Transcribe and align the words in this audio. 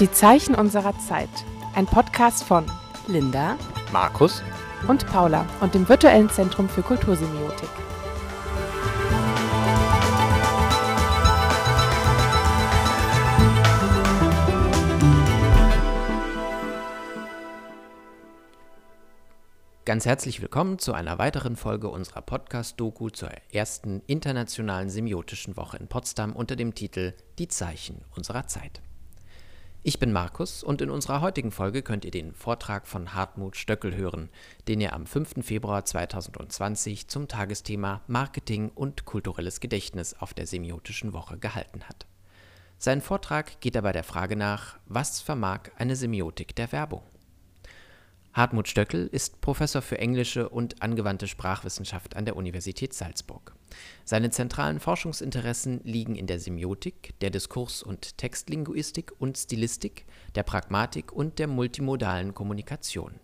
Die 0.00 0.12
Zeichen 0.12 0.54
unserer 0.54 0.96
Zeit. 1.00 1.28
Ein 1.74 1.84
Podcast 1.84 2.44
von 2.44 2.64
Linda, 3.08 3.56
Markus 3.92 4.44
und 4.86 5.04
Paula 5.08 5.44
und 5.60 5.74
dem 5.74 5.88
Virtuellen 5.88 6.30
Zentrum 6.30 6.68
für 6.68 6.82
Kultursemiotik. 6.82 7.68
Ganz 19.84 20.06
herzlich 20.06 20.40
willkommen 20.40 20.78
zu 20.78 20.92
einer 20.92 21.18
weiteren 21.18 21.56
Folge 21.56 21.88
unserer 21.88 22.22
Podcast-Doku 22.22 23.10
zur 23.10 23.30
ersten 23.52 24.00
internationalen 24.06 24.90
semiotischen 24.90 25.56
Woche 25.56 25.78
in 25.78 25.88
Potsdam 25.88 26.36
unter 26.36 26.54
dem 26.54 26.76
Titel 26.76 27.14
Die 27.40 27.48
Zeichen 27.48 28.04
unserer 28.14 28.46
Zeit. 28.46 28.80
Ich 29.84 30.00
bin 30.00 30.12
Markus 30.12 30.64
und 30.64 30.82
in 30.82 30.90
unserer 30.90 31.20
heutigen 31.20 31.52
Folge 31.52 31.82
könnt 31.82 32.04
ihr 32.04 32.10
den 32.10 32.34
Vortrag 32.34 32.88
von 32.88 33.14
Hartmut 33.14 33.56
Stöckel 33.56 33.94
hören, 33.94 34.28
den 34.66 34.80
er 34.80 34.92
am 34.92 35.06
5. 35.06 35.46
Februar 35.46 35.84
2020 35.84 37.06
zum 37.06 37.28
Tagesthema 37.28 38.00
Marketing 38.08 38.70
und 38.74 39.04
kulturelles 39.04 39.60
Gedächtnis 39.60 40.14
auf 40.14 40.34
der 40.34 40.48
Semiotischen 40.48 41.12
Woche 41.12 41.38
gehalten 41.38 41.84
hat. 41.84 42.06
Sein 42.76 43.00
Vortrag 43.00 43.60
geht 43.60 43.76
dabei 43.76 43.92
der 43.92 44.04
Frage 44.04 44.34
nach, 44.34 44.78
was 44.86 45.20
vermag 45.20 45.70
eine 45.76 45.94
Semiotik 45.94 46.56
der 46.56 46.72
Werbung? 46.72 47.02
Hartmut 48.38 48.68
Stöckel 48.68 49.08
ist 49.08 49.40
Professor 49.40 49.82
für 49.82 49.98
englische 49.98 50.48
und 50.48 50.80
angewandte 50.80 51.26
Sprachwissenschaft 51.26 52.14
an 52.14 52.24
der 52.24 52.36
Universität 52.36 52.94
Salzburg. 52.94 53.56
Seine 54.04 54.30
zentralen 54.30 54.78
Forschungsinteressen 54.78 55.80
liegen 55.82 56.14
in 56.14 56.28
der 56.28 56.38
Semiotik, 56.38 57.18
der 57.18 57.30
Diskurs- 57.30 57.82
und 57.82 58.16
Textlinguistik 58.16 59.10
und 59.18 59.36
Stilistik, 59.36 60.06
der 60.36 60.44
Pragmatik 60.44 61.10
und 61.12 61.40
der 61.40 61.48
multimodalen 61.48 62.32
Kommunikation. 62.32 63.18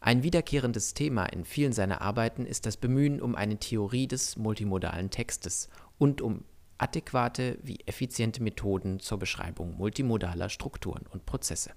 Ein 0.00 0.22
wiederkehrendes 0.22 0.94
Thema 0.94 1.24
in 1.26 1.44
vielen 1.44 1.72
seiner 1.72 2.00
Arbeiten 2.00 2.46
ist 2.46 2.66
das 2.66 2.76
Bemühen 2.76 3.20
um 3.20 3.34
eine 3.34 3.58
Theorie 3.58 4.06
des 4.06 4.36
multimodalen 4.36 5.10
Textes 5.10 5.68
und 5.98 6.20
um 6.20 6.44
adäquate 6.78 7.58
wie 7.64 7.80
effiziente 7.84 8.44
Methoden 8.44 9.00
zur 9.00 9.18
Beschreibung 9.18 9.76
multimodaler 9.76 10.50
Strukturen 10.50 11.04
und 11.10 11.26
Prozesse. 11.26 11.72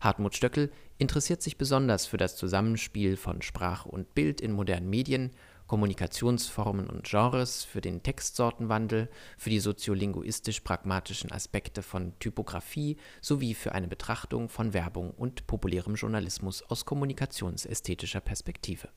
Hartmut 0.00 0.34
Stöckel 0.34 0.72
interessiert 0.98 1.42
sich 1.42 1.58
besonders 1.58 2.06
für 2.06 2.16
das 2.16 2.36
Zusammenspiel 2.36 3.16
von 3.16 3.42
Sprache 3.42 3.88
und 3.88 4.14
Bild 4.14 4.40
in 4.40 4.52
modernen 4.52 4.88
Medien, 4.88 5.30
Kommunikationsformen 5.66 6.90
und 6.90 7.04
Genres, 7.04 7.62
für 7.62 7.80
den 7.80 8.02
Textsortenwandel, 8.02 9.08
für 9.38 9.50
die 9.50 9.60
soziolinguistisch-pragmatischen 9.60 11.30
Aspekte 11.30 11.82
von 11.82 12.18
Typografie 12.18 12.96
sowie 13.20 13.54
für 13.54 13.72
eine 13.72 13.86
Betrachtung 13.86 14.48
von 14.48 14.72
Werbung 14.74 15.12
und 15.12 15.46
populärem 15.46 15.94
Journalismus 15.94 16.62
aus 16.62 16.86
kommunikationsästhetischer 16.86 18.20
Perspektive. 18.20 18.88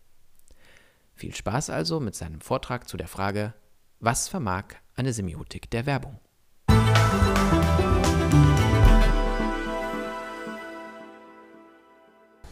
Viel 1.14 1.36
Spaß 1.36 1.70
also 1.70 2.00
mit 2.00 2.16
seinem 2.16 2.42
Vortrag 2.42 2.90
zu 2.90 2.98
der 2.98 3.08
Frage, 3.08 3.54
was 4.00 4.28
vermag 4.28 4.64
eine 4.96 5.14
Semiotik 5.14 5.70
der 5.70 5.86
Werbung? 5.86 6.20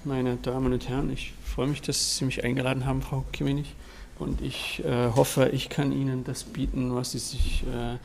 Meine 0.05 0.37
Damen 0.37 0.73
und 0.73 0.89
Herren. 0.89 1.11
Ich 1.11 1.33
freue 1.43 1.67
mich, 1.67 1.81
dass 1.81 2.17
Sie 2.17 2.25
mich 2.25 2.43
eingeladen 2.43 2.85
haben, 2.85 3.01
Frau 3.01 3.23
Kimmich. 3.31 3.75
Und 4.19 4.41
ich 4.41 4.83
äh, 4.85 5.09
hoffe, 5.15 5.49
ich 5.53 5.69
kann 5.69 5.91
Ihnen 5.91 6.23
das 6.23 6.43
bieten, 6.43 6.95
was 6.95 7.11
Sie 7.11 7.19
sich 7.19 7.63
äh, 7.63 7.97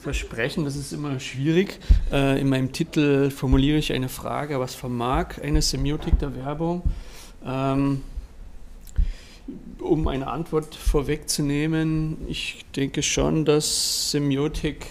versprechen. 0.00 0.64
Das 0.64 0.76
ist 0.76 0.92
immer 0.92 1.18
schwierig. 1.20 1.78
Äh, 2.12 2.40
in 2.40 2.48
meinem 2.48 2.72
Titel 2.72 3.30
formuliere 3.30 3.78
ich 3.78 3.92
eine 3.92 4.08
Frage, 4.08 4.60
was 4.60 4.74
vermag 4.74 5.40
eine 5.42 5.62
Semiotik 5.62 6.18
der 6.18 6.34
Werbung? 6.36 6.82
Ähm, 7.44 8.02
um 9.80 10.06
eine 10.08 10.28
Antwort 10.28 10.74
vorwegzunehmen, 10.74 12.18
ich 12.28 12.64
denke 12.76 13.02
schon, 13.02 13.44
dass 13.44 14.10
Semiotik 14.10 14.86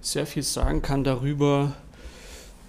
sehr 0.00 0.26
viel 0.26 0.42
sagen 0.42 0.82
kann 0.82 1.04
darüber, 1.04 1.74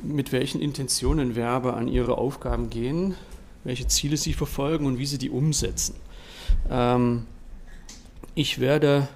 mit 0.02 0.32
welchen 0.32 0.62
Intentionen 0.62 1.36
Werber 1.36 1.78
an 1.78 1.88
ihre 1.88 2.18
Aufgaben 2.18 2.70
gehen, 2.70 3.16
welche 3.64 3.88
Ziele 3.88 4.18
sie 4.18 4.34
verfolgen 4.34 4.86
und 4.86 5.00
wie 5.00 5.06
sie 5.06 5.18
die 5.18 5.30
umsetzen. 5.30 5.96
Ähm, 6.70 7.26
ich 8.36 8.60
werde 8.60 9.08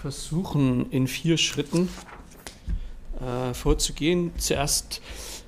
versuchen, 0.00 0.90
in 0.90 1.06
vier 1.06 1.36
Schritten 1.36 1.88
äh, 3.20 3.54
vorzugehen. 3.54 4.30
Zuerst 4.38 5.00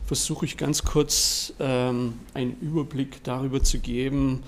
versuche 0.06 0.46
ich 0.46 0.56
ganz 0.56 0.84
kurz 0.84 1.52
ähm, 1.60 2.14
einen 2.34 2.58
Überblick 2.60 3.22
darüber 3.24 3.62
zu 3.62 3.78
geben, 3.78 4.42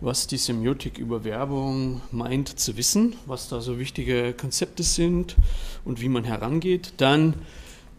was 0.00 0.26
die 0.26 0.36
Semiotik 0.36 0.98
über 0.98 1.24
Werbung 1.24 2.02
meint 2.10 2.58
zu 2.58 2.76
wissen, 2.76 3.14
was 3.26 3.48
da 3.48 3.60
so 3.60 3.78
wichtige 3.78 4.34
Konzepte 4.34 4.82
sind 4.82 5.36
und 5.84 6.00
wie 6.00 6.08
man 6.08 6.24
herangeht. 6.24 6.94
Dann 6.96 7.34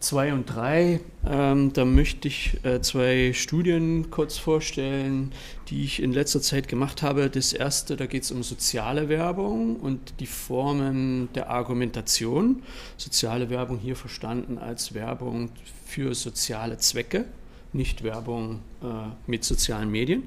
2 0.00 0.34
und 0.34 0.46
3, 0.46 1.00
ähm, 1.26 1.72
da 1.72 1.84
möchte 1.84 2.28
ich 2.28 2.58
äh, 2.64 2.80
zwei 2.80 3.32
Studien 3.32 4.10
kurz 4.10 4.36
vorstellen, 4.36 5.32
die 5.68 5.84
ich 5.84 6.02
in 6.02 6.12
letzter 6.12 6.42
Zeit 6.42 6.68
gemacht 6.68 7.02
habe. 7.02 7.30
Das 7.30 7.52
erste, 7.52 7.96
da 7.96 8.06
geht 8.06 8.22
es 8.22 8.30
um 8.30 8.42
soziale 8.42 9.08
Werbung 9.08 9.76
und 9.76 10.20
die 10.20 10.26
Formen 10.26 11.28
der 11.34 11.50
Argumentation. 11.50 12.62
Soziale 12.96 13.48
Werbung 13.48 13.78
hier 13.78 13.96
verstanden 13.96 14.58
als 14.58 14.94
Werbung 14.94 15.50
für 15.86 16.14
soziale 16.14 16.76
Zwecke, 16.76 17.24
nicht 17.72 18.02
Werbung 18.02 18.60
äh, 18.82 18.86
mit 19.26 19.44
sozialen 19.44 19.90
Medien. 19.90 20.24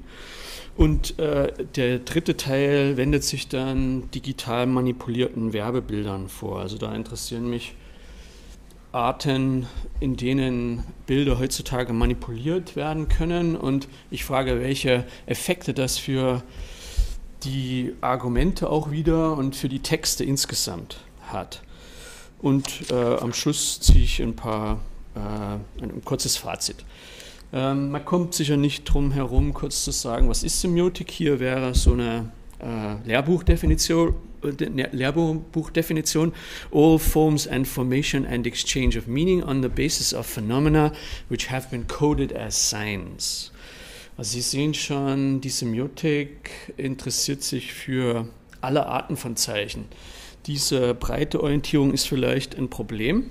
Und 0.76 1.18
äh, 1.18 1.52
der 1.76 2.00
dritte 2.00 2.36
Teil 2.36 2.96
wendet 2.96 3.22
sich 3.22 3.48
dann 3.48 4.10
digital 4.10 4.66
manipulierten 4.66 5.52
Werbebildern 5.52 6.28
vor. 6.28 6.60
Also 6.60 6.76
da 6.76 6.94
interessieren 6.94 7.48
mich 7.48 7.74
Arten, 8.92 9.66
in 10.00 10.16
denen 10.16 10.84
Bilder 11.06 11.38
heutzutage 11.38 11.92
manipuliert 11.92 12.76
werden 12.76 13.08
können. 13.08 13.56
Und 13.56 13.88
ich 14.10 14.24
frage, 14.24 14.60
welche 14.60 15.04
Effekte 15.26 15.74
das 15.74 15.98
für 15.98 16.42
die 17.44 17.94
Argumente 18.00 18.68
auch 18.68 18.90
wieder 18.90 19.36
und 19.36 19.56
für 19.56 19.68
die 19.68 19.80
Texte 19.80 20.24
insgesamt 20.24 20.98
hat. 21.28 21.62
Und 22.40 22.90
äh, 22.90 22.94
am 22.94 23.32
Schluss 23.32 23.80
ziehe 23.80 24.04
ich 24.04 24.20
ein 24.20 24.34
paar, 24.34 24.80
äh, 25.14 25.82
ein, 25.82 26.04
kurzes 26.04 26.36
Fazit. 26.36 26.84
Ähm, 27.52 27.90
man 27.90 28.04
kommt 28.04 28.34
sicher 28.34 28.56
nicht 28.56 28.84
drum 28.84 29.12
herum, 29.12 29.52
kurz 29.52 29.84
zu 29.84 29.90
sagen, 29.90 30.28
was 30.28 30.42
ist 30.42 30.60
Semiotik. 30.60 31.10
Hier 31.10 31.40
wäre 31.40 31.74
so 31.74 31.92
eine 31.92 32.30
äh, 32.58 33.06
Lehrbuchdefinition, 33.06 34.14
Lehrbuchdefinition, 34.42 36.32
all 36.70 36.98
forms 36.98 37.46
and 37.46 37.66
formation 37.66 38.24
and 38.24 38.46
exchange 38.46 38.96
of 38.96 39.06
meaning 39.06 39.42
on 39.42 39.62
the 39.62 39.68
basis 39.68 40.12
of 40.12 40.26
phenomena 40.26 40.92
which 41.28 41.50
have 41.50 41.70
been 41.70 41.86
coded 41.86 42.32
as 42.32 42.54
signs. 42.54 43.52
Also 44.16 44.32
Sie 44.32 44.42
sehen 44.42 44.74
schon, 44.74 45.40
die 45.40 45.48
Semiotik 45.48 46.74
interessiert 46.76 47.42
sich 47.42 47.72
für 47.72 48.28
alle 48.60 48.86
Arten 48.86 49.16
von 49.16 49.36
Zeichen. 49.36 49.86
Diese 50.46 50.94
breite 50.94 51.42
Orientierung 51.42 51.92
ist 51.92 52.06
vielleicht 52.06 52.56
ein 52.56 52.68
Problem, 52.68 53.30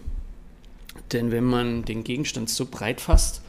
denn 1.11 1.31
wenn 1.31 1.43
man 1.43 1.85
den 1.85 2.03
Gegenstand 2.03 2.49
so 2.49 2.65
breit 2.65 3.01
fasst, 3.01 3.41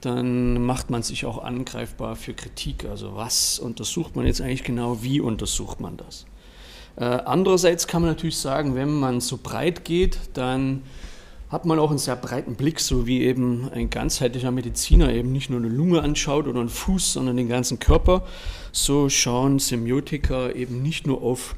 dann 0.00 0.62
macht 0.64 0.90
man 0.90 1.02
sich 1.02 1.24
auch 1.24 1.42
angreifbar 1.42 2.16
für 2.16 2.34
Kritik. 2.34 2.84
Also 2.84 3.14
was 3.14 3.58
untersucht 3.58 4.16
man 4.16 4.26
jetzt 4.26 4.40
eigentlich 4.40 4.64
genau, 4.64 5.02
wie 5.02 5.20
untersucht 5.20 5.80
man 5.80 5.96
das? 5.96 6.26
Äh, 6.96 7.04
andererseits 7.04 7.86
kann 7.86 8.02
man 8.02 8.10
natürlich 8.10 8.38
sagen, 8.38 8.74
wenn 8.74 8.92
man 8.92 9.20
so 9.20 9.38
breit 9.42 9.84
geht, 9.84 10.18
dann 10.34 10.82
hat 11.50 11.66
man 11.66 11.78
auch 11.78 11.90
einen 11.90 11.98
sehr 11.98 12.16
breiten 12.16 12.56
Blick, 12.56 12.80
so 12.80 13.06
wie 13.06 13.22
eben 13.22 13.70
ein 13.72 13.90
ganzheitlicher 13.90 14.50
Mediziner 14.50 15.12
eben 15.12 15.30
nicht 15.30 15.50
nur 15.50 15.60
eine 15.60 15.68
Lunge 15.68 16.02
anschaut 16.02 16.46
oder 16.48 16.60
einen 16.60 16.68
Fuß, 16.68 17.12
sondern 17.12 17.36
den 17.36 17.48
ganzen 17.48 17.78
Körper. 17.78 18.24
So 18.72 19.08
schauen 19.08 19.58
Semiotiker 19.58 20.56
eben 20.56 20.82
nicht 20.82 21.06
nur 21.06 21.22
auf 21.22 21.54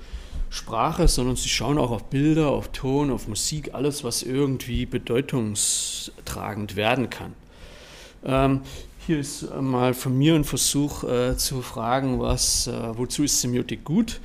Sprache, 0.50 1.08
sondern 1.08 1.36
sie 1.36 1.48
schauen 1.48 1.78
auch 1.78 1.90
auf 1.90 2.04
Bilder, 2.04 2.48
auf 2.48 2.68
Ton, 2.68 3.10
auf 3.10 3.28
Musik, 3.28 3.70
alles, 3.72 4.04
was 4.04 4.22
irgendwie 4.22 4.86
bedeutungstragend 4.86 6.76
werden 6.76 7.10
kann. 7.10 7.32
Ähm, 8.24 8.60
hier 9.06 9.20
ist 9.20 9.54
mal 9.60 9.94
von 9.94 10.16
mir 10.16 10.34
ein 10.34 10.44
Versuch 10.44 11.04
äh, 11.04 11.36
zu 11.36 11.62
fragen, 11.62 12.20
was, 12.20 12.66
äh, 12.66 12.72
wozu 12.98 13.22
ist 13.22 13.40
Semiotik 13.40 13.84
gut? 13.84 14.20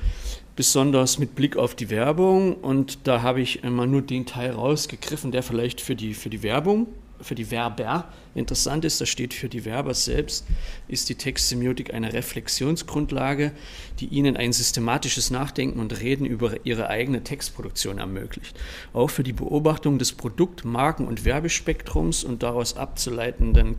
Besonders 0.56 1.18
mit 1.18 1.34
Blick 1.34 1.56
auf 1.56 1.74
die 1.74 1.90
Werbung. 1.90 2.54
Und 2.56 3.06
da 3.06 3.22
habe 3.22 3.40
ich 3.40 3.64
immer 3.64 3.86
nur 3.86 4.02
den 4.02 4.26
Teil 4.26 4.52
rausgegriffen, 4.52 5.32
der 5.32 5.42
vielleicht 5.42 5.80
für 5.80 5.94
die, 5.94 6.14
für 6.14 6.30
die 6.30 6.42
Werbung 6.42 6.86
für 7.22 7.34
die 7.34 7.46
Verber 7.46 8.06
interessant 8.34 8.84
ist, 8.84 9.00
das 9.00 9.08
steht 9.08 9.34
für 9.34 9.48
die 9.48 9.62
Verber 9.62 9.94
selbst, 9.94 10.46
ist 10.88 11.08
die 11.08 11.14
Textsemiotik 11.14 11.92
eine 11.92 12.12
Reflexionsgrundlage, 12.12 13.52
die 14.00 14.06
ihnen 14.06 14.36
ein 14.36 14.52
systematisches 14.52 15.30
Nachdenken 15.30 15.80
und 15.80 16.00
Reden 16.00 16.24
über 16.24 16.64
ihre 16.64 16.88
eigene 16.88 17.22
Textproduktion 17.22 17.98
ermöglicht. 17.98 18.58
Auch 18.92 19.10
für 19.10 19.22
die 19.22 19.32
Beobachtung 19.32 19.98
des 19.98 20.12
Produkt-, 20.12 20.64
Marken- 20.64 21.06
und 21.06 21.24
Werbespektrums 21.24 22.24
und 22.24 22.42
daraus, 22.42 22.76
abzuleitenden, 22.76 23.76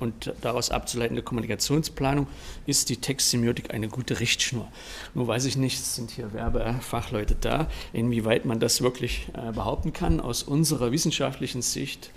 und 0.00 0.32
daraus 0.40 0.70
abzuleitende 0.70 1.22
Kommunikationsplanung 1.22 2.26
ist 2.66 2.88
die 2.88 2.96
Textsemiotik 2.96 3.72
eine 3.72 3.88
gute 3.88 4.20
Richtschnur. 4.20 4.68
Nur 5.14 5.28
weiß 5.28 5.44
ich 5.44 5.56
nicht, 5.56 5.82
sind 5.84 6.10
hier 6.10 6.32
Werbefachleute 6.32 7.36
da, 7.40 7.68
inwieweit 7.92 8.44
man 8.44 8.58
das 8.58 8.82
wirklich 8.82 9.28
äh, 9.34 9.52
behaupten 9.52 9.92
kann. 9.92 10.20
Aus 10.20 10.42
unserer 10.42 10.90
wissenschaftlichen 10.90 11.62
Sicht 11.62 12.10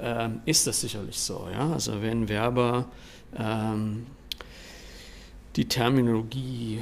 äh, 0.00 0.28
ist 0.46 0.66
das 0.66 0.80
sicherlich 0.80 1.18
so. 1.18 1.48
Ja? 1.52 1.72
Also 1.72 2.02
wenn 2.02 2.28
Werber 2.28 2.86
ähm, 3.36 4.06
die 5.56 5.66
Terminologie 5.66 6.80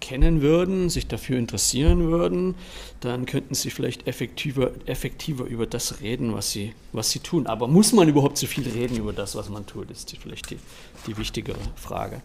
kennen 0.00 0.40
würden, 0.40 0.88
sich 0.88 1.06
dafür 1.06 1.38
interessieren 1.38 2.10
würden, 2.10 2.54
dann 3.00 3.26
könnten 3.26 3.54
sie 3.54 3.70
vielleicht 3.70 4.06
effektiver, 4.06 4.72
effektiver 4.86 5.44
über 5.44 5.66
das 5.66 6.00
reden, 6.00 6.34
was 6.34 6.50
sie, 6.50 6.74
was 6.92 7.10
sie 7.10 7.20
tun. 7.20 7.46
Aber 7.46 7.68
muss 7.68 7.92
man 7.92 8.08
überhaupt 8.08 8.38
so 8.38 8.46
viel 8.46 8.66
reden 8.68 8.96
über 8.96 9.12
das, 9.12 9.36
was 9.36 9.48
man 9.48 9.66
tut, 9.66 9.90
ist 9.90 10.10
die, 10.12 10.16
vielleicht 10.16 10.50
die, 10.50 10.58
die 11.06 11.16
wichtigere 11.16 11.58
Frage. 11.76 12.22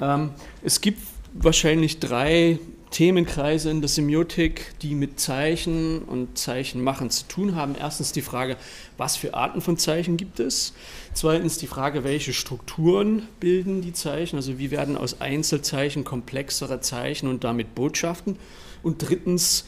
Ähm, 0.00 0.30
es 0.62 0.80
gibt 0.80 1.00
wahrscheinlich 1.32 2.00
drei 2.00 2.58
Themenkreise 2.94 3.70
in 3.70 3.80
der 3.80 3.88
Semiotik, 3.88 4.78
die 4.80 4.94
mit 4.94 5.18
Zeichen 5.18 6.02
und 6.02 6.38
Zeichenmachen 6.38 7.10
zu 7.10 7.26
tun 7.26 7.56
haben. 7.56 7.74
Erstens 7.76 8.12
die 8.12 8.22
Frage, 8.22 8.56
was 8.96 9.16
für 9.16 9.34
Arten 9.34 9.60
von 9.60 9.76
Zeichen 9.76 10.16
gibt 10.16 10.38
es? 10.38 10.74
Zweitens 11.12 11.58
die 11.58 11.66
Frage, 11.66 12.04
welche 12.04 12.32
Strukturen 12.32 13.24
bilden 13.40 13.82
die 13.82 13.92
Zeichen? 13.92 14.36
Also 14.36 14.60
wie 14.60 14.70
werden 14.70 14.96
aus 14.96 15.20
Einzelzeichen 15.20 16.04
komplexere 16.04 16.80
Zeichen 16.82 17.28
und 17.28 17.42
damit 17.42 17.74
Botschaften? 17.74 18.36
Und 18.84 18.98
drittens, 18.98 19.64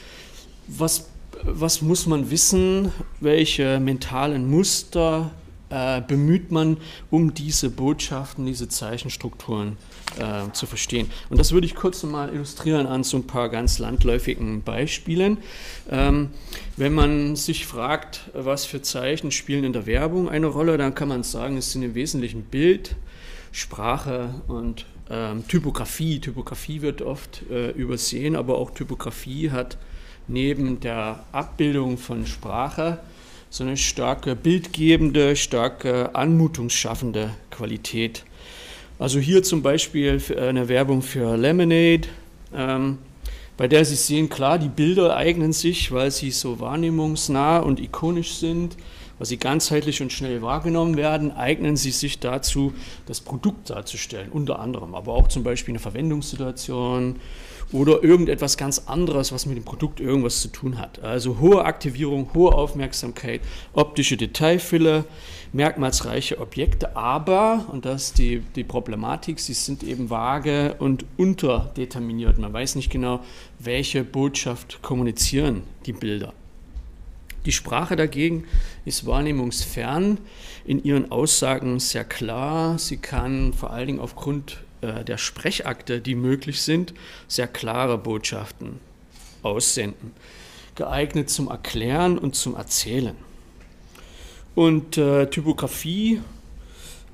was, 0.69 1.09
was 1.43 1.83
muss 1.83 2.07
man 2.07 2.31
wissen? 2.31 2.93
Welche 3.19 3.81
mentalen 3.81 4.49
Muster 4.49 5.33
äh, 5.69 6.01
bemüht 6.01 6.53
man, 6.53 6.77
um 7.11 7.35
diese 7.35 7.71
Botschaften, 7.71 8.47
diese 8.47 8.69
Zeichenstrukturen 8.69 9.77
äh, 10.19 10.53
zu 10.53 10.67
verstehen. 10.67 11.11
Und 11.31 11.39
das 11.39 11.53
würde 11.53 11.67
ich 11.67 11.75
kurz 11.75 12.03
mal 12.03 12.33
illustrieren 12.33 12.87
an 12.87 13.05
so 13.05 13.17
ein 13.17 13.27
paar 13.27 13.49
ganz 13.49 13.79
landläufigen 13.79 14.63
Beispielen. 14.63 15.39
Ähm, 15.91 16.31
wenn 16.77 16.95
man 16.95 17.37
sich 17.37 17.67
fragt, 17.67 18.31
was 18.35 18.65
für 18.65 18.83
Zeichen 18.83 19.31
spielen 19.31 19.65
in 19.65 19.73
der 19.73 19.87
Werbung 19.87 20.29
eine 20.29 20.47
Rolle, 20.47 20.77
dann 20.79 20.95
kann 20.95 21.09
man 21.09 21.23
sagen, 21.23 21.57
es 21.57 21.73
sind 21.73 21.83
im 21.83 21.95
Wesentlichen 21.95 22.43
Bild, 22.43 22.97
Sprache 23.53 24.35
und 24.49 24.85
ähm, 25.11 25.47
Typografie. 25.49 26.21
Typografie 26.21 26.83
wird 26.83 27.03
oft 27.03 27.43
äh, 27.51 27.71
übersehen, 27.71 28.37
aber 28.37 28.59
auch 28.59 28.73
Typografie 28.73 29.51
hat 29.51 29.79
neben 30.29 30.81
der 30.81 31.25
Abbildung 31.33 31.99
von 31.99 32.27
Sprache 32.27 32.99
so 33.49 33.65
eine 33.65 33.77
starke 33.79 34.37
bildgebende, 34.37 35.37
starke 35.37 36.15
anmutungsschaffende 36.15 37.31
Qualität. 37.51 38.25
Also 38.99 39.19
hier 39.19 39.43
zum 39.43 39.61
Beispiel 39.61 40.21
eine 40.39 40.69
Werbung 40.69 41.03
für 41.03 41.37
Lemonade, 41.37 42.09
ähm, 42.55 42.97
bei 43.59 43.69
der 43.69 43.85
Sie 43.85 43.95
sehen, 43.95 44.31
klar, 44.31 44.59
die 44.59 44.69
Bilder 44.69 45.17
eignen 45.17 45.53
sich, 45.53 45.93
weil 45.93 46.11
sie 46.11 46.31
so 46.31 46.61
wahrnehmungsnah 46.61 47.59
und 47.59 47.79
ikonisch 47.79 48.37
sind, 48.37 48.77
weil 49.19 49.27
sie 49.27 49.37
ganzheitlich 49.37 50.01
und 50.01 50.13
schnell 50.13 50.41
wahrgenommen 50.41 50.97
werden, 50.97 51.31
eignen 51.33 51.77
sie 51.77 51.91
sich 51.91 52.21
dazu, 52.21 52.73
das 53.07 53.21
Produkt 53.21 53.69
darzustellen, 53.69 54.31
unter 54.31 54.59
anderem, 54.59 54.95
aber 54.95 55.13
auch 55.13 55.29
zum 55.29 55.43
Beispiel 55.43 55.73
eine 55.73 55.79
Verwendungssituation, 55.79 57.17
oder 57.73 58.03
irgendetwas 58.03 58.57
ganz 58.57 58.83
anderes, 58.87 59.33
was 59.33 59.47
mit 59.47 59.57
dem 59.57 59.65
Produkt 59.65 60.01
irgendwas 60.01 60.41
zu 60.41 60.49
tun 60.49 60.79
hat. 60.79 61.01
Also 61.01 61.39
hohe 61.41 61.65
Aktivierung, 61.65 62.31
hohe 62.35 62.53
Aufmerksamkeit, 62.53 63.41
optische 63.73 64.17
Detailfülle, 64.17 65.05
merkmalsreiche 65.53 66.41
Objekte, 66.41 66.97
aber, 66.97 67.67
und 67.73 67.85
das 67.85 68.09
ist 68.09 68.19
die, 68.19 68.41
die 68.55 68.65
Problematik, 68.65 69.41
sie 69.41 69.55
sind 69.55 69.83
eben 69.83 70.11
vage 70.11 70.77
und 70.79 71.05
unterdeterminiert. 71.17 72.39
Man 72.39 72.53
weiß 72.53 72.75
nicht 72.75 72.91
genau, 72.91 73.21
welche 73.59 74.05
Botschaft 74.05 74.83
kommunizieren 74.83 75.63
die 75.87 75.93
Bilder. 75.93 76.33
Die 77.47 77.53
Sprache 77.53 77.95
dagegen 77.95 78.45
ist 78.85 79.07
wahrnehmungsfern, 79.07 80.19
in 80.65 80.83
ihren 80.83 81.13
Aussagen 81.13 81.79
sehr 81.79 82.05
klar. 82.05 82.77
Sie 82.79 82.97
kann 82.97 83.53
vor 83.53 83.71
allen 83.71 83.87
Dingen 83.87 84.01
aufgrund 84.01 84.65
äh, 84.81 85.05
der 85.05 85.17
Sprechakte, 85.17 86.01
die 86.01 86.17
möglich 86.17 86.61
sind, 86.61 86.93
sehr 87.29 87.47
klare 87.47 87.99
Botschaften 87.99 88.81
aussenden, 89.43 90.13
geeignet 90.75 91.31
zum 91.31 91.49
Erklären 91.49 92.19
und 92.19 92.35
zum 92.35 92.57
Erzählen. 92.57 93.15
Und 94.57 94.99
äh, 94.99 95.31
Typografie 95.31 96.21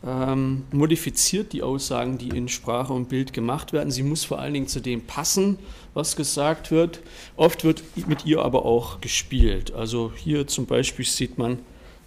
ähm, 0.06 0.64
modifiziert 0.72 1.52
die 1.52 1.62
Aussagen, 1.62 2.16
die 2.16 2.28
in 2.28 2.48
Sprache 2.48 2.94
und 2.94 3.10
Bild 3.10 3.34
gemacht 3.34 3.74
werden. 3.74 3.90
Sie 3.90 4.02
muss 4.02 4.24
vor 4.24 4.38
allen 4.38 4.54
Dingen 4.54 4.68
zu 4.68 4.80
dem 4.80 5.02
passen, 5.02 5.58
was 5.92 6.16
gesagt 6.16 6.70
wird. 6.70 7.00
Oft 7.36 7.64
wird 7.64 7.82
mit 8.06 8.24
ihr 8.24 8.42
aber 8.42 8.64
auch 8.64 9.00
gespielt. 9.00 9.74
Also 9.74 10.12
hier 10.16 10.46
zum 10.46 10.66
Beispiel 10.66 11.04
sieht 11.04 11.36
man 11.36 11.58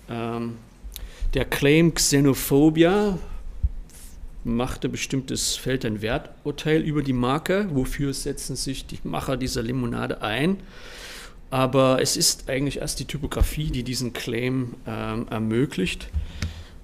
ähm, 0.10 0.56
der 1.34 1.46
Claim 1.46 1.94
Xenophobia 1.94 3.20
machte 4.46 4.90
bestimmtes 4.90 5.56
Feld 5.56 5.84
ein 5.86 6.02
Werturteil 6.02 6.82
über 6.82 7.02
die 7.02 7.14
Marke, 7.14 7.68
wofür 7.72 8.14
setzen 8.14 8.56
sich 8.56 8.86
die 8.86 9.00
Macher 9.04 9.38
dieser 9.38 9.64
Limonade 9.64 10.22
ein. 10.22 10.58
Aber 11.50 12.02
es 12.02 12.18
ist 12.18 12.50
eigentlich 12.50 12.78
erst 12.78 13.00
die 13.00 13.06
Typografie, 13.06 13.70
die 13.70 13.84
diesen 13.84 14.14
Claim 14.14 14.74
ähm, 14.88 15.28
ermöglicht, 15.30 16.10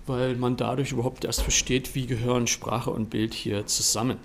weil 0.08 0.36
man 0.36 0.58
dadurch 0.58 0.92
überhaupt 0.92 1.26
erst 1.26 1.42
versteht, 1.42 1.96
wie 1.96 2.06
gehören 2.06 2.48
Sprache 2.48 2.92
und 2.92 3.10
Bild 3.10 3.34
hier 3.34 3.66
zusammen. 3.66 4.18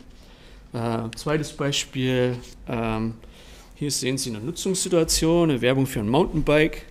Äh, 0.72 1.10
zweites 1.16 1.52
Beispiel, 1.52 2.36
ähm, 2.68 3.14
hier 3.74 3.90
sehen 3.90 4.18
Sie 4.18 4.30
eine 4.30 4.40
Nutzungssituation, 4.40 5.50
eine 5.50 5.60
Werbung 5.60 5.86
für 5.86 6.00
ein 6.00 6.08
Mountainbike. 6.08 6.82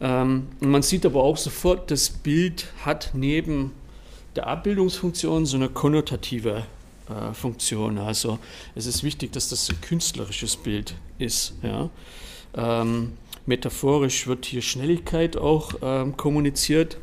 Ähm, 0.00 0.48
man 0.60 0.82
sieht 0.82 1.06
aber 1.06 1.22
auch 1.22 1.36
sofort, 1.36 1.90
das 1.90 2.10
Bild 2.10 2.66
hat 2.84 3.10
neben 3.14 3.72
der 4.36 4.46
Abbildungsfunktion 4.46 5.46
so 5.46 5.56
eine 5.56 5.68
konnotative 5.68 6.64
äh, 7.08 7.34
Funktion. 7.34 7.98
Also 7.98 8.38
es 8.74 8.86
ist 8.86 9.02
wichtig, 9.02 9.32
dass 9.32 9.48
das 9.48 9.68
ein 9.68 9.80
künstlerisches 9.80 10.56
Bild 10.56 10.94
ist. 11.18 11.54
Ja. 11.62 11.90
Ähm, 12.54 13.12
metaphorisch 13.46 14.26
wird 14.26 14.44
hier 14.44 14.62
Schnelligkeit 14.62 15.36
auch 15.36 15.74
ähm, 15.82 16.16
kommuniziert. 16.16 16.98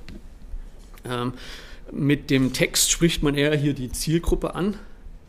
Ähm, 1.06 1.34
mit 1.92 2.30
dem 2.30 2.54
Text 2.54 2.92
spricht 2.92 3.24
man 3.24 3.36
eher 3.36 3.56
hier 3.56 3.74
die 3.74 3.92
Zielgruppe 3.92 4.56
an. 4.56 4.78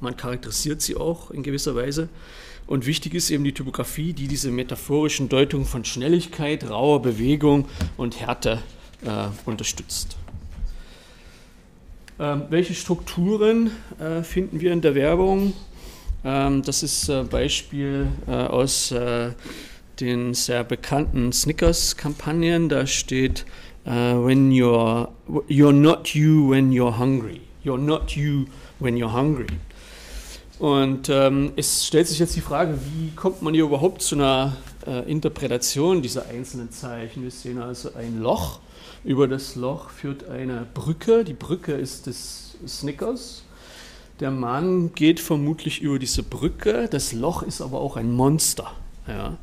Man 0.01 0.17
charakterisiert 0.17 0.83
sie 0.83 0.97
auch 0.97 1.31
in 1.31 1.43
gewisser 1.43 1.75
Weise. 1.75 2.09
Und 2.67 2.87
wichtig 2.87 3.15
ist 3.15 3.31
eben 3.31 3.45
die 3.45 3.53
Typografie, 3.53 4.13
die 4.13 4.29
diese 4.29 4.51
metaphorischen 4.51 5.29
Deutungen 5.29 5.67
von 5.67 5.85
Schnelligkeit, 5.85 6.69
rauer 6.69 7.03
Bewegung 7.03 7.67
und 7.97 8.21
Härte 8.21 8.63
äh, 9.05 9.27
unterstützt. 9.45 10.17
Ähm, 12.19 12.45
welche 12.51 12.75
Strukturen 12.75 13.71
äh, 13.99 14.23
finden 14.23 14.61
wir 14.61 14.73
in 14.73 14.83
der 14.83 14.95
Werbung? 14.95 15.55
Ähm, 16.23 16.63
das 16.63 16.83
ist 16.83 17.09
ein 17.09 17.27
äh, 17.27 17.29
Beispiel 17.29 18.09
äh, 18.29 18.33
aus 18.33 18.93
äh, 18.93 19.31
den 20.01 20.35
sehr 20.35 20.65
bekannten 20.65 21.33
Snickers-Kampagnen. 21.33 22.69
Da 22.69 22.87
steht, 22.87 23.45
uh, 23.87 23.91
when 24.25 24.51
you're, 24.51 25.09
you're 25.49 25.73
not 25.73 26.09
you 26.15 26.51
when 26.51 26.71
you're 26.71 26.99
hungry. 26.99 27.41
You're 27.65 27.79
not 27.79 28.13
you 28.13 28.47
when 28.79 28.97
you're 28.97 29.13
hungry. 29.13 29.47
Und 30.59 31.09
ähm, 31.09 31.53
es 31.57 31.87
stellt 31.87 32.07
sich 32.09 32.19
jetzt 32.19 32.37
die 32.37 32.41
Frage, 32.41 32.79
wie 32.93 33.11
kommt 33.17 33.43
man 33.43 33.55
hier 33.55 33.65
überhaupt 33.65 34.03
zu 34.03 34.15
einer 34.15 34.57
äh, 34.87 35.11
Interpretation 35.11 36.03
dieser 36.03 36.27
einzelnen 36.29 36.71
Zeichen? 36.71 37.23
Wir 37.23 37.31
sehen 37.31 37.61
also 37.61 37.95
ein 37.95 38.21
Loch 38.21 38.61
über 39.05 39.27
das 39.27 39.55
Loch 39.55 39.91
führt 39.91 40.29
eine 40.29 40.67
Brücke. 40.75 41.25
Die 41.25 41.33
Brücke 41.33 41.73
ist 41.73 42.07
des 42.07 42.57
Snickers. 42.67 43.45
Der 44.21 44.31
Mann 44.31 44.93
geht 44.95 45.21
vermutlich 45.21 45.81
über 45.81 45.99
diese 45.99 46.23
Brücke. 46.23 46.89
Das 46.91 47.13
Loch 47.13 47.43
ist 47.43 47.63
aber 47.63 47.81
auch 47.81 47.97
ein 47.97 48.13
Monster. 48.13 48.73
Ja. 49.09 49.39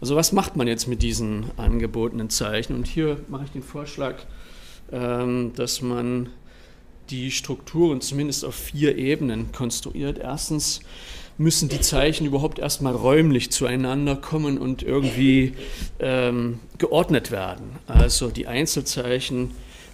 Also 0.00 0.16
was 0.16 0.32
macht 0.32 0.56
man 0.56 0.66
jetzt 0.66 0.86
mit 0.86 1.02
diesen 1.02 1.50
angebotenen 1.56 2.30
Zeichen? 2.30 2.74
Und 2.74 2.86
hier 2.86 3.18
mache 3.28 3.44
ich 3.44 3.50
den 3.50 3.62
Vorschlag, 3.62 4.16
ähm, 4.92 5.52
dass 5.54 5.82
man 5.82 6.30
die 7.10 7.30
Strukturen 7.30 8.00
zumindest 8.00 8.44
auf 8.44 8.54
vier 8.54 8.96
Ebenen 8.96 9.52
konstruiert. 9.52 10.18
Erstens 10.18 10.80
müssen 11.38 11.68
die 11.68 11.80
Zeichen 11.80 12.26
überhaupt 12.26 12.58
erstmal 12.58 12.94
räumlich 12.94 13.50
zueinander 13.50 14.16
kommen 14.16 14.58
und 14.58 14.82
irgendwie 14.82 15.54
ähm, 15.98 16.60
geordnet 16.78 17.30
werden. 17.30 17.78
Also 17.86 18.28
die 18.28 18.46
Einzelzeichen 18.46 19.50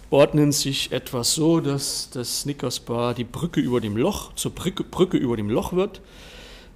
ordnen 0.09 0.51
sich 0.51 0.91
etwas 0.91 1.33
so, 1.33 1.59
dass 1.59 2.09
das 2.11 2.41
Snickers-Bar 2.41 3.13
die 3.13 3.23
Brücke 3.23 3.59
über 3.59 3.81
dem 3.81 3.97
Loch 3.97 4.33
zur 4.35 4.51
Brücke, 4.51 4.83
Brücke 4.83 5.17
über 5.17 5.35
dem 5.35 5.49
Loch 5.49 5.73
wird. 5.73 6.01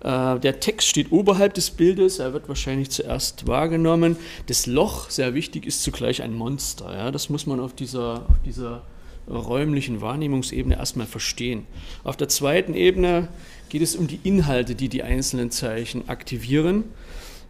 Äh, 0.04 0.40
der 0.40 0.60
Text 0.60 0.88
steht 0.88 1.12
oberhalb 1.12 1.54
des 1.54 1.72
Bildes, 1.72 2.20
er 2.20 2.34
wird 2.34 2.48
wahrscheinlich 2.48 2.90
zuerst 2.90 3.48
wahrgenommen. 3.48 4.18
Das 4.48 4.66
Loch, 4.66 5.10
sehr 5.10 5.34
wichtig, 5.34 5.66
ist 5.66 5.84
zugleich 5.84 6.22
ein 6.22 6.34
Monster. 6.34 6.94
Ja? 6.96 7.12
Das 7.12 7.30
muss 7.30 7.46
man 7.46 7.60
auf 7.60 7.74
dieser, 7.74 8.26
auf 8.28 8.42
dieser 8.46 8.84
räumlichen 9.30 10.02
Wahrnehmungsebene 10.02 10.76
erstmal 10.76 11.08
verstehen. 11.08 11.66
Auf 12.04 12.18
der 12.18 12.28
zweiten 12.28 12.74
Ebene 12.74 13.28
geht 13.70 13.82
es 13.82 13.96
um 13.96 14.08
die 14.08 14.20
Inhalte, 14.24 14.76
die 14.76 14.90
die 14.90 15.04
einzelnen 15.04 15.52
Zeichen 15.52 16.10
aktivieren. 16.10 16.86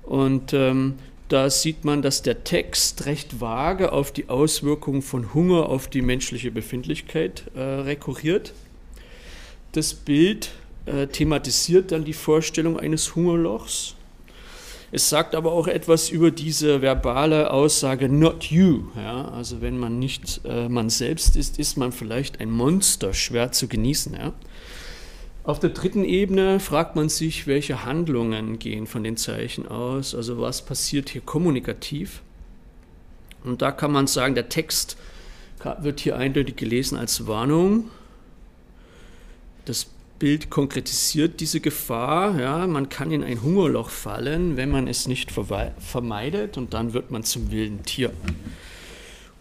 Und 0.03 0.53
ähm, 0.53 0.95
da 1.29 1.49
sieht 1.49 1.85
man, 1.85 2.01
dass 2.01 2.21
der 2.21 2.43
Text 2.43 3.05
recht 3.05 3.39
vage 3.39 3.93
auf 3.93 4.11
die 4.11 4.27
Auswirkungen 4.27 5.01
von 5.01 5.33
Hunger 5.33 5.69
auf 5.69 5.87
die 5.87 6.01
menschliche 6.01 6.51
Befindlichkeit 6.51 7.45
äh, 7.55 7.61
rekurriert. 7.61 8.53
Das 9.71 9.93
Bild 9.93 10.51
äh, 10.85 11.07
thematisiert 11.07 11.91
dann 11.91 12.05
die 12.05 12.13
Vorstellung 12.13 12.79
eines 12.79 13.15
Hungerlochs. 13.15 13.95
Es 14.93 15.09
sagt 15.09 15.35
aber 15.35 15.53
auch 15.53 15.67
etwas 15.67 16.09
über 16.09 16.31
diese 16.31 16.81
verbale 16.81 17.51
Aussage 17.51 18.09
not 18.09 18.45
you. 18.45 18.83
Ja? 18.95 19.29
Also 19.29 19.61
wenn 19.61 19.77
man 19.77 19.99
nicht 19.99 20.41
äh, 20.43 20.67
man 20.67 20.89
selbst 20.89 21.37
ist, 21.37 21.59
ist 21.59 21.77
man 21.77 21.91
vielleicht 21.93 22.41
ein 22.41 22.51
Monster, 22.51 23.13
schwer 23.13 23.53
zu 23.53 23.67
genießen. 23.69 24.13
Ja? 24.13 24.33
Auf 25.43 25.59
der 25.59 25.69
dritten 25.69 26.03
Ebene 26.03 26.59
fragt 26.59 26.95
man 26.95 27.09
sich, 27.09 27.47
welche 27.47 27.85
Handlungen 27.85 28.59
gehen 28.59 28.85
von 28.85 29.03
den 29.03 29.17
Zeichen 29.17 29.67
aus, 29.67 30.13
also 30.13 30.39
was 30.39 30.63
passiert 30.63 31.09
hier 31.09 31.21
kommunikativ. 31.21 32.21
Und 33.43 33.61
da 33.61 33.71
kann 33.71 33.91
man 33.91 34.07
sagen, 34.07 34.35
der 34.35 34.49
Text 34.49 34.97
wird 35.79 35.99
hier 35.99 36.17
eindeutig 36.17 36.57
gelesen 36.57 36.97
als 36.97 37.27
Warnung. 37.27 37.89
Das 39.65 39.87
Bild 40.21 40.51
konkretisiert 40.51 41.39
diese 41.39 41.61
Gefahr. 41.61 42.39
Ja, 42.39 42.67
man 42.67 42.89
kann 42.89 43.11
in 43.11 43.23
ein 43.23 43.41
Hungerloch 43.41 43.89
fallen, 43.89 44.55
wenn 44.55 44.69
man 44.69 44.87
es 44.87 45.07
nicht 45.07 45.31
vermeidet 45.31 46.57
und 46.57 46.75
dann 46.75 46.93
wird 46.93 47.09
man 47.09 47.23
zum 47.23 47.49
wilden 47.49 47.81
Tier. 47.81 48.13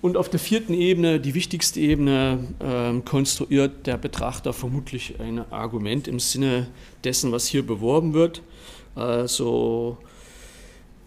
Und 0.01 0.17
auf 0.17 0.31
der 0.31 0.41
vierten 0.41 0.73
Ebene, 0.73 1.21
die 1.21 1.35
wichtigste 1.35 1.81
Ebene, 1.81 2.39
äh, 2.61 2.99
konstruiert 3.03 3.87
der 3.87 3.99
Betrachter 3.99 4.55
vermutlich 4.55 5.21
ein 5.21 5.41
Argument 5.53 6.09
im 6.09 6.19
Sinne 6.19 6.69
dessen, 7.05 7.31
was 7.31 7.47
hier 7.47 7.67
beworben 7.67 8.15
wird. 8.15 8.41
Also 8.95 9.99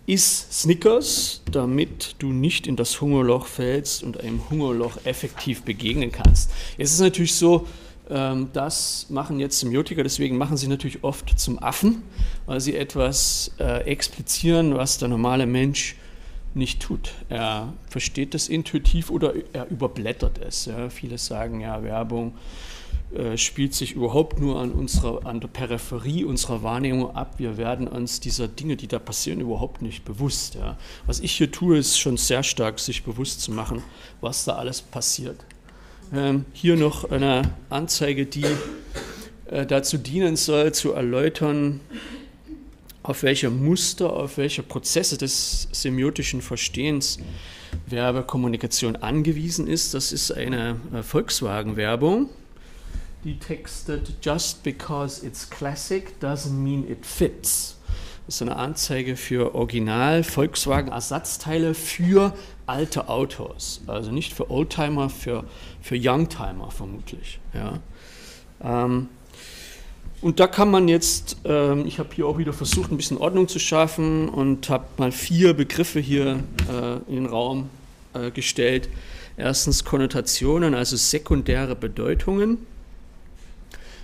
iss 0.06 0.50
Snickers, 0.51 1.42
damit 1.51 2.18
du 2.20 2.27
nicht 2.27 2.68
in 2.68 2.75
das 2.75 3.01
Hungerloch 3.01 3.48
fällst 3.48 4.03
und 4.03 4.20
einem 4.20 4.48
Hungerloch 4.51 5.03
effektiv 5.03 5.63
begegnen 5.63 6.12
kannst. 6.12 6.51
Es 6.77 6.94
ist 6.94 7.00
natürlich 7.00 7.34
so, 7.34 7.65
das 8.53 9.08
machen 9.10 9.39
jetzt 9.39 9.60
Semiotiker, 9.60 10.03
deswegen 10.03 10.38
machen 10.38 10.58
sie 10.58 10.67
natürlich 10.67 11.03
oft 11.03 11.39
zum 11.39 11.62
Affen, 11.62 12.03
weil 12.46 12.60
sie 12.60 12.75
etwas 12.75 13.51
äh, 13.60 13.84
explizieren, 13.86 14.75
was 14.75 14.98
der 14.98 15.08
normale 15.08 15.46
Mensch 15.46 15.96
nicht 16.53 16.82
tut. 16.82 17.13
Er 17.29 17.74
versteht 17.89 18.34
das 18.34 18.48
intuitiv 18.48 19.10
oder 19.10 19.34
er 19.53 19.70
überblättert 19.70 20.39
es. 20.39 20.65
Ja. 20.65 20.89
Viele 20.89 21.17
sagen 21.17 21.62
ja, 21.62 21.84
Werbung 21.84 22.34
äh, 23.15 23.38
spielt 23.38 23.74
sich 23.74 23.93
überhaupt 23.93 24.39
nur 24.39 24.60
an, 24.60 24.72
unserer, 24.72 25.25
an 25.25 25.39
der 25.39 25.48
Peripherie 25.48 26.24
unserer 26.25 26.63
Wahrnehmung 26.63 27.15
ab. 27.15 27.36
Wir 27.38 27.58
werden 27.58 27.88
uns 27.88 28.20
dieser 28.20 28.48
Dinge, 28.48 28.75
die 28.75 28.88
da 28.88 29.00
passieren, 29.00 29.39
überhaupt 29.39 29.82
nicht 29.82 30.05
bewusst. 30.05 30.55
Ja. 30.55 30.77
Was 31.05 31.20
ich 31.20 31.34
hier 31.34 31.51
tue, 31.51 31.77
ist 31.77 31.98
schon 31.98 32.17
sehr 32.17 32.43
stark, 32.43 32.79
sich 32.79 33.03
bewusst 33.03 33.41
zu 33.41 33.51
machen, 33.51 33.84
was 34.22 34.46
da 34.46 34.53
alles 34.53 34.82
passiert. 34.82 35.38
Ähm, 36.13 36.46
hier 36.53 36.75
noch 36.75 37.10
eine 37.10 37.41
Anzeige, 37.72 38.27
die 38.27 38.46
äh, 39.48 39.65
dazu 39.65 39.98
dienen 39.98 40.36
soll, 40.36 40.72
zu 40.72 40.91
erläutern, 40.91 41.79
auf 43.01 43.24
welche 43.24 43.50
Muster, 43.50 44.13
auf 44.13 44.38
welche 44.38 44.62
Prozesse 44.62 45.17
des 45.17 45.67
semiotischen 45.72 46.43
Verstehens 46.43 47.17
Werbekommunikation 47.88 48.96
angewiesen 48.96 49.67
ist. 49.67 49.96
Das 49.96 50.12
ist 50.12 50.32
eine 50.32 50.75
äh, 50.93 51.01
Volkswagen-Werbung, 51.01 52.29
die 53.24 53.39
textet, 53.39 54.13
Just 54.22 54.62
because 54.62 55.25
it's 55.25 55.50
classic 55.50 56.20
doesn't 56.22 56.51
mean 56.51 56.88
it 56.88 57.05
fits. 57.05 57.77
Das 58.25 58.36
ist 58.36 58.41
eine 58.43 58.55
Anzeige 58.55 59.15
für 59.17 59.55
Original 59.55 60.24
Volkswagen 60.24 60.91
Ersatzteile 60.91 61.74
für 61.74 62.34
alte 62.65 63.10
Autos. 63.10 63.82
Also 63.88 64.12
nicht 64.12 64.34
für 64.34 64.50
Oldtimer, 64.50 65.10
für, 65.10 65.43
für 65.82 65.96
Youngtimer 65.98 66.72
vermutlich. 66.72 67.39
Ja. 67.53 67.79
Ähm, 68.63 69.10
und 70.22 70.39
da 70.39 70.48
kann 70.48 70.72
man 70.72 70.88
jetzt, 70.88 71.38
ähm, 71.43 71.86
ich 71.86 72.00
habe 72.00 72.10
hier 72.15 72.25
auch 72.27 72.38
wieder 72.38 72.53
versucht, 72.53 72.91
ein 72.91 72.98
bisschen 72.98 73.17
Ordnung 73.17 73.50
zu 73.50 73.60
schaffen 73.60 74.29
und 74.29 74.70
habe 74.70 74.86
mal 74.98 75.12
vier 75.12 75.53
Begriffe 75.53 76.00
hier 76.00 76.39
äh, 76.72 76.93
in 77.10 77.15
den 77.15 77.25
Raum 77.25 77.70
äh, 78.13 78.32
gestellt. 78.32 78.88
Erstens 79.36 79.84
Konnotationen, 79.84 80.75
also 80.75 80.96
sekundäre 80.96 81.75
Bedeutungen. 81.75 82.60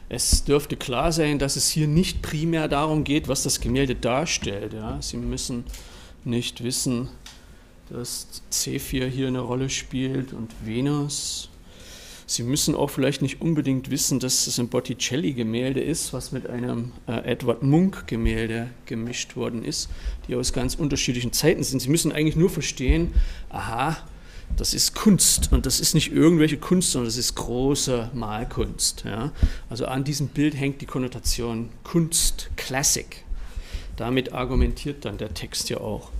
Es 0.09 0.43
dürfte 0.43 0.75
klar 0.75 1.11
sein, 1.11 1.37
dass 1.39 1.55
es 1.55 1.69
hier 1.69 1.87
nicht 1.87 2.21
primär 2.21 2.67
darum 2.67 3.03
geht, 3.03 3.27
was 3.27 3.43
das 3.43 3.61
Gemälde 3.61 3.95
darstellt. 3.95 4.73
Ja. 4.73 4.97
Sie 5.01 5.17
müssen 5.17 5.63
nicht 6.25 6.63
wissen, 6.63 7.09
dass 7.89 8.27
C4 8.51 9.07
hier 9.07 9.27
eine 9.27 9.39
Rolle 9.39 9.69
spielt 9.69 10.33
und 10.33 10.53
Venus. 10.65 11.49
Sie 12.25 12.43
müssen 12.43 12.75
auch 12.75 12.91
vielleicht 12.91 13.23
nicht 13.23 13.41
unbedingt 13.41 13.89
wissen, 13.89 14.19
dass 14.19 14.45
es 14.45 14.59
ein 14.59 14.69
Botticelli-Gemälde 14.69 15.81
ist, 15.81 16.13
was 16.13 16.31
mit 16.31 16.47
einem 16.47 16.91
äh, 17.07 17.31
Edward 17.31 17.63
Munk-Gemälde 17.63 18.69
gemischt 18.85 19.35
worden 19.35 19.65
ist, 19.65 19.89
die 20.27 20.35
aus 20.35 20.53
ganz 20.53 20.75
unterschiedlichen 20.75 21.33
Zeiten 21.33 21.63
sind. 21.63 21.79
Sie 21.79 21.89
müssen 21.89 22.11
eigentlich 22.11 22.35
nur 22.35 22.51
verstehen, 22.51 23.15
aha, 23.49 23.97
das 24.57 24.75
ist 24.75 24.93
Kunst 24.93 25.51
und 25.51 25.65
das 25.65 25.79
ist 25.79 25.95
nicht 25.95 26.11
irgendwelche 26.11 26.57
Kunst, 26.57 26.91
sondern 26.91 27.07
das 27.07 27.17
ist 27.17 27.33
große 27.33 28.11
Malkunst. 28.13 29.05
Ja? 29.05 29.31
Also 29.69 29.85
an 29.85 30.03
diesem 30.03 30.27
Bild 30.27 30.55
hängt 30.55 30.81
die 30.81 30.85
Konnotation 30.85 31.69
Kunst, 31.83 32.51
Classic. 32.57 33.23
Damit 33.95 34.33
argumentiert 34.33 35.03
dann 35.03 35.17
der 35.17 35.33
Text 35.33 35.69
ja 35.69 35.77
auch. 35.77 36.11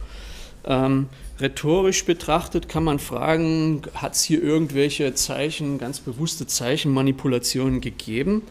Ähm, 0.65 1.07
rhetorisch 1.39 2.05
betrachtet 2.05 2.67
kann 2.69 2.83
man 2.83 2.99
fragen, 2.99 3.81
hat 3.93 4.15
es 4.15 4.23
hier 4.23 4.41
irgendwelche 4.41 5.13
Zeichen, 5.13 5.77
ganz 5.77 5.99
bewusste 5.99 6.47
Zeichenmanipulationen 6.47 7.81
gegeben? 7.81 8.43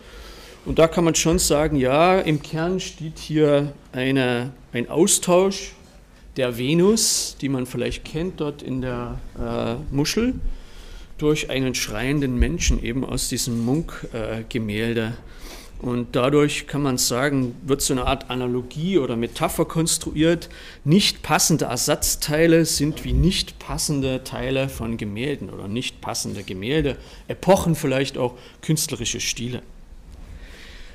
Und 0.65 0.79
da 0.79 0.89
kann 0.89 1.05
man 1.05 1.15
schon 1.15 1.39
sagen, 1.39 1.77
ja, 1.77 2.19
im 2.21 2.43
Kern 2.43 2.81
steht 2.81 3.19
hier 3.19 3.73
eine, 3.93 4.53
ein 4.73 4.89
Austausch 4.89 5.73
der 6.37 6.59
Venus, 6.59 7.37
die 7.41 7.49
man 7.49 7.67
vielleicht 7.67 8.05
kennt 8.05 8.41
dort 8.41 8.63
in 8.63 8.81
der 8.81 9.19
äh, 9.39 9.95
Muschel, 9.95 10.35
durch 11.19 11.51
einen 11.51 11.75
schreienden 11.75 12.39
Menschen 12.39 12.83
eben 12.83 13.05
aus 13.05 13.29
diesem 13.29 13.65
Munk-Gemälde. 13.65 15.03
Äh, 15.03 15.38
und 15.81 16.17
dadurch 16.17 16.67
kann 16.67 16.83
man 16.83 16.99
sagen, 16.99 17.55
wird 17.63 17.83
so 17.83 17.95
eine 17.95 18.07
Art 18.07 18.31
Analogie 18.31 18.99
oder 18.99 19.17
Metapher 19.17 19.65
konstruiert. 19.65 20.49
Nicht 20.85 21.23
passende 21.23 21.67
Ersatzteile 21.67 22.65
sind 22.65 23.05
wie 23.05 23.13
nicht 23.13 23.61
passende 23.61 24.25
Teile 24.25 24.69
von 24.69 24.97
Gemälden 24.97 25.51
oder 25.51 25.69
nicht 25.69 26.01
passende 26.01 26.43
Gemälde, 26.43 26.97
Epochen 27.29 27.77
vielleicht 27.77 28.19
auch 28.19 28.35
künstlerische 28.61 29.21
Stile. 29.21 29.63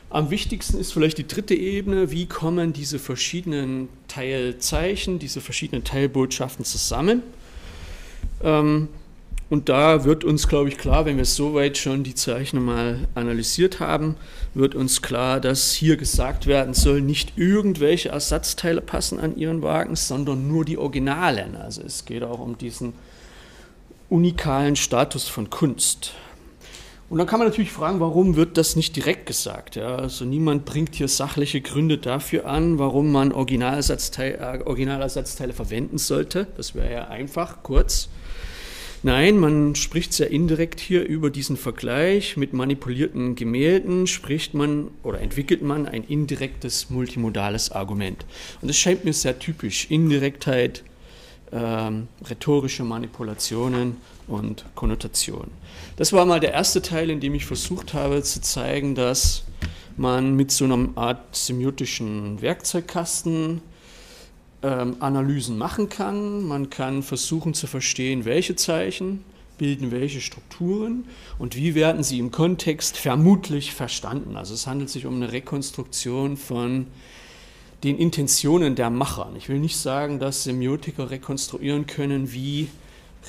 Am 0.10 0.30
wichtigsten 0.30 0.78
ist 0.78 0.92
vielleicht 0.92 1.18
die 1.18 1.28
dritte 1.28 1.56
Ebene, 1.56 2.12
wie 2.12 2.28
kommen 2.28 2.74
diese 2.74 3.00
verschiedenen 3.00 3.88
Teilzeichen, 4.10 5.18
diese 5.18 5.40
verschiedenen 5.40 5.86
Teilbotschaften 5.86 6.66
zusammen. 6.66 7.24
Ähm, 8.44 8.90
und 9.50 9.70
da 9.70 10.04
wird 10.04 10.24
uns, 10.24 10.48
glaube 10.48 10.70
ich, 10.70 10.78
klar, 10.78 11.06
wenn 11.06 11.18
wir 11.18 11.26
soweit 11.26 11.78
schon 11.78 12.04
die 12.04 12.16
Zeichen 12.16 12.64
mal 12.64 13.08
analysiert 13.14 13.80
haben, 13.80 14.16
wird 14.54 14.74
uns 14.74 15.02
klar, 15.02 15.40
dass 15.40 15.74
hier 15.74 15.98
gesagt 15.98 16.48
werden 16.48 16.74
soll, 16.74 17.02
nicht 17.02 17.38
irgendwelche 17.38 18.10
Ersatzteile 18.10 18.82
passen 18.82 19.20
an 19.20 19.38
ihren 19.38 19.62
Wagen, 19.62 19.96
sondern 19.96 20.48
nur 20.48 20.66
die 20.66 20.78
Originalen. 20.78 21.56
Also 21.56 21.82
es 21.84 22.06
geht 22.06 22.24
auch 22.24 22.40
um 22.40 22.58
diesen 22.58 22.94
unikalen 24.10 24.76
Status 24.76 25.28
von 25.28 25.50
Kunst. 25.50 26.14
Und 27.10 27.20
dann 27.20 27.28
kann 27.28 27.38
man 27.38 27.48
natürlich 27.48 27.72
fragen, 27.72 28.00
warum 28.00 28.36
wird 28.36 28.58
das 28.58 28.76
nicht 28.76 28.96
direkt 28.96 29.28
gesagt? 29.28 29.76
Ja, 29.76 29.98
also 29.98 30.26
niemand 30.26 30.66
bringt 30.66 30.96
hier 30.96 31.08
sachliche 31.08 31.62
Gründe 31.62 32.00
dafür 32.00 32.48
an, 32.48 32.80
warum 32.80 33.12
man 33.12 33.32
Originalersatzteile, 33.32 34.38
äh, 34.38 34.64
Originalersatzteile 34.64 35.54
verwenden 35.54 36.00
sollte. 36.00 36.48
Das 36.58 36.74
wäre 36.74 36.92
ja 36.92 37.08
einfach, 37.10 37.62
kurz. 37.62 38.10
Nein, 39.06 39.38
man 39.38 39.76
spricht 39.76 40.14
sehr 40.14 40.32
indirekt 40.32 40.80
hier 40.80 41.06
über 41.06 41.30
diesen 41.30 41.58
Vergleich 41.58 42.38
mit 42.38 42.54
manipulierten 42.54 43.36
Gemälden, 43.36 44.08
spricht 44.08 44.54
man 44.54 44.92
oder 45.04 45.20
entwickelt 45.20 45.62
man 45.62 45.86
ein 45.86 46.06
indirektes 46.06 46.90
multimodales 46.90 47.72
Argument. 47.72 48.26
Und 48.62 48.70
das 48.70 48.78
scheint 48.78 49.04
mir 49.04 49.14
sehr 49.14 49.38
typisch. 49.38 49.92
Indirektheit, 49.92 50.84
ähm, 51.52 52.08
rhetorische 52.30 52.86
Manipulationen, 52.86 53.98
und 54.28 54.66
Konnotationen. 54.76 55.52
Das 55.96 56.14
war 56.14 56.26
mal 56.26 56.40
der 56.40 56.54
erste 56.54 56.82
Teil, 56.82 57.10
in 57.10 57.20
dem 57.20 57.36
ich 57.36 57.46
versucht 57.46 57.94
habe 57.94 58.24
zu 58.24 58.42
zeigen, 58.42 58.96
dass 58.96 59.44
man 59.98 60.36
mit 60.36 60.52
so 60.52 60.66
einer 60.66 60.90
Art 60.96 61.36
semiotischen 61.36 62.42
Werkzeugkasten 62.42 63.62
ähm, 64.64 64.98
Analysen 65.00 65.58
machen 65.58 65.90
kann. 65.90 66.44
Man 66.44 66.70
kann 66.70 67.04
versuchen 67.04 67.54
zu 67.54 67.68
verstehen, 67.68 68.26
welche 68.26 68.56
Zeichen 68.56 69.24
bilden 69.58 69.92
welche 69.92 70.20
Strukturen 70.20 71.06
und 71.38 71.56
wie 71.56 71.76
werden 71.76 72.04
sie 72.04 72.20
im 72.20 72.32
Kontext 72.32 72.98
vermutlich 72.98 73.74
verstanden. 73.74 74.36
Also 74.36 74.54
es 74.54 74.68
handelt 74.68 74.90
sich 74.90 75.06
um 75.06 75.16
eine 75.16 75.32
Rekonstruktion 75.32 76.38
von 76.38 76.88
den 77.84 77.98
Intentionen 77.98 78.76
der 78.76 78.90
Macher. 78.90 79.30
Ich 79.38 79.50
will 79.50 79.60
nicht 79.60 79.78
sagen, 79.78 80.20
dass 80.20 80.44
Semiotiker 80.44 81.12
rekonstruieren 81.12 81.86
können, 81.86 82.32
wie 82.32 82.70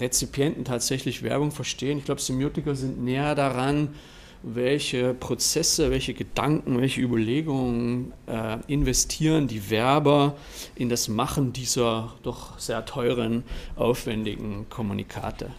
Rezipienten 0.00 0.64
tatsächlich 0.64 1.23
Werbung 1.23 1.50
verstehen. 1.50 1.99
Ich 1.99 2.05
glaube, 2.05 2.21
Semiotiker 2.21 2.75
sind 2.75 3.03
näher 3.05 3.35
daran, 3.35 3.95
welche 4.44 5.14
Prozesse, 5.14 5.90
welche 5.90 6.12
Gedanken, 6.12 6.78
welche 6.80 7.00
Überlegungen 7.00 8.12
äh, 8.26 8.58
investieren 8.66 9.48
die 9.48 9.70
Werber 9.70 10.36
in 10.74 10.88
das 10.90 11.08
Machen 11.08 11.52
dieser 11.52 12.14
doch 12.22 12.58
sehr 12.58 12.84
teuren, 12.84 13.44
aufwendigen 13.76 14.66
Kommunikate. 14.68 15.50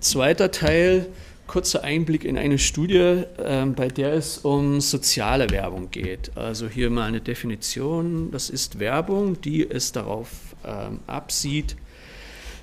Zweiter 0.00 0.50
Teil, 0.50 1.06
kurzer 1.46 1.84
Einblick 1.84 2.24
in 2.24 2.36
eine 2.36 2.58
Studie, 2.58 2.96
äh, 3.38 3.64
bei 3.66 3.86
der 3.86 4.14
es 4.14 4.38
um 4.38 4.80
soziale 4.80 5.48
Werbung 5.50 5.90
geht. 5.90 6.36
Also 6.36 6.68
hier 6.68 6.90
mal 6.90 7.06
eine 7.06 7.20
Definition, 7.20 8.32
das 8.32 8.50
ist 8.50 8.80
Werbung, 8.80 9.40
die 9.40 9.68
es 9.68 9.92
darauf 9.92 10.28
äh, 10.64 10.88
absieht, 11.06 11.76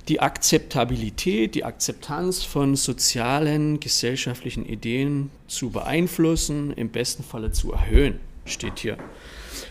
die 0.07 0.19
Akzeptabilität, 0.19 1.55
die 1.55 1.63
Akzeptanz 1.63 2.43
von 2.43 2.75
sozialen, 2.75 3.79
gesellschaftlichen 3.79 4.65
Ideen 4.65 5.31
zu 5.47 5.69
beeinflussen, 5.69 6.73
im 6.73 6.89
besten 6.89 7.23
Falle 7.23 7.51
zu 7.51 7.71
erhöhen, 7.71 8.19
steht 8.45 8.79
hier. 8.79 8.97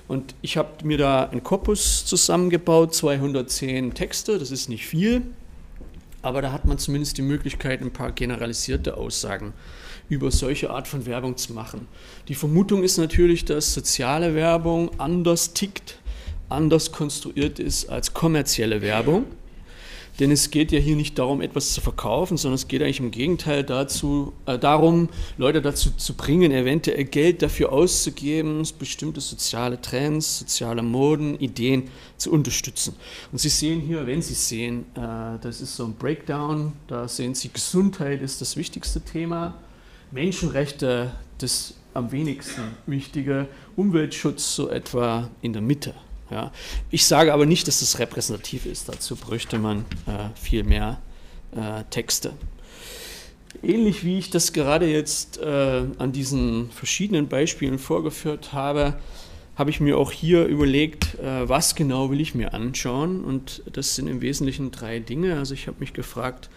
Und 0.09 0.35
ich 0.41 0.57
habe 0.57 0.85
mir 0.85 0.99
da 0.99 1.25
einen 1.25 1.43
Korpus 1.43 2.05
zusammengebaut, 2.07 2.95
210 2.95 3.95
Texte, 3.95 4.39
das 4.39 4.51
ist 4.51 4.69
nicht 4.69 4.87
viel, 4.87 5.23
aber 6.23 6.41
da 6.41 6.53
hat 6.53 6.65
man 6.65 6.79
zumindest 6.79 7.19
die 7.19 7.23
Möglichkeit, 7.23 7.83
ein 7.83 7.93
paar 7.93 8.13
generalisierte 8.13 8.97
Aussagen 8.97 9.53
über 10.09 10.31
solche 10.31 10.71
Art 10.71 10.89
von 10.89 11.05
Werbung 11.07 11.37
zu 11.37 11.53
machen. 11.53 11.89
Die 12.29 12.35
Vermutung 12.35 12.83
ist 12.83 12.97
natürlich, 12.97 13.45
dass 13.45 13.75
soziale 13.75 14.35
Werbung 14.35 14.91
anders 14.99 15.53
tickt, 15.53 15.99
anders 16.49 16.93
konstruiert 16.93 17.59
ist 17.59 17.89
als 17.89 18.15
kommerzielle 18.15 18.83
Werbung. 18.83 19.25
Denn 20.21 20.31
es 20.31 20.51
geht 20.51 20.73
ja 20.73 20.79
hier 20.79 20.97
nicht 20.97 21.19
darum, 21.19 21.41
etwas 21.41 21.73
zu 21.73 21.81
verkaufen, 21.81 22.37
sondern 22.37 22.57
es 22.57 22.69
geht 22.69 22.83
eigentlich 22.83 23.01
im 23.01 23.11
Gegenteil 23.11 23.65
dazu, 23.65 24.35
äh, 24.47 24.59
darum, 24.59 25.09
Leute 25.39 25.63
dazu 25.63 25.91
zu 25.91 26.15
bringen, 26.15 26.53
eventuell 26.53 27.05
Geld 27.05 27.41
dafür 27.43 27.73
auszugeben, 27.73 28.63
bestimmte 28.79 29.21
soziale 29.21 29.81
Trends, 29.81 30.41
soziale 30.41 30.83
Moden, 30.83 31.39
Ideen 31.39 31.89
zu 32.19 32.31
unterstützen. 32.31 32.95
Und 33.33 33.39
Sie 33.39 33.49
sehen 33.49 33.81
hier, 33.81 34.07
wenn 34.07 34.21
Sie 34.21 34.35
sehen, 34.35 34.85
äh, 34.95 35.39
das 35.41 35.61
ist 35.61 35.77
so 35.77 35.85
ein 35.87 35.95
Breakdown, 35.95 36.73
da 36.89 37.09
sehen 37.09 37.35
Sie, 37.35 37.51
Gesundheit 37.51 38.21
ist 38.21 38.41
das 38.41 38.57
wichtigste 38.57 39.01
Thema, 39.01 39.55
Menschenrechte 40.11 41.13
das 41.39 41.75
am 41.95 42.13
wenigsten 42.13 42.63
wichtige, 42.87 43.49
Umweltschutz 43.77 44.55
so 44.55 44.69
etwa 44.69 45.31
in 45.41 45.53
der 45.53 45.63
Mitte. 45.63 45.95
Ja. 46.31 46.53
Ich 46.91 47.07
sage 47.07 47.33
aber 47.33 47.47
nicht, 47.47 47.69
dass 47.69 47.81
das 47.81 47.99
repräsentativ 47.99 48.67
ist. 48.67 48.89
Dazu 48.89 49.17
bräuchte 49.17 49.59
man 49.59 49.85
äh, 50.07 50.29
viel 50.35 50.65
mehr 50.65 50.99
äh, 51.55 51.85
Texte. 51.91 52.33
Ähnlich 53.63 54.05
wie 54.05 54.19
ich 54.19 54.31
das 54.31 54.53
gerade 54.53 54.91
jetzt 54.91 55.39
äh, 55.39 55.85
an 55.99 56.13
diesen 56.13 56.71
verschiedenen 56.71 57.29
Beispielen 57.29 57.79
vorgeführt 57.79 58.53
habe, 58.53 58.99
habe 59.57 59.71
ich 59.71 59.81
mir 59.81 59.99
auch 59.99 60.11
hier 60.11 60.47
überlegt, 60.47 61.19
äh, 61.19 61.49
was 61.49 61.75
genau 61.75 62.11
will 62.11 62.21
ich 62.21 62.35
mir 62.35 62.55
anschauen. 62.55 63.23
Und 63.23 63.63
das 63.71 63.95
sind 63.95 64.09
im 64.09 64.23
Wesentlichen 64.23 64.71
drei 64.71 64.99
Dinge. 64.99 65.39
Also 65.39 65.53
ich 65.53 65.67
habe 65.67 65.81
mich 65.81 65.93
gefragt, 65.93 66.49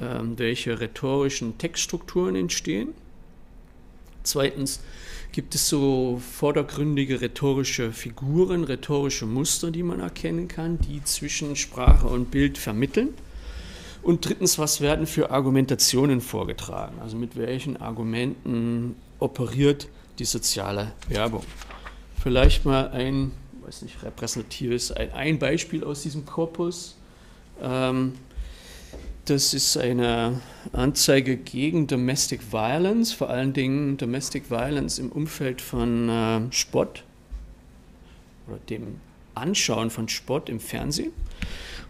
ähm, 0.00 0.38
welche 0.38 0.80
rhetorischen 0.80 1.58
Textstrukturen 1.58 2.34
entstehen. 2.34 2.88
Zweitens, 4.22 4.80
gibt 5.32 5.54
es 5.54 5.68
so 5.68 6.20
vordergründige 6.32 7.20
rhetorische 7.20 7.92
Figuren, 7.92 8.64
rhetorische 8.64 9.26
Muster, 9.26 9.70
die 9.70 9.82
man 9.82 10.00
erkennen 10.00 10.48
kann, 10.48 10.78
die 10.78 11.02
zwischen 11.04 11.56
Sprache 11.56 12.06
und 12.06 12.30
Bild 12.30 12.58
vermitteln. 12.58 13.10
Und 14.02 14.26
drittens, 14.26 14.58
was 14.58 14.80
werden 14.80 15.06
für 15.06 15.30
Argumentationen 15.30 16.20
vorgetragen? 16.20 16.96
Also 17.00 17.16
mit 17.16 17.36
welchen 17.36 17.76
Argumenten 17.76 18.96
operiert 19.18 19.88
die 20.18 20.24
soziale 20.24 20.92
Werbung? 21.08 21.44
Vielleicht 22.22 22.64
mal 22.64 22.88
ein, 22.90 23.32
weiß 23.62 23.82
nicht, 23.82 24.02
repräsentatives, 24.02 24.90
ein, 24.92 25.12
ein 25.12 25.38
Beispiel 25.38 25.84
aus 25.84 26.02
diesem 26.02 26.24
Korpus. 26.24 26.96
Ähm, 27.62 28.14
das 29.30 29.54
ist 29.54 29.76
eine 29.76 30.40
Anzeige 30.72 31.36
gegen 31.36 31.86
Domestic 31.86 32.40
Violence, 32.50 33.12
vor 33.12 33.30
allen 33.30 33.52
Dingen 33.52 33.96
Domestic 33.96 34.50
Violence 34.50 34.98
im 34.98 35.12
Umfeld 35.12 35.60
von 35.60 36.08
äh, 36.08 36.40
Sport 36.52 37.04
oder 38.48 38.58
dem 38.68 38.96
Anschauen 39.36 39.90
von 39.90 40.08
Sport 40.08 40.48
im 40.48 40.58
Fernsehen. 40.58 41.12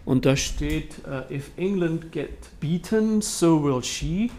Und 0.05 0.25
da 0.25 0.35
steht, 0.35 0.99
uh, 1.07 1.33
if 1.33 1.49
England 1.57 2.11
get 2.11 2.29
beaten, 2.59 3.21
so 3.21 3.63
will 3.63 3.83
she. 3.83 4.29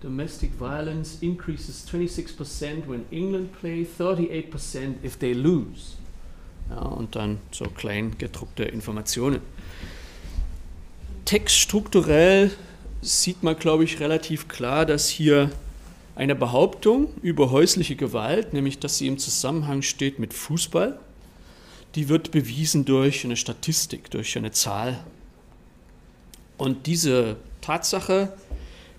Domestic 0.00 0.52
violence 0.58 1.18
increases 1.22 1.84
26% 1.88 2.86
when 2.86 3.04
England 3.10 3.50
play, 3.60 3.84
38% 3.98 5.04
if 5.04 5.16
they 5.16 5.32
lose. 5.32 5.96
Ja, 6.70 6.78
und 6.78 7.16
dann 7.16 7.38
so 7.50 7.64
klein 7.64 8.16
gedruckte 8.18 8.64
Informationen 8.64 9.40
textstrukturell 11.26 12.50
sieht 13.02 13.42
man, 13.42 13.58
glaube 13.58 13.84
ich, 13.84 14.00
relativ 14.00 14.48
klar, 14.48 14.86
dass 14.86 15.08
hier 15.08 15.50
eine 16.14 16.34
Behauptung 16.34 17.08
über 17.22 17.50
häusliche 17.50 17.94
Gewalt, 17.94 18.54
nämlich 18.54 18.78
dass 18.78 18.96
sie 18.96 19.06
im 19.06 19.18
Zusammenhang 19.18 19.82
steht 19.82 20.18
mit 20.18 20.32
Fußball, 20.32 20.98
die 21.94 22.08
wird 22.08 22.30
bewiesen 22.30 22.86
durch 22.86 23.24
eine 23.24 23.36
Statistik, 23.36 24.10
durch 24.10 24.36
eine 24.36 24.50
Zahl. 24.50 24.98
Und 26.56 26.86
diese 26.86 27.36
Tatsache 27.60 28.32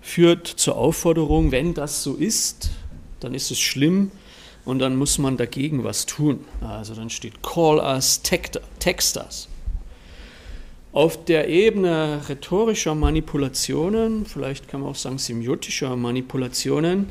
führt 0.00 0.46
zur 0.46 0.76
Aufforderung, 0.76 1.50
wenn 1.50 1.74
das 1.74 2.04
so 2.04 2.14
ist, 2.14 2.70
dann 3.20 3.34
ist 3.34 3.50
es 3.50 3.58
schlimm 3.58 4.12
und 4.64 4.78
dann 4.78 4.96
muss 4.96 5.18
man 5.18 5.36
dagegen 5.36 5.82
was 5.82 6.06
tun. 6.06 6.44
Also 6.60 6.94
dann 6.94 7.10
steht 7.10 7.42
Call 7.42 7.78
us, 7.78 8.22
text 8.22 9.16
us. 9.16 9.48
Auf 10.92 11.24
der 11.26 11.48
Ebene 11.48 12.22
rhetorischer 12.28 12.94
Manipulationen, 12.94 14.24
vielleicht 14.24 14.68
kann 14.68 14.80
man 14.80 14.90
auch 14.90 14.96
sagen 14.96 15.18
semiotischer 15.18 15.94
Manipulationen, 15.96 17.08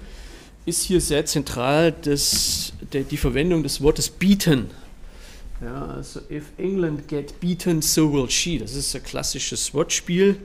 ist 0.66 0.84
hier 0.84 1.00
sehr 1.00 1.26
zentral 1.26 1.94
das, 2.02 2.74
der, 2.92 3.04
die 3.04 3.18
Verwendung 3.18 3.64
des 3.64 3.82
Wortes 3.82 4.10
bieten. 4.10 4.72
Ja, 5.62 5.88
also, 5.88 6.22
if 6.30 6.46
England 6.58 7.08
get 7.08 7.40
beaten, 7.40 7.82
so 7.82 8.12
will 8.12 8.30
she. 8.30 8.60
Das 8.60 8.76
ist 8.76 8.96
ein 8.96 9.04
klassisches 9.04 9.74
Wortspiel, 9.74 10.38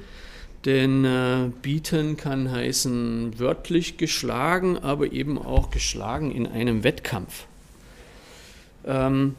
denn 0.64 1.05
äh, 1.05 1.51
beaten 1.61 2.16
kann 2.16 2.51
heißen 2.51 3.38
wörtlich 3.38 3.97
geschlagen, 3.97 4.79
aber 4.79 5.11
eben 5.11 5.38
auch 5.38 5.71
geschlagen 5.71 6.31
in 6.31 6.47
einem 6.47 6.85
Wettkampf. 6.85 7.47
Ähm, 8.87 9.35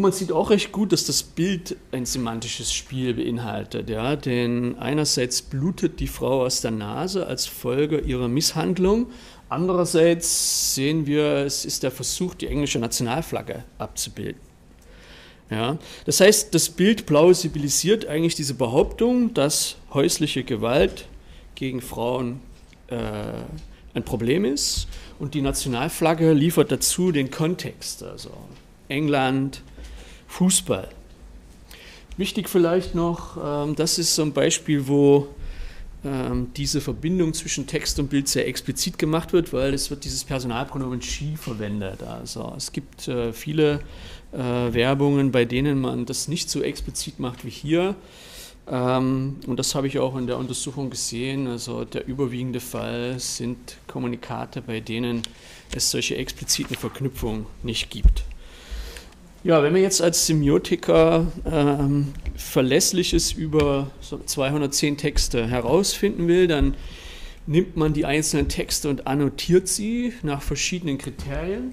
man 0.00 0.12
sieht 0.12 0.32
auch 0.32 0.50
recht 0.50 0.72
gut, 0.72 0.92
dass 0.92 1.04
das 1.04 1.22
Bild 1.22 1.76
ein 1.92 2.06
semantisches 2.06 2.72
Spiel 2.72 3.14
beinhaltet. 3.14 3.88
Ja? 3.88 4.16
Denn 4.16 4.76
einerseits 4.78 5.42
blutet 5.42 6.00
die 6.00 6.06
Frau 6.06 6.44
aus 6.44 6.60
der 6.60 6.70
Nase 6.70 7.26
als 7.26 7.46
Folge 7.46 7.98
ihrer 7.98 8.28
Misshandlung. 8.28 9.06
Andererseits 9.48 10.74
sehen 10.74 11.06
wir, 11.06 11.24
es 11.44 11.64
ist 11.64 11.82
der 11.82 11.90
Versuch, 11.90 12.34
die 12.34 12.46
englische 12.46 12.78
Nationalflagge 12.78 13.64
abzubilden. 13.78 14.40
Ja? 15.50 15.78
Das 16.04 16.20
heißt, 16.20 16.54
das 16.54 16.68
Bild 16.70 17.06
plausibilisiert 17.06 18.06
eigentlich 18.06 18.34
diese 18.34 18.54
Behauptung, 18.54 19.34
dass 19.34 19.76
häusliche 19.92 20.44
Gewalt 20.44 21.06
gegen 21.54 21.80
Frauen 21.80 22.40
äh, 22.88 22.96
ein 23.94 24.04
Problem 24.04 24.44
ist. 24.44 24.86
Und 25.18 25.34
die 25.34 25.42
Nationalflagge 25.42 26.32
liefert 26.32 26.72
dazu 26.72 27.12
den 27.12 27.30
Kontext. 27.30 28.02
Also 28.02 28.30
England, 28.88 29.62
Fußball. 30.30 30.88
Wichtig 32.16 32.48
vielleicht 32.48 32.94
noch, 32.94 33.36
ähm, 33.42 33.74
das 33.74 33.98
ist 33.98 34.14
so 34.14 34.22
ein 34.22 34.32
Beispiel, 34.32 34.86
wo 34.86 35.28
ähm, 36.04 36.52
diese 36.56 36.80
Verbindung 36.80 37.34
zwischen 37.34 37.66
Text 37.66 37.98
und 37.98 38.08
Bild 38.08 38.28
sehr 38.28 38.46
explizit 38.46 38.96
gemacht 38.98 39.32
wird, 39.32 39.52
weil 39.52 39.74
es 39.74 39.90
wird 39.90 40.04
dieses 40.04 40.24
Personalpronomen 40.24 41.02
she 41.02 41.36
verwendet. 41.36 42.02
Also 42.02 42.54
es 42.56 42.72
gibt 42.72 43.08
äh, 43.08 43.32
viele 43.32 43.80
äh, 44.32 44.38
Werbungen, 44.38 45.32
bei 45.32 45.44
denen 45.44 45.80
man 45.80 46.06
das 46.06 46.28
nicht 46.28 46.48
so 46.48 46.62
explizit 46.62 47.18
macht 47.18 47.44
wie 47.44 47.50
hier. 47.50 47.96
Ähm, 48.68 49.36
und 49.46 49.58
das 49.58 49.74
habe 49.74 49.88
ich 49.88 49.98
auch 49.98 50.16
in 50.16 50.26
der 50.26 50.38
Untersuchung 50.38 50.90
gesehen. 50.90 51.48
Also 51.48 51.84
der 51.84 52.06
überwiegende 52.06 52.60
Fall 52.60 53.18
sind 53.18 53.76
Kommunikate, 53.88 54.62
bei 54.62 54.80
denen 54.80 55.22
es 55.74 55.90
solche 55.90 56.16
expliziten 56.16 56.76
Verknüpfungen 56.76 57.46
nicht 57.62 57.90
gibt. 57.90 58.24
Ja, 59.42 59.62
wenn 59.62 59.72
man 59.72 59.80
jetzt 59.80 60.02
als 60.02 60.26
Semiotiker 60.26 61.26
ähm, 61.50 62.12
Verlässliches 62.36 63.32
über 63.32 63.90
so 64.02 64.18
210 64.18 64.98
Texte 64.98 65.46
herausfinden 65.46 66.28
will, 66.28 66.46
dann 66.46 66.74
nimmt 67.46 67.74
man 67.74 67.94
die 67.94 68.04
einzelnen 68.04 68.48
Texte 68.48 68.90
und 68.90 69.06
annotiert 69.06 69.66
sie 69.66 70.12
nach 70.22 70.42
verschiedenen 70.42 70.98
Kriterien. 70.98 71.72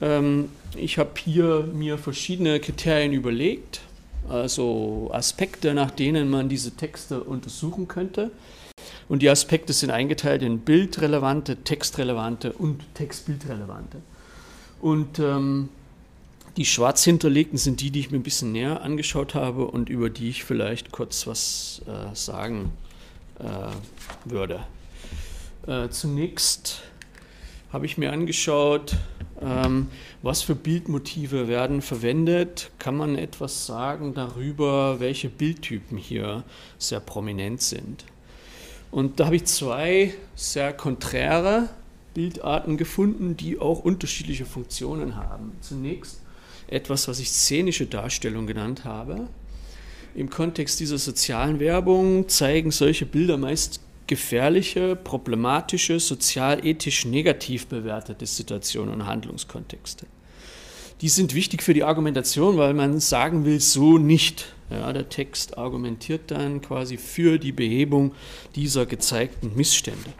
Ähm, 0.00 0.48
ich 0.76 0.98
habe 0.98 1.10
hier 1.16 1.68
mir 1.72 1.96
verschiedene 1.96 2.58
Kriterien 2.58 3.12
überlegt, 3.12 3.82
also 4.28 5.10
Aspekte, 5.12 5.74
nach 5.74 5.92
denen 5.92 6.28
man 6.28 6.48
diese 6.48 6.72
Texte 6.72 7.22
untersuchen 7.22 7.86
könnte. 7.86 8.32
Und 9.08 9.22
die 9.22 9.30
Aspekte 9.30 9.72
sind 9.72 9.90
eingeteilt 9.90 10.42
in 10.42 10.58
bildrelevante, 10.58 11.58
textrelevante 11.58 12.52
und 12.52 12.82
textbildrelevante. 12.94 13.98
Und 14.80 15.20
ähm, 15.20 15.68
die 16.56 16.64
schwarz 16.64 17.04
hinterlegten 17.04 17.58
sind 17.58 17.80
die, 17.80 17.90
die 17.90 18.00
ich 18.00 18.10
mir 18.10 18.18
ein 18.18 18.22
bisschen 18.22 18.52
näher 18.52 18.82
angeschaut 18.82 19.34
habe 19.34 19.66
und 19.66 19.88
über 19.88 20.10
die 20.10 20.28
ich 20.28 20.44
vielleicht 20.44 20.92
kurz 20.92 21.26
was 21.26 21.82
äh, 21.86 22.14
sagen 22.14 22.72
äh, 23.38 23.44
würde. 24.24 24.60
Äh, 25.66 25.88
zunächst 25.90 26.82
habe 27.72 27.86
ich 27.86 27.98
mir 27.98 28.12
angeschaut, 28.12 28.96
ähm, 29.40 29.88
was 30.22 30.42
für 30.42 30.54
Bildmotive 30.54 31.48
werden 31.48 31.82
verwendet. 31.82 32.70
Kann 32.78 32.96
man 32.96 33.16
etwas 33.16 33.66
sagen 33.66 34.14
darüber, 34.14 35.00
welche 35.00 35.28
Bildtypen 35.28 35.96
hier 35.96 36.44
sehr 36.78 37.00
prominent 37.00 37.62
sind? 37.62 38.04
Und 38.90 39.20
da 39.20 39.26
habe 39.26 39.36
ich 39.36 39.44
zwei 39.44 40.14
sehr 40.34 40.72
konträre 40.72 41.68
Bildarten 42.14 42.76
gefunden, 42.76 43.36
die 43.36 43.58
auch 43.58 43.84
unterschiedliche 43.84 44.44
Funktionen 44.44 45.14
haben. 45.14 45.52
Zunächst 45.60 46.22
etwas, 46.70 47.08
was 47.08 47.20
ich 47.20 47.30
szenische 47.30 47.86
Darstellung 47.86 48.46
genannt 48.46 48.84
habe. 48.84 49.28
Im 50.14 50.30
Kontext 50.30 50.80
dieser 50.80 50.98
sozialen 50.98 51.60
Werbung 51.60 52.28
zeigen 52.28 52.70
solche 52.70 53.06
Bilder 53.06 53.36
meist 53.36 53.80
gefährliche, 54.06 54.96
problematische, 54.96 56.00
sozial-ethisch 56.00 57.04
negativ 57.04 57.68
bewertete 57.68 58.26
Situationen 58.26 58.94
und 58.94 59.06
Handlungskontexte. 59.06 60.06
Die 61.00 61.08
sind 61.08 61.34
wichtig 61.34 61.62
für 61.62 61.74
die 61.74 61.84
Argumentation, 61.84 62.56
weil 62.56 62.74
man 62.74 63.00
sagen 63.00 63.44
will, 63.44 63.60
so 63.60 63.98
nicht. 63.98 64.52
Ja, 64.68 64.92
der 64.92 65.08
Text 65.08 65.56
argumentiert 65.58 66.30
dann 66.30 66.60
quasi 66.60 66.96
für 66.96 67.38
die 67.38 67.52
Behebung 67.52 68.12
dieser 68.54 68.84
gezeigten 68.84 69.52
Missstände. 69.56 70.12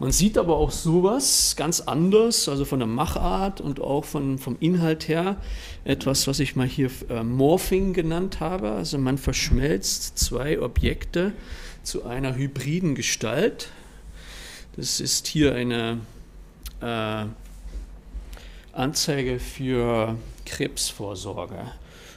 Man 0.00 0.10
sieht 0.10 0.38
aber 0.38 0.56
auch 0.56 0.72
sowas 0.72 1.54
ganz 1.56 1.80
anders, 1.80 2.48
also 2.48 2.64
von 2.64 2.80
der 2.80 2.88
Machart 2.88 3.60
und 3.60 3.80
auch 3.80 4.04
von, 4.04 4.38
vom 4.38 4.56
Inhalt 4.58 5.06
her, 5.06 5.36
etwas, 5.84 6.26
was 6.26 6.40
ich 6.40 6.56
mal 6.56 6.66
hier 6.66 6.90
äh, 7.08 7.22
Morphing 7.22 7.92
genannt 7.92 8.40
habe. 8.40 8.72
Also 8.72 8.98
man 8.98 9.18
verschmelzt 9.18 10.18
zwei 10.18 10.60
Objekte 10.60 11.32
zu 11.84 12.04
einer 12.04 12.34
hybriden 12.34 12.96
Gestalt. 12.96 13.70
Das 14.74 14.98
ist 14.98 15.28
hier 15.28 15.54
eine 15.54 16.00
äh, 16.80 17.26
Anzeige 18.72 19.38
für 19.38 20.16
Krebsvorsorge. 20.44 21.70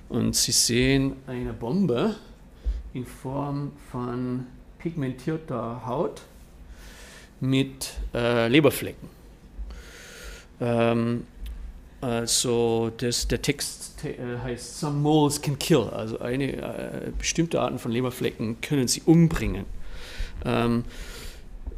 Und 0.09 0.35
Sie 0.35 0.51
sehen 0.51 1.17
eine 1.27 1.53
Bombe 1.53 2.15
in 2.95 3.05
Form 3.05 3.73
von 3.91 4.47
pigmentierter 4.79 5.85
Haut 5.85 6.21
mit 7.39 7.93
äh, 8.13 8.47
Leberflecken. 8.47 9.09
Ähm, 10.59 11.25
also 12.01 12.91
das, 12.97 13.27
der 13.27 13.41
Text 13.41 14.03
äh, 14.05 14.37
heißt 14.43 14.79
Some 14.79 14.99
moles 14.99 15.41
can 15.41 15.57
kill, 15.57 15.89
also 15.91 16.19
eine 16.19 16.53
äh, 16.53 17.11
bestimmte 17.17 17.59
Arten 17.59 17.79
von 17.79 17.91
Leberflecken 17.91 18.61
können 18.61 18.87
sie 18.87 19.01
umbringen. 19.05 19.65
Ähm, 20.45 20.83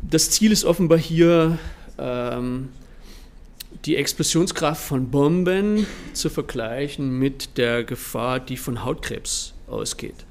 das 0.02 0.30
Ziel 0.32 0.52
ist 0.52 0.66
offenbar 0.66 0.98
hier 0.98 1.58
ähm, 1.98 2.70
die 3.86 3.96
Explosionskraft 3.96 4.84
von 4.84 5.10
Bomben 5.10 5.86
zu 6.14 6.30
vergleichen 6.30 7.18
mit 7.18 7.58
der 7.58 7.84
Gefahr, 7.84 8.40
die 8.40 8.58
von 8.58 8.84
Hautkrebs 8.84 9.54
ausgeht. 9.68 10.26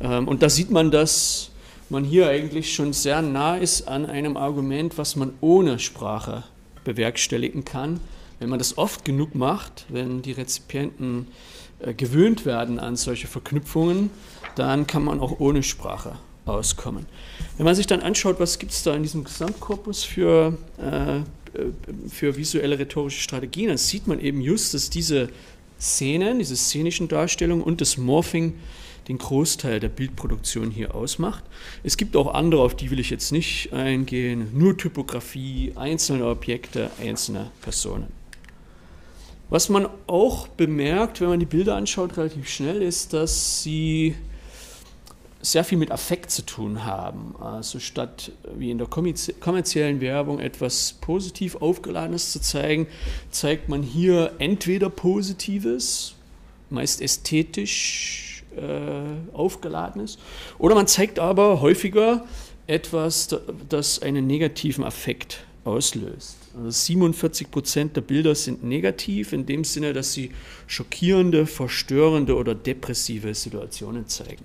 Ähm, 0.00 0.28
und 0.28 0.42
da 0.42 0.48
sieht 0.48 0.70
man, 0.70 0.90
dass 0.90 1.47
man 1.90 2.04
hier 2.04 2.28
eigentlich 2.28 2.74
schon 2.74 2.92
sehr 2.92 3.22
nah 3.22 3.56
ist 3.56 3.88
an 3.88 4.06
einem 4.06 4.36
Argument, 4.36 4.98
was 4.98 5.16
man 5.16 5.32
ohne 5.40 5.78
Sprache 5.78 6.44
bewerkstelligen 6.84 7.64
kann. 7.64 8.00
Wenn 8.38 8.50
man 8.50 8.58
das 8.58 8.78
oft 8.78 9.04
genug 9.04 9.34
macht, 9.34 9.86
wenn 9.88 10.22
die 10.22 10.32
Rezipienten 10.32 11.26
äh, 11.80 11.94
gewöhnt 11.94 12.46
werden 12.46 12.78
an 12.78 12.96
solche 12.96 13.26
Verknüpfungen, 13.26 14.10
dann 14.54 14.86
kann 14.86 15.04
man 15.04 15.20
auch 15.20 15.40
ohne 15.40 15.62
Sprache 15.62 16.16
auskommen. 16.44 17.06
Wenn 17.56 17.64
man 17.64 17.74
sich 17.74 17.86
dann 17.86 18.00
anschaut, 18.00 18.40
was 18.40 18.58
gibt 18.58 18.72
es 18.72 18.82
da 18.82 18.94
in 18.94 19.02
diesem 19.02 19.24
Gesamtkorpus 19.24 20.04
für, 20.04 20.56
äh, 20.78 21.20
für 22.08 22.36
visuelle 22.36 22.78
rhetorische 22.78 23.20
Strategien, 23.20 23.68
dann 23.68 23.78
sieht 23.78 24.06
man 24.06 24.20
eben 24.20 24.40
just, 24.40 24.74
dass 24.74 24.90
diese 24.90 25.28
Szenen, 25.80 26.38
diese 26.38 26.56
szenischen 26.56 27.08
Darstellungen 27.08 27.62
und 27.62 27.80
das 27.80 27.96
Morphing 27.96 28.54
den 29.08 29.18
Großteil 29.18 29.80
der 29.80 29.88
Bildproduktion 29.88 30.70
hier 30.70 30.94
ausmacht. 30.94 31.42
Es 31.82 31.96
gibt 31.96 32.14
auch 32.14 32.34
andere, 32.34 32.62
auf 32.62 32.76
die 32.76 32.90
will 32.90 33.00
ich 33.00 33.10
jetzt 33.10 33.32
nicht 33.32 33.72
eingehen, 33.72 34.48
nur 34.52 34.76
Typografie, 34.76 35.72
einzelne 35.76 36.26
Objekte, 36.26 36.90
einzelne 37.00 37.50
Personen. 37.62 38.06
Was 39.50 39.70
man 39.70 39.88
auch 40.06 40.46
bemerkt, 40.46 41.22
wenn 41.22 41.30
man 41.30 41.40
die 41.40 41.46
Bilder 41.46 41.74
anschaut, 41.74 42.18
relativ 42.18 42.48
schnell, 42.50 42.82
ist, 42.82 43.14
dass 43.14 43.62
sie 43.62 44.14
sehr 45.40 45.64
viel 45.64 45.78
mit 45.78 45.90
Affekt 45.90 46.30
zu 46.30 46.44
tun 46.44 46.84
haben. 46.84 47.34
Also 47.40 47.78
statt 47.78 48.32
wie 48.56 48.70
in 48.70 48.76
der 48.76 48.88
kommerziellen 48.88 50.02
Werbung 50.02 50.38
etwas 50.38 50.96
positiv 51.00 51.56
aufgeladenes 51.56 52.32
zu 52.32 52.42
zeigen, 52.42 52.88
zeigt 53.30 53.70
man 53.70 53.82
hier 53.82 54.32
entweder 54.38 54.90
Positives, 54.90 56.14
meist 56.68 57.00
ästhetisch 57.00 58.27
äh, 58.58 59.36
aufgeladen 59.36 60.02
ist. 60.02 60.18
Oder 60.58 60.74
man 60.74 60.86
zeigt 60.86 61.18
aber 61.18 61.60
häufiger 61.60 62.24
etwas, 62.66 63.34
das 63.68 64.02
einen 64.02 64.26
negativen 64.26 64.84
Affekt 64.84 65.44
auslöst. 65.64 66.36
Also 66.56 66.70
47 66.70 67.50
Prozent 67.50 67.96
der 67.96 68.00
Bilder 68.00 68.34
sind 68.34 68.64
negativ 68.64 69.32
in 69.32 69.46
dem 69.46 69.64
Sinne, 69.64 69.92
dass 69.92 70.12
sie 70.12 70.30
schockierende, 70.66 71.46
verstörende 71.46 72.36
oder 72.36 72.54
depressive 72.54 73.34
Situationen 73.34 74.06
zeigen. 74.08 74.44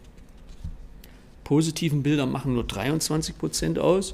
Positiven 1.44 2.04
Bilder 2.04 2.26
machen 2.26 2.54
nur 2.54 2.64
23 2.64 3.38
Prozent 3.38 3.80
aus. 3.80 4.14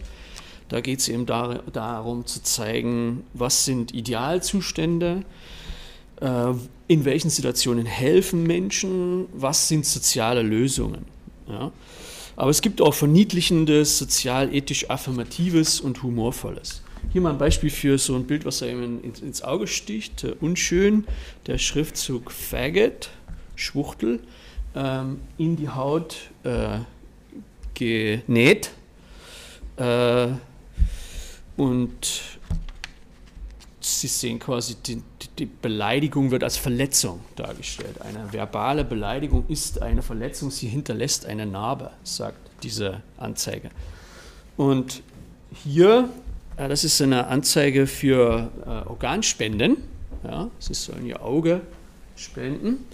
Da 0.69 0.81
geht 0.81 0.99
es 0.99 1.09
eben 1.09 1.25
dar 1.25 1.63
darum 1.73 2.25
zu 2.25 2.43
zeigen, 2.43 3.23
was 3.33 3.65
sind 3.65 3.93
Idealzustände, 3.93 5.23
äh, 5.23 5.23
in 6.21 7.05
welchen 7.05 7.29
Situationen 7.29 7.85
helfen 7.85 8.43
Menschen, 8.43 9.27
was 9.33 9.67
sind 9.69 9.85
soziale 9.85 10.41
Lösungen. 10.41 11.05
Ja? 11.47 11.71
Aber 12.35 12.49
es 12.51 12.61
gibt 12.61 12.81
auch 12.81 12.93
verniedlichendes, 12.93 13.97
sozial-ethisch 13.97 14.89
affirmatives 14.89 15.81
und 15.81 16.03
humorvolles. 16.03 16.81
Hier 17.11 17.21
mal 17.21 17.31
ein 17.31 17.37
Beispiel 17.37 17.69
für 17.69 17.97
so 17.97 18.15
ein 18.15 18.25
Bild, 18.25 18.45
was 18.45 18.63
einem 18.63 19.01
ins 19.03 19.41
Auge 19.41 19.67
sticht. 19.67 20.25
Unschön, 20.39 21.05
der 21.47 21.57
Schriftzug 21.57 22.31
Faggot, 22.31 23.09
Schwuchtel, 23.55 24.19
ähm, 24.75 25.19
in 25.37 25.55
die 25.55 25.69
Haut 25.69 26.15
äh, 26.43 26.79
genäht. 27.73 28.71
Äh, 29.77 30.27
und 31.57 32.38
Sie 33.89 34.07
sehen 34.07 34.39
quasi, 34.39 34.75
die, 34.75 35.01
die, 35.37 35.45
Beleidigung 35.45 36.31
wird 36.31 36.43
als 36.43 36.57
Verletzung 36.57 37.21
dargestellt. 37.35 38.01
Eine 38.01 38.31
verbale 38.31 38.85
Beleidigung 38.85 39.45
ist 39.47 39.81
eine 39.81 40.01
Verletzung, 40.01 40.51
sie 40.51 40.67
hinterlässt 40.67 41.25
eine 41.25 41.45
Narbe, 41.45 41.91
sagt 42.03 42.37
diese 42.63 43.01
Anzeige. 43.17 43.71
Und 44.57 45.01
hier, 45.63 46.09
äh, 46.57 46.67
das 46.67 46.83
ist 46.83 47.01
eine 47.01 47.27
Anzeige 47.27 47.87
für 47.87 48.51
äh, 48.65 48.87
Organspenden. 48.87 49.77
Ja, 50.23 50.49
sie 50.59 50.73
sollen 50.73 51.05
ihr 51.05 51.23
Auge 51.23 51.61
spenden. 52.15 52.85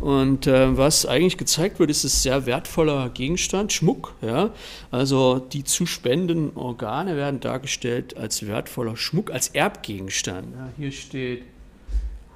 Und 0.00 0.46
äh, 0.46 0.76
was 0.76 1.06
eigentlich 1.06 1.38
gezeigt 1.38 1.78
wird, 1.78 1.90
ist 1.90 2.04
ein 2.04 2.08
sehr 2.08 2.46
wertvoller 2.46 3.08
Gegenstand, 3.10 3.72
Schmuck. 3.72 4.14
Ja? 4.20 4.50
Also 4.90 5.38
die 5.38 5.64
zu 5.64 5.86
spendenden 5.86 6.56
Organe 6.56 7.16
werden 7.16 7.40
dargestellt 7.40 8.16
als 8.16 8.46
wertvoller 8.46 8.96
Schmuck, 8.96 9.30
als 9.30 9.48
Erbgegenstand. 9.48 10.54
Ja, 10.54 10.68
hier 10.76 10.92
steht, 10.92 11.42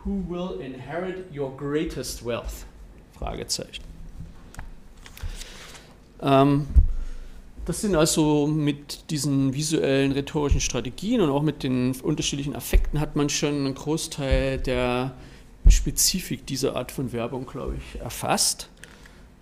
Who 0.04 0.22
will 0.28 0.60
inherit 0.60 1.26
your 1.36 1.54
greatest 1.56 2.24
wealth? 2.24 2.64
Fragezeichen. 3.18 3.82
Ähm, 6.22 6.66
das 7.66 7.82
sind 7.82 7.94
also 7.94 8.46
mit 8.46 9.10
diesen 9.10 9.52
visuellen 9.52 10.12
rhetorischen 10.12 10.60
Strategien 10.60 11.20
und 11.20 11.28
auch 11.28 11.42
mit 11.42 11.62
den 11.62 11.94
unterschiedlichen 12.00 12.56
Affekten 12.56 13.00
hat 13.00 13.16
man 13.16 13.28
schon 13.28 13.66
einen 13.66 13.74
Großteil 13.74 14.58
der 14.58 15.12
Spezifik 15.70 16.46
dieser 16.46 16.76
Art 16.76 16.92
von 16.92 17.12
Werbung, 17.12 17.46
glaube 17.46 17.76
ich, 17.76 18.00
erfasst. 18.00 18.68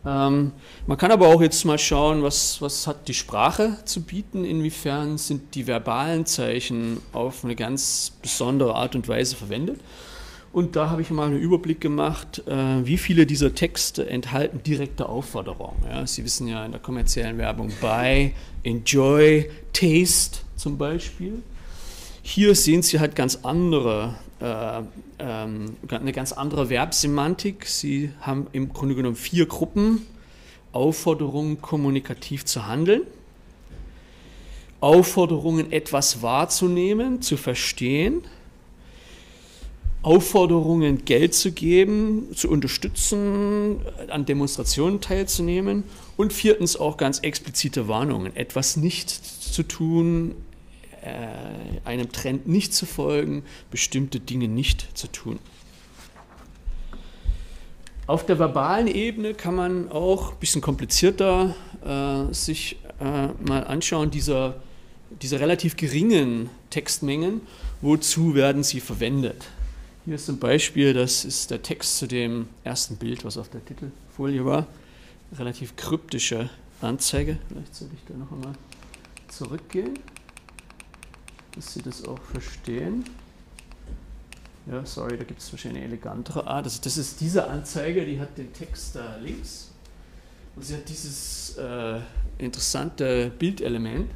Ähm, 0.04 0.52
man 0.86 0.98
kann 0.98 1.10
aber 1.10 1.28
auch 1.28 1.42
jetzt 1.42 1.64
mal 1.64 1.78
schauen, 1.78 2.22
was, 2.22 2.62
was 2.62 2.86
hat 2.86 3.08
die 3.08 3.14
Sprache 3.14 3.78
zu 3.84 4.02
bieten, 4.02 4.44
inwiefern 4.44 5.18
sind 5.18 5.54
die 5.54 5.66
verbalen 5.66 6.26
Zeichen 6.26 6.98
auf 7.12 7.44
eine 7.44 7.56
ganz 7.56 8.12
besondere 8.22 8.74
Art 8.74 8.94
und 8.94 9.08
Weise 9.08 9.34
verwendet. 9.34 9.80
Und 10.52 10.74
da 10.74 10.88
habe 10.88 11.02
ich 11.02 11.10
mal 11.10 11.26
einen 11.26 11.38
Überblick 11.38 11.80
gemacht, 11.80 12.42
äh, 12.46 12.86
wie 12.86 12.96
viele 12.96 13.26
dieser 13.26 13.54
Texte 13.54 14.08
enthalten 14.08 14.62
direkte 14.62 15.06
Aufforderungen. 15.06 15.84
Ja, 15.86 16.06
Sie 16.06 16.24
wissen 16.24 16.46
ja 16.46 16.64
in 16.64 16.70
der 16.70 16.80
kommerziellen 16.80 17.36
Werbung 17.36 17.70
buy, 17.80 18.32
enjoy, 18.62 19.50
taste 19.72 20.38
zum 20.56 20.78
Beispiel. 20.78 21.42
Hier 22.28 22.56
sehen 22.56 22.82
Sie 22.82 22.98
halt 22.98 23.14
ganz 23.14 23.38
andere, 23.44 24.16
äh, 24.40 24.82
ähm, 25.20 25.76
eine 25.88 26.12
ganz 26.12 26.32
andere 26.32 26.70
Verbsemantik. 26.70 27.66
Sie 27.66 28.10
haben 28.20 28.48
im 28.50 28.72
Grunde 28.72 28.96
genommen 28.96 29.14
vier 29.14 29.46
Gruppen. 29.46 30.04
Aufforderungen, 30.72 31.62
kommunikativ 31.62 32.44
zu 32.44 32.66
handeln. 32.66 33.02
Aufforderungen, 34.80 35.70
etwas 35.70 36.20
wahrzunehmen, 36.20 37.22
zu 37.22 37.36
verstehen 37.36 38.24
Aufforderungen, 40.06 41.04
Geld 41.04 41.34
zu 41.34 41.50
geben, 41.50 42.28
zu 42.32 42.48
unterstützen, 42.48 43.80
an 44.08 44.24
Demonstrationen 44.24 45.00
teilzunehmen 45.00 45.82
und 46.16 46.32
viertens 46.32 46.76
auch 46.76 46.96
ganz 46.96 47.18
explizite 47.18 47.88
Warnungen, 47.88 48.36
etwas 48.36 48.76
nicht 48.76 49.10
zu 49.10 49.64
tun, 49.64 50.36
einem 51.84 52.12
Trend 52.12 52.46
nicht 52.46 52.74
zu 52.74 52.86
folgen, 52.86 53.44
bestimmte 53.70 54.20
Dinge 54.20 54.48
nicht 54.48 54.96
zu 54.96 55.06
tun. 55.08 55.38
Auf 58.06 58.24
der 58.24 58.38
verbalen 58.38 58.86
Ebene 58.86 59.34
kann 59.34 59.56
man 59.56 59.90
auch 59.90 60.32
ein 60.32 60.38
bisschen 60.38 60.60
komplizierter 60.60 61.56
äh, 61.84 62.32
sich 62.32 62.76
äh, 63.00 63.28
mal 63.48 63.64
anschauen, 63.64 64.12
dieser, 64.12 64.60
diese 65.22 65.40
relativ 65.40 65.76
geringen 65.76 66.48
Textmengen, 66.70 67.40
wozu 67.80 68.36
werden 68.36 68.62
sie 68.62 68.78
verwendet. 68.78 69.46
Hier 70.04 70.14
ist 70.14 70.28
ein 70.28 70.38
Beispiel, 70.38 70.94
das 70.94 71.24
ist 71.24 71.50
der 71.50 71.62
Text 71.62 71.98
zu 71.98 72.06
dem 72.06 72.46
ersten 72.62 72.96
Bild, 72.96 73.24
was 73.24 73.36
auf 73.38 73.48
der 73.48 73.64
Titelfolie 73.64 74.44
war. 74.44 74.68
Relativ 75.36 75.74
kryptische 75.74 76.48
Anzeige. 76.80 77.38
Vielleicht 77.48 77.74
sollte 77.74 77.94
ich 77.94 78.04
da 78.06 78.16
noch 78.16 78.30
einmal 78.30 78.54
zurückgehen, 79.26 79.98
dass 81.56 81.74
Sie 81.74 81.82
das 81.82 82.06
auch 82.06 82.20
verstehen. 82.32 83.04
Ja, 84.70 84.84
sorry, 84.84 85.16
da 85.16 85.24
gibt 85.24 85.40
es 85.40 85.52
wahrscheinlich 85.52 85.82
eine 85.82 85.92
elegantere 85.92 86.46
Art. 86.46 86.64
Also 86.64 86.80
das 86.82 86.96
ist 86.96 87.20
diese 87.20 87.48
Anzeige, 87.48 88.04
die 88.04 88.20
hat 88.20 88.36
den 88.36 88.52
Text 88.52 88.96
da 88.96 89.16
links 89.16 89.70
und 90.54 90.64
sie 90.64 90.74
hat 90.74 90.88
dieses 90.88 91.56
äh, 91.56 92.00
interessante 92.38 93.30
Bildelement 93.38 94.10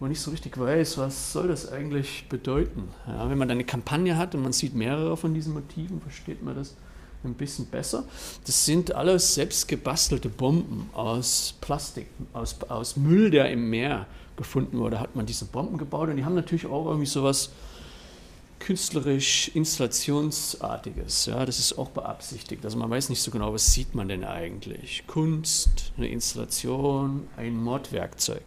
man 0.00 0.10
nicht 0.10 0.20
so 0.20 0.30
richtig 0.30 0.58
weiß, 0.58 0.98
was 0.98 1.32
soll 1.32 1.48
das 1.48 1.70
eigentlich 1.70 2.28
bedeuten. 2.28 2.88
Ja, 3.06 3.28
wenn 3.28 3.38
man 3.38 3.50
eine 3.50 3.64
Kampagne 3.64 4.16
hat 4.16 4.34
und 4.34 4.42
man 4.42 4.52
sieht 4.52 4.74
mehrere 4.74 5.16
von 5.16 5.34
diesen 5.34 5.54
Motiven, 5.54 6.00
versteht 6.00 6.42
man 6.42 6.54
das 6.54 6.76
ein 7.24 7.34
bisschen 7.34 7.66
besser. 7.66 8.04
Das 8.46 8.64
sind 8.64 8.94
alles 8.94 9.34
selbst 9.34 9.66
gebastelte 9.66 10.28
Bomben 10.28 10.88
aus 10.92 11.54
Plastik, 11.60 12.06
aus, 12.32 12.56
aus 12.68 12.96
Müll, 12.96 13.30
der 13.30 13.50
im 13.50 13.70
Meer 13.70 14.06
gefunden 14.38 14.78
wurde, 14.78 14.98
hat 14.98 15.14
man 15.14 15.26
diese 15.26 15.44
Bomben 15.44 15.76
gebaut 15.76 16.08
und 16.08 16.16
die 16.16 16.24
haben 16.24 16.34
natürlich 16.34 16.64
auch 16.66 16.86
irgendwie 16.86 17.06
sowas 17.06 17.50
künstlerisch 18.58 19.48
installationsartiges. 19.54 21.26
Ja, 21.26 21.44
das 21.44 21.58
ist 21.58 21.78
auch 21.78 21.90
beabsichtigt. 21.90 22.64
Also 22.64 22.78
man 22.78 22.90
weiß 22.90 23.08
nicht 23.08 23.22
so 23.22 23.30
genau, 23.30 23.52
was 23.52 23.72
sieht 23.72 23.94
man 23.94 24.08
denn 24.08 24.24
eigentlich. 24.24 25.04
Kunst, 25.06 25.92
eine 25.96 26.08
Installation, 26.08 27.28
ein 27.36 27.62
Mordwerkzeug. 27.62 28.42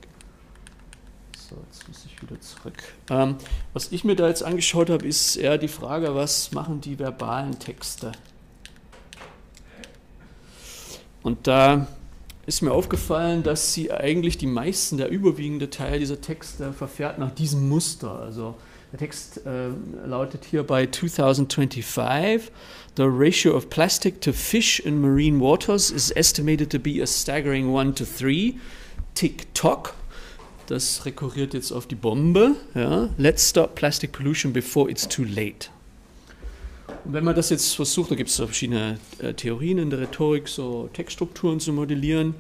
So, 1.38 1.56
jetzt 1.70 1.88
muss 1.88 2.06
ich 2.06 2.22
wieder 2.22 2.40
zurück. 2.42 2.82
Ähm, 3.10 3.36
was 3.74 3.92
ich 3.92 4.04
mir 4.04 4.16
da 4.16 4.28
jetzt 4.28 4.44
angeschaut 4.44 4.90
habe, 4.90 5.06
ist 5.06 5.36
eher 5.36 5.58
die 5.58 5.68
Frage, 5.68 6.16
was 6.16 6.52
machen 6.52 6.82
die 6.82 6.98
verbalen 6.98 7.60
Texte? 7.60 8.12
Und 11.24 11.48
da 11.48 11.88
ist 12.52 12.62
mir 12.62 12.74
aufgefallen, 12.74 13.44
dass 13.44 13.74
sie 13.74 13.94
eigentlich 13.94 14.38
die 14.38 14.46
meisten, 14.46 14.98
der 14.98 15.08
überwiegende 15.08 15.70
Teil 15.70 16.00
dieser 16.00 16.20
Texte 16.20 16.74
verfährt 16.74 17.18
nach 17.18 17.32
diesem 17.32 17.70
Muster. 17.70 18.20
Also 18.20 18.56
der 18.92 19.00
Text 19.00 19.46
äh, 19.46 19.70
lautet 20.06 20.44
hier 20.44 20.64
bei 20.64 20.86
2025, 20.86 22.52
the 22.98 23.04
ratio 23.08 23.56
of 23.56 23.70
plastic 23.70 24.20
to 24.20 24.34
fish 24.34 24.82
in 24.82 25.00
marine 25.00 25.40
waters 25.40 25.92
is 25.92 26.12
estimated 26.12 26.70
to 26.70 26.78
be 26.78 27.02
a 27.02 27.08
staggering 27.08 27.74
1 27.74 27.96
to 27.96 28.04
3. 28.04 28.56
Tick-tock. 29.16 29.94
Das 30.68 31.06
rekurriert 31.06 31.54
jetzt 31.54 31.72
auf 31.72 31.88
die 31.88 31.96
Bombe. 31.96 32.58
Ja. 32.76 33.08
Let's 33.18 33.50
stop 33.50 33.76
plastic 33.76 34.12
pollution 34.12 34.52
before 34.52 34.92
it's 34.92 35.08
too 35.08 35.24
late. 35.24 35.70
Und 37.04 37.14
wenn 37.14 37.24
man 37.24 37.36
das 37.36 37.50
jetzt 37.50 37.76
versucht, 37.76 38.12
da 38.12 38.16
gibt 38.16 38.30
es 38.30 38.36
verschiedene 38.36 39.00
äh, 39.20 39.34
Theorien 39.34 39.78
in 39.80 39.90
der 39.90 40.00
Rhetorik, 40.00 40.48
so 40.48 40.90
Textstrukturen 40.94 41.60
zu 41.60 41.74
modellieren. 41.74 42.36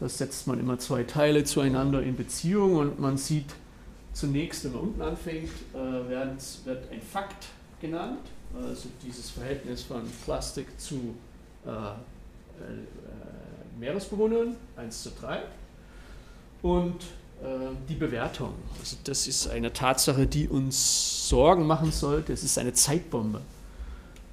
Das 0.00 0.18
setzt 0.18 0.46
man 0.46 0.58
immer 0.58 0.78
zwei 0.78 1.04
Teile 1.04 1.44
zueinander 1.44 2.02
in 2.02 2.16
Beziehung 2.16 2.76
und 2.76 2.98
man 2.98 3.16
sieht 3.16 3.46
zunächst, 4.12 4.64
wenn 4.64 4.72
man 4.72 4.80
unten 4.80 5.02
anfängt, 5.02 5.50
äh, 5.72 5.76
wird 5.76 6.90
ein 6.90 7.00
Fakt 7.00 7.46
genannt, 7.80 8.18
also 8.56 8.88
dieses 9.04 9.30
Verhältnis 9.30 9.82
von 9.82 10.02
Plastik 10.24 10.66
zu 10.78 11.14
äh, 11.64 11.70
Meeresbewohnern, 13.78 14.56
1 14.76 15.02
zu 15.02 15.10
3. 15.20 15.42
Und 16.62 17.04
die 17.88 17.94
Bewertung. 17.94 18.54
Also 18.80 18.96
das 19.04 19.26
ist 19.26 19.48
eine 19.48 19.72
Tatsache, 19.72 20.26
die 20.26 20.48
uns 20.48 21.28
Sorgen 21.28 21.66
machen 21.66 21.92
sollte. 21.92 22.32
Es 22.32 22.42
ist 22.42 22.56
eine 22.56 22.72
Zeitbombe. 22.72 23.42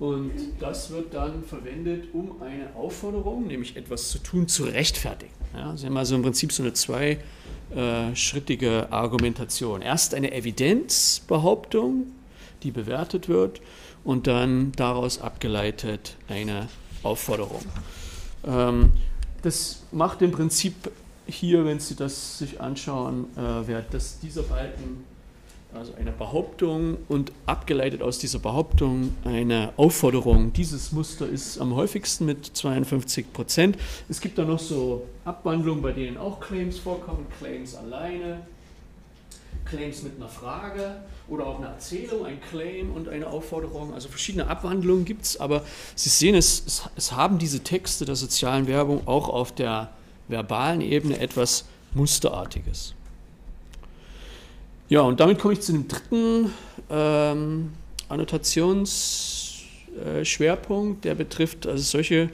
Und 0.02 0.34
das 0.60 0.90
wird 0.90 1.14
dann 1.14 1.44
verwendet, 1.44 2.06
um 2.14 2.42
eine 2.42 2.76
Aufforderung, 2.76 3.46
nämlich 3.46 3.78
etwas 3.78 4.10
zu 4.10 4.18
tun, 4.18 4.48
zu 4.48 4.64
rechtfertigen. 4.64 5.32
Ja, 5.54 5.78
Sie 5.78 5.86
haben 5.86 5.96
also 5.96 6.16
im 6.16 6.24
Prinzip 6.24 6.52
so 6.52 6.64
eine 6.64 6.74
zweischrittige 6.74 8.92
Argumentation. 8.92 9.84
Erst 9.84 10.16
eine 10.16 10.32
Evidenzbehauptung, 10.32 12.08
die 12.64 12.72
bewertet 12.72 13.30
wird, 13.30 13.62
und 14.04 14.26
dann 14.26 14.72
daraus 14.72 15.22
abgeleitet 15.22 16.18
eine 16.28 16.68
Aufforderung. 17.04 17.62
Ähm, 18.44 18.94
das 19.44 19.84
macht 19.92 20.24
im 20.24 20.32
Prinzip 20.32 20.90
hier, 21.28 21.64
wenn 21.64 21.80
Sie 21.80 21.96
das 21.96 22.40
sich 22.40 22.60
anschauen, 22.60 23.26
äh, 23.38 23.84
das 23.92 24.20
dieser 24.20 24.42
Balken 24.42 25.11
also 25.74 25.94
eine 25.94 26.12
Behauptung 26.12 26.98
und 27.08 27.32
abgeleitet 27.46 28.02
aus 28.02 28.20
dieser 28.20 28.40
Behauptung 28.40 29.16
eine 29.24 29.74
Aufforderung. 29.78 30.52
Dieses 30.54 30.92
Muster 30.92 31.28
ist 31.28 31.60
am 31.60 31.76
häufigsten 31.76 32.26
mit 32.26 32.46
52 32.46 33.32
Prozent. 33.32 33.78
Es 34.10 34.20
gibt 34.20 34.38
da 34.38 34.44
noch 34.44 34.60
so 34.60 35.06
Abwandlungen, 35.24 35.82
bei 35.82 35.92
denen 35.92 36.18
auch 36.18 36.40
Claims 36.40 36.78
vorkommen, 36.78 37.26
Claims 37.40 37.76
alleine, 37.76 38.42
Claims 39.66 40.04
mit 40.04 40.18
einer 40.18 40.28
Frage 40.28 40.98
oder 41.30 41.48
auch 41.48 41.60
eine 41.60 41.68
Erzählung, 41.68 42.26
ein 42.26 42.40
Claim 42.50 42.92
und 42.92 43.08
eine 43.08 43.28
Aufforderung. 43.28 43.94
Also 43.94 44.10
verschiedene 44.10 44.48
Abwandlungen 44.48 45.06
gibt 45.06 45.24
es, 45.24 45.40
aber 45.40 45.64
Sie 45.96 46.10
sehen, 46.10 46.36
es, 46.36 46.64
es, 46.66 46.84
es 46.96 47.12
haben 47.14 47.38
diese 47.38 47.62
Texte 47.62 48.06
der 48.06 48.16
sozialen 48.16 48.68
Werbung 48.68 49.08
auch 49.08 49.30
auf 49.30 49.54
der 49.54 49.90
verbalen 50.28 50.82
Ebene 50.82 51.20
etwas 51.20 51.66
Musterartiges. 51.94 52.94
Ja, 54.92 55.02
und 55.04 55.22
damit 55.22 55.40
komme 55.40 55.54
ich 55.54 55.62
zu 55.62 55.72
dem 55.72 55.88
dritten 55.88 56.52
ähm, 56.90 57.72
Annotationsschwerpunkt, 58.10 61.06
der 61.06 61.16
betrifft 61.16 61.66
also 61.66 61.82
solche 61.82 62.30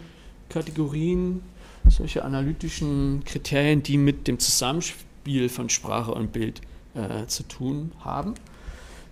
Kategorien, 0.50 1.44
solche 1.88 2.26
analytischen 2.26 3.22
Kriterien, 3.26 3.84
die 3.84 4.00
mit 4.00 4.28
dem 4.28 4.40
Zusammenspiel 4.40 5.50
von 5.50 5.70
Sprache 5.70 6.12
und 6.12 6.32
Bild 6.32 6.62
äh, 6.96 7.28
zu 7.28 7.44
tun 7.44 7.92
haben. 8.04 8.34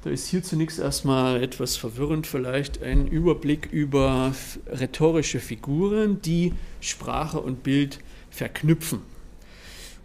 Da 0.04 0.10
ist 0.10 0.28
hier 0.28 0.42
zunächst 0.42 0.80
erstmal 0.80 1.44
etwas 1.44 1.78
verwirrend 1.78 2.26
vielleicht 2.26 2.82
ein 2.82 3.08
Überblick 3.08 3.72
über 3.72 4.34
rhetorische 4.66 5.40
Figuren, 5.40 6.20
die 6.24 6.54
Sprache 6.82 7.40
und 7.40 7.62
Bild 7.62 8.00
verknüpfen. 8.32 9.02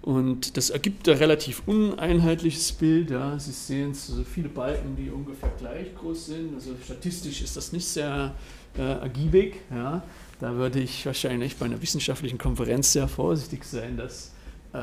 Und 0.02 0.56
das 0.56 0.70
ergibt 0.70 1.08
ein 1.08 1.18
relativ 1.18 1.62
uneinheitliches 1.66 2.72
Bild. 2.72 3.10
Ja. 3.10 3.38
Sie 3.38 3.52
sehen 3.52 3.92
so 3.92 4.24
viele 4.24 4.48
Balken, 4.48 4.96
die 4.96 5.10
ungefähr 5.10 5.50
gleich 5.58 5.94
groß 5.94 6.26
sind. 6.26 6.54
Also 6.54 6.70
statistisch 6.82 7.42
ist 7.42 7.56
das 7.56 7.72
nicht 7.72 7.86
sehr 7.86 8.34
äh, 8.78 8.82
ergiebig. 8.82 9.56
Ja. 9.70 10.02
Da 10.40 10.54
würde 10.54 10.80
ich 10.80 11.04
wahrscheinlich 11.04 11.56
bei 11.56 11.66
einer 11.66 11.82
wissenschaftlichen 11.82 12.38
Konferenz 12.38 12.92
sehr 12.92 13.08
vorsichtig 13.08 13.64
sein, 13.64 13.98
das 13.98 14.32
äh, 14.72 14.78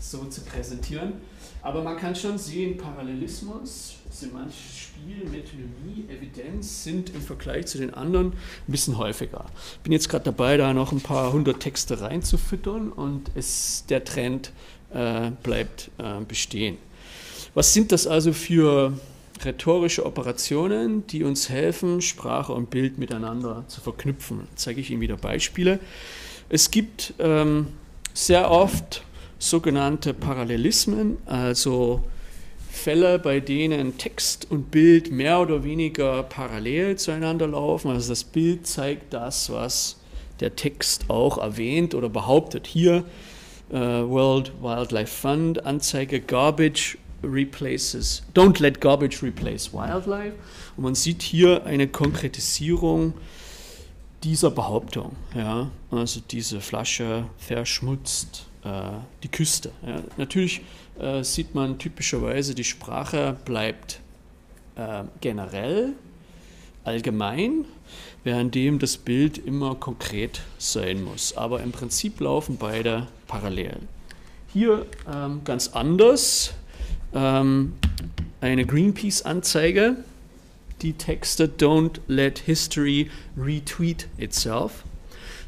so 0.00 0.24
zu 0.24 0.40
präsentieren. 0.40 1.14
Aber 1.62 1.82
man 1.82 1.96
kann 1.96 2.16
schon 2.16 2.38
sehen, 2.38 2.76
Parallelismus, 2.76 3.94
semantisches 4.10 4.78
Spiel, 4.78 5.28
Metonymie, 5.30 6.06
Evidenz 6.10 6.82
sind 6.82 7.10
im 7.14 7.22
Vergleich 7.22 7.66
zu 7.66 7.78
den 7.78 7.94
anderen 7.94 8.32
ein 8.32 8.34
bisschen 8.66 8.98
häufiger. 8.98 9.44
Ich 9.74 9.80
bin 9.80 9.92
jetzt 9.92 10.08
gerade 10.08 10.24
dabei, 10.24 10.56
da 10.56 10.74
noch 10.74 10.90
ein 10.90 11.00
paar 11.00 11.32
hundert 11.32 11.60
Texte 11.60 12.00
reinzufüttern 12.00 12.90
und 12.90 13.30
es, 13.36 13.84
der 13.88 14.02
Trend 14.04 14.50
äh, 14.92 15.30
bleibt 15.44 15.90
äh, 15.98 16.24
bestehen. 16.26 16.78
Was 17.54 17.72
sind 17.72 17.92
das 17.92 18.08
also 18.08 18.32
für 18.32 18.98
rhetorische 19.44 20.04
Operationen, 20.04 21.06
die 21.06 21.22
uns 21.22 21.48
helfen, 21.48 22.00
Sprache 22.00 22.52
und 22.52 22.70
Bild 22.70 22.98
miteinander 22.98 23.64
zu 23.68 23.80
verknüpfen? 23.80 24.48
Zeige 24.56 24.80
ich 24.80 24.90
Ihnen 24.90 25.00
wieder 25.00 25.16
Beispiele. 25.16 25.78
Es 26.48 26.72
gibt 26.72 27.14
ähm, 27.20 27.68
sehr 28.14 28.50
oft 28.50 29.04
sogenannte 29.42 30.14
Parallelismen, 30.14 31.18
also 31.26 32.04
Fälle, 32.70 33.18
bei 33.18 33.40
denen 33.40 33.98
Text 33.98 34.50
und 34.50 34.70
Bild 34.70 35.10
mehr 35.10 35.40
oder 35.40 35.64
weniger 35.64 36.22
parallel 36.22 36.96
zueinander 36.96 37.48
laufen. 37.48 37.90
Also 37.90 38.10
das 38.10 38.22
Bild 38.22 38.66
zeigt 38.66 39.12
das, 39.12 39.50
was 39.50 39.98
der 40.38 40.54
Text 40.54 41.10
auch 41.10 41.38
erwähnt 41.38 41.94
oder 41.94 42.08
behauptet. 42.08 42.68
Hier 42.68 43.04
äh, 43.70 43.74
World 43.74 44.52
Wildlife 44.62 45.12
Fund 45.12 45.66
Anzeige 45.66 46.20
Garbage 46.20 46.96
replaces, 47.24 48.22
don't 48.34 48.60
let 48.60 48.80
garbage 48.80 49.22
replace 49.22 49.72
wildlife. 49.72 50.34
Und 50.76 50.84
man 50.84 50.94
sieht 50.94 51.20
hier 51.22 51.64
eine 51.64 51.88
Konkretisierung 51.88 53.12
dieser 54.22 54.52
Behauptung. 54.52 55.16
Ja? 55.34 55.70
Also 55.90 56.20
diese 56.30 56.60
Flasche 56.60 57.26
verschmutzt 57.38 58.46
die 58.64 59.28
Küste. 59.28 59.72
Ja? 59.84 60.02
Natürlich 60.16 60.62
äh, 60.98 61.22
sieht 61.24 61.54
man 61.54 61.78
typischerweise, 61.78 62.54
die 62.54 62.64
Sprache 62.64 63.36
bleibt 63.44 64.00
äh, 64.76 65.04
generell, 65.20 65.94
allgemein, 66.84 67.64
währenddem 68.24 68.78
das 68.78 68.96
Bild 68.96 69.38
immer 69.38 69.74
konkret 69.74 70.42
sein 70.58 71.02
muss. 71.02 71.36
Aber 71.36 71.62
im 71.62 71.72
Prinzip 71.72 72.20
laufen 72.20 72.56
beide 72.56 73.08
parallel. 73.26 73.78
Hier 74.52 74.86
ähm, 75.12 75.40
ganz 75.44 75.68
anders 75.68 76.54
ähm, 77.14 77.74
eine 78.40 78.66
Greenpeace-Anzeige, 78.66 79.96
die 80.82 80.92
Texte 80.94 81.46
Don't 81.46 82.00
let 82.06 82.38
history 82.38 83.10
retweet 83.36 84.08
itself. 84.18 84.84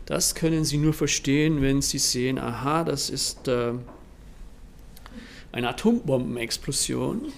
Das 0.07 0.35
können 0.35 0.64
Sie 0.64 0.77
nur 0.77 0.93
verstehen, 0.93 1.62
wenn 1.62 1.81
Sie 1.81 1.99
sehen, 1.99 2.38
aha, 2.38 2.85
das 2.85 3.09
ist 3.09 3.49
äh, 3.49 3.73
eine 5.53 5.69
Atombombenexplosion 5.69 7.33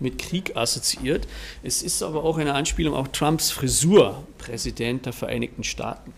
mit 0.00 0.18
Krieg 0.18 0.56
assoziiert. 0.56 1.26
Es 1.62 1.82
ist 1.82 2.02
aber 2.02 2.24
auch 2.24 2.36
eine 2.36 2.54
Anspielung 2.54 2.94
auf 2.94 3.08
Trumps 3.12 3.50
Frisur, 3.50 4.24
Präsident 4.38 5.06
der 5.06 5.12
Vereinigten 5.12 5.64
Staaten. 5.64 6.12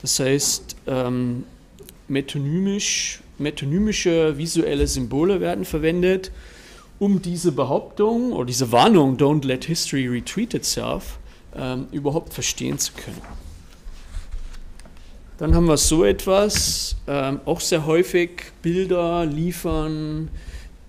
Das 0.00 0.18
heißt, 0.18 0.76
ähm, 0.86 1.44
metonymisch, 2.08 3.20
metonymische 3.38 4.38
visuelle 4.38 4.86
Symbole 4.86 5.40
werden 5.40 5.64
verwendet, 5.64 6.30
um 6.98 7.20
diese 7.20 7.52
Behauptung 7.52 8.32
oder 8.32 8.46
diese 8.46 8.72
Warnung, 8.72 9.16
don't 9.16 9.46
let 9.46 9.64
history 9.64 10.06
retreat 10.06 10.54
itself, 10.54 11.18
ähm, 11.54 11.88
überhaupt 11.92 12.32
verstehen 12.32 12.78
zu 12.78 12.92
können. 12.92 13.20
Dann 15.40 15.54
haben 15.54 15.68
wir 15.68 15.78
so 15.78 16.04
etwas, 16.04 16.96
ähm, 17.06 17.40
auch 17.46 17.60
sehr 17.60 17.86
häufig 17.86 18.52
Bilder 18.60 19.24
liefern, 19.24 20.28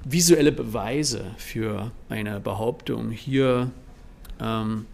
visuelle 0.04 0.52
Beweise 0.52 1.24
für 1.38 1.92
eine 2.10 2.42
Behauptung. 2.42 3.12
Hier 3.12 3.72
ähm, 4.42 4.88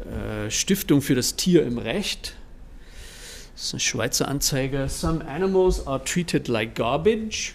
äh, 0.00 0.50
Stiftung 0.50 1.02
für 1.02 1.14
das 1.14 1.36
Tier 1.36 1.66
im 1.66 1.76
Recht. 1.76 2.36
Das 3.52 3.64
ist 3.66 3.74
eine 3.74 3.80
Schweizer 3.80 4.28
Anzeige. 4.28 4.88
Some 4.88 5.22
animals 5.28 5.86
are 5.86 6.02
treated 6.02 6.48
like 6.48 6.74
garbage. 6.74 7.52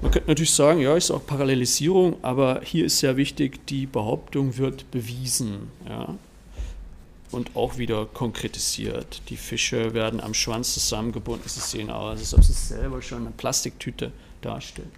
Man 0.00 0.10
könnte 0.10 0.26
natürlich 0.26 0.50
sagen, 0.50 0.80
ja, 0.80 0.96
ist 0.96 1.12
auch 1.12 1.24
Parallelisierung, 1.24 2.16
aber 2.22 2.60
hier 2.64 2.86
ist 2.86 2.98
sehr 2.98 3.16
wichtig, 3.16 3.68
die 3.68 3.86
Behauptung 3.86 4.58
wird 4.58 4.90
bewiesen. 4.90 5.70
Ja 5.88 6.16
und 7.32 7.56
auch 7.56 7.78
wieder 7.78 8.06
konkretisiert. 8.06 9.22
Die 9.28 9.36
Fische 9.36 9.94
werden 9.94 10.20
am 10.20 10.34
Schwanz 10.34 10.74
zusammengebunden. 10.74 11.48
Sie 11.48 11.60
sehen 11.60 11.90
aus, 11.90 12.18
als 12.18 12.34
ob 12.34 12.44
sie 12.44 12.52
selber 12.52 13.02
schon 13.02 13.22
eine 13.22 13.30
Plastiktüte 13.30 14.12
darstellen. 14.42 14.92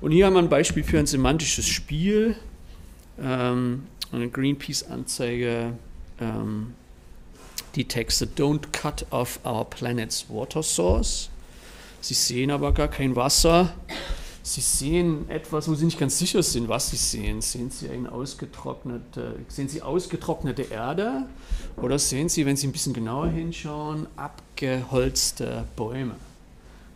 Und 0.00 0.12
hier 0.12 0.26
haben 0.26 0.34
wir 0.34 0.40
ein 0.40 0.48
Beispiel 0.48 0.84
für 0.84 0.98
ein 0.98 1.06
semantisches 1.06 1.66
Spiel. 1.66 2.36
Ähm, 3.20 3.86
eine 4.12 4.28
Greenpeace-Anzeige. 4.28 5.72
Ähm, 6.20 6.74
die 7.74 7.86
Texte 7.86 8.26
Don't 8.26 8.72
cut 8.72 9.06
off 9.10 9.40
our 9.44 9.64
planet's 9.68 10.26
water 10.28 10.62
source. 10.62 11.30
Sie 12.00 12.14
sehen 12.14 12.50
aber 12.50 12.72
gar 12.72 12.88
kein 12.88 13.16
Wasser. 13.16 13.74
Sie 14.46 14.60
sehen 14.60 15.28
etwas, 15.28 15.68
wo 15.68 15.74
Sie 15.74 15.84
nicht 15.84 15.98
ganz 15.98 16.20
sicher 16.20 16.40
sind, 16.40 16.68
was 16.68 16.90
Sie 16.90 16.96
sehen. 16.96 17.40
Sehen 17.40 17.68
Sie 17.68 17.88
eine 17.88 18.12
ausgetrocknete, 18.12 19.40
sehen 19.48 19.68
Sie 19.68 19.82
ausgetrocknete 19.82 20.62
Erde 20.62 21.24
oder 21.76 21.98
sehen 21.98 22.28
Sie, 22.28 22.46
wenn 22.46 22.56
Sie 22.56 22.68
ein 22.68 22.72
bisschen 22.72 22.92
genauer 22.92 23.26
hinschauen, 23.26 24.06
abgeholzte 24.14 25.64
Bäume, 25.74 26.14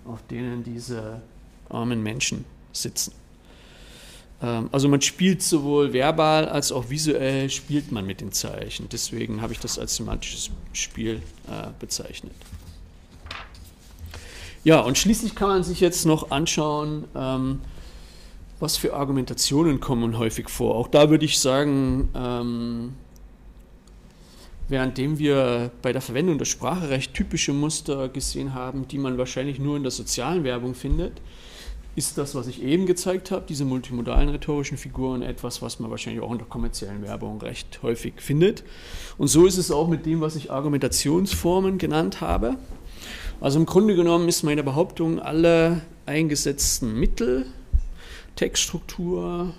auf 0.05 0.21
denen 0.31 0.63
diese 0.63 1.23
armen 1.69 2.05
Menschen 2.05 2.45
sitzen? 2.73 3.15
Ähm, 4.41 4.69
also 4.71 4.89
man 4.89 5.01
spielt 5.01 5.43
sowohl 5.43 5.93
verbal 5.93 6.49
als 6.49 6.71
auch 6.71 6.89
visuell 6.89 7.51
spielt 7.51 7.91
man 7.91 8.07
mit 8.07 8.21
den 8.21 8.31
Zeichen. 8.31 8.89
Deswegen 8.93 9.43
habe 9.43 9.55
ich 9.55 9.59
das 9.59 9.77
als 9.77 9.97
semantisches 9.97 10.51
Spiel 10.73 11.17
äh, 11.49 11.71
bezeichnet. 11.81 12.37
Ja, 14.63 14.81
und 14.81 14.99
schließlich 14.99 15.35
kann 15.35 15.49
man 15.49 15.63
sich 15.63 15.81
jetzt 15.81 16.05
noch 16.05 16.31
anschauen, 16.31 17.05
ähm, 17.15 17.61
was 18.59 18.77
für 18.77 18.95
Argumentationen 18.95 19.81
kommen 19.81 20.19
häufig 20.19 20.51
vor. 20.51 20.75
Auch 20.75 20.89
da 20.89 21.09
würde 21.09 21.25
ich 21.25 21.39
sagen, 21.39 22.11
ähm, 22.15 22.93
währenddem 24.69 25.19
wir 25.19 25.71
bei 25.81 25.93
der 25.93 26.03
Verwendung 26.03 26.37
der 26.37 26.45
Sprache 26.45 26.91
recht 26.91 27.15
typische 27.15 27.55
Muster 27.55 28.11
gesehen 28.11 28.53
haben, 28.53 28.87
die 28.87 28.99
man 28.99 29.17
wahrscheinlich 29.17 29.59
nur 29.59 29.79
in 29.79 29.83
der 29.83 29.91
sozialen 29.91 30.45
Werbung 30.45 30.75
findet, 30.75 31.23
ist 31.97 32.19
das, 32.19 32.35
was 32.35 32.47
ich 32.47 32.63
eben 32.63 32.87
gezeigt 32.87 33.31
habe, 33.31 33.47
diese 33.49 33.65
multimodalen 33.65 34.29
rhetorischen 34.29 34.79
Figuren, 34.79 35.23
etwas, 35.23 35.61
was 35.61 35.81
man 35.81 35.91
wahrscheinlich 35.91 36.23
auch 36.23 36.31
in 36.31 36.39
der 36.39 36.47
kommerziellen 36.47 37.03
Werbung 37.03 37.41
recht 37.41 37.81
häufig 37.83 38.15
findet. 38.19 38.63
Und 39.19 39.29
so 39.29 39.47
ist 39.47 39.57
es 39.57 39.71
auch 39.71 39.89
mit 39.89 40.07
dem, 40.07 40.21
was 40.21 40.37
ich 40.37 40.53
Argumentationsformen 40.53 41.79
genannt 41.79 42.21
habe. 42.21 42.57
Also 43.41 43.59
im 43.59 43.65
Grunde 43.65 43.97
genommen 43.97 44.29
ist 44.29 44.43
meine 44.43 44.63
Behauptung, 44.63 45.19
alle 45.19 45.81
eingesetzten 46.05 46.99
Mittel, 47.01 47.47
Textstruktur, 48.37 49.55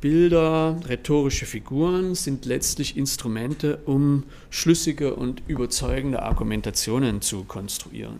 Bilder, 0.00 0.80
rhetorische 0.88 1.46
Figuren 1.46 2.14
sind 2.14 2.44
letztlich 2.44 2.96
Instrumente, 2.96 3.78
um 3.86 4.22
schlüssige 4.50 5.14
und 5.14 5.42
überzeugende 5.48 6.22
Argumentationen 6.22 7.22
zu 7.22 7.42
konstruieren. 7.44 8.18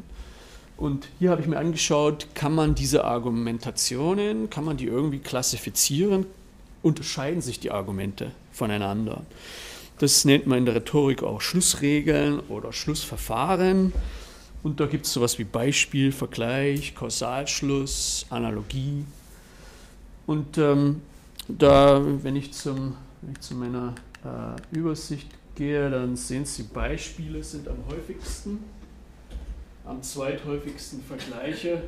Und 0.77 1.07
hier 1.21 1.31
habe 1.31 1.43
ich 1.43 1.47
mir 1.47 1.59
angeschaut, 1.59 2.27
kann 2.35 2.53
man 2.53 2.75
diese 2.75 3.05
Argumentationen, 3.05 4.51
kann 4.51 4.65
man 4.65 4.77
die 4.77 4.87
irgendwie 4.87 5.21
klassifizieren? 5.21 6.27
Unterscheiden 6.83 7.41
sich 7.41 7.61
die 7.61 7.71
Argumente 7.71 8.33
voneinander? 8.51 9.23
Das 9.99 10.25
nennt 10.25 10.49
man 10.49 10.59
in 10.59 10.65
der 10.65 10.75
Rhetorik 10.75 11.23
auch 11.23 11.41
Schlussregeln 11.41 12.41
oder 12.49 12.73
Schlussverfahren. 12.73 13.93
Und 14.63 14.79
da 14.79 14.87
gibt 14.87 15.07
es 15.07 15.13
sowas 15.13 15.39
wie 15.39 15.45
Beispiel, 15.45 16.13
Vergleich, 16.13 16.95
Kausalschluss, 16.95 18.27
Analogie. 18.31 19.05
Und 20.27 20.57
ähm, 20.57 21.03
da, 21.49 22.01
wenn 22.23 22.37
ich, 22.37 22.53
zum, 22.53 22.97
wenn 23.21 23.33
ich 23.33 23.41
zu 23.41 23.55
meiner 23.57 23.95
äh, 24.25 24.77
Übersicht 24.77 25.29
gehe, 25.57 25.91
dann 25.91 26.17
sehen 26.17 26.45
Sie, 26.45 26.63
Beispiele 26.63 27.43
sind 27.43 27.67
am 27.67 27.79
häufigsten, 27.89 28.61
am 29.85 30.01
zweithäufigsten 30.03 31.03
Vergleiche. 31.03 31.83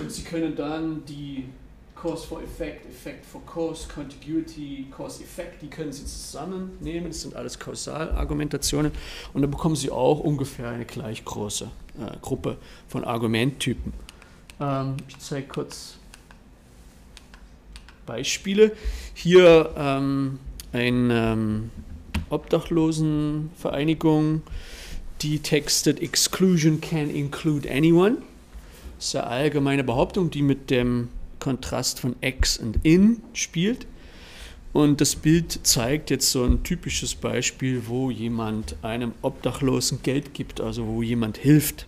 Und 0.00 0.10
Sie 0.10 0.22
können 0.22 0.54
dann 0.54 1.04
die 1.04 1.46
Cause 2.00 2.26
for 2.26 2.42
Effect, 2.42 2.86
Effect 2.86 3.24
for 3.24 3.40
Cause, 3.46 3.88
Contiguity, 3.88 4.86
Cause 4.94 5.22
Effect, 5.22 5.62
die 5.62 5.68
können 5.68 5.92
Sie 5.92 6.04
zusammennehmen. 6.04 7.08
Das 7.08 7.22
sind 7.22 7.34
alles 7.34 7.58
Kausalargumentationen. 7.58 8.92
Und 9.32 9.42
dann 9.42 9.50
bekommen 9.50 9.76
Sie 9.76 9.90
auch 9.90 10.20
ungefähr 10.20 10.68
eine 10.68 10.84
gleich 10.84 11.24
große 11.24 11.64
äh, 11.64 12.16
Gruppe 12.20 12.58
von 12.88 13.04
Argumenttypen. 13.04 13.94
Ähm, 14.60 14.96
ich 15.08 15.18
zeige 15.18 15.48
kurz 15.48 15.96
Beispiele. 18.04 18.72
Hier 19.14 19.72
ähm, 19.76 20.38
eine 20.72 21.32
ähm, 21.32 21.70
Obdachlosenvereinigung, 22.28 24.42
die 25.22 25.38
textet 25.38 26.00
Exclusion 26.00 26.80
can 26.80 27.08
include 27.08 27.70
anyone. 27.70 28.18
sehr 28.98 29.28
allgemeine 29.28 29.84
Behauptung, 29.84 30.30
die 30.30 30.42
mit 30.42 30.70
dem 30.70 31.08
Kontrast 31.46 32.00
von 32.00 32.16
ex 32.22 32.58
und 32.58 32.78
in 32.82 33.22
spielt. 33.32 33.86
Und 34.72 35.00
das 35.00 35.14
Bild 35.14 35.60
zeigt 35.62 36.10
jetzt 36.10 36.32
so 36.32 36.42
ein 36.42 36.64
typisches 36.64 37.14
Beispiel, 37.14 37.84
wo 37.86 38.10
jemand 38.10 38.74
einem 38.82 39.12
Obdachlosen 39.22 40.02
Geld 40.02 40.34
gibt, 40.34 40.60
also 40.60 40.88
wo 40.88 41.02
jemand 41.02 41.38
hilft. 41.38 41.86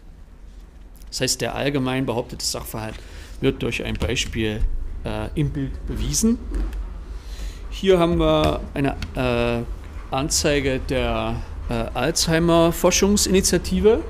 Das 1.09 1.23
heißt, 1.23 1.41
der 1.41 1.57
allgemein 1.57 2.07
behauptete 2.07 2.45
Sachverhalt 2.45 2.95
wird 3.41 3.65
durch 3.65 3.83
ein 3.83 3.95
Beispiel 3.95 4.61
äh, 5.05 5.29
im 5.35 5.51
Bild 5.51 5.73
bewiesen. 5.89 6.39
Hier 7.71 7.99
haben 7.99 8.21
wir 8.21 8.61
eine 8.75 8.95
äh, 9.17 9.65
Anzeige 10.15 10.79
der 10.89 11.43
äh, 11.69 11.73
Alzheimer-Forschungsinitiative. 11.95 14.05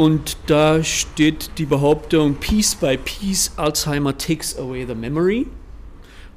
Und 0.00 0.38
da 0.46 0.82
steht 0.82 1.58
die 1.58 1.66
Behauptung, 1.66 2.36
Piece 2.36 2.74
by 2.74 2.96
Piece, 2.96 3.52
Alzheimer 3.56 4.16
takes 4.16 4.58
away 4.58 4.86
the 4.86 4.94
memory. 4.94 5.46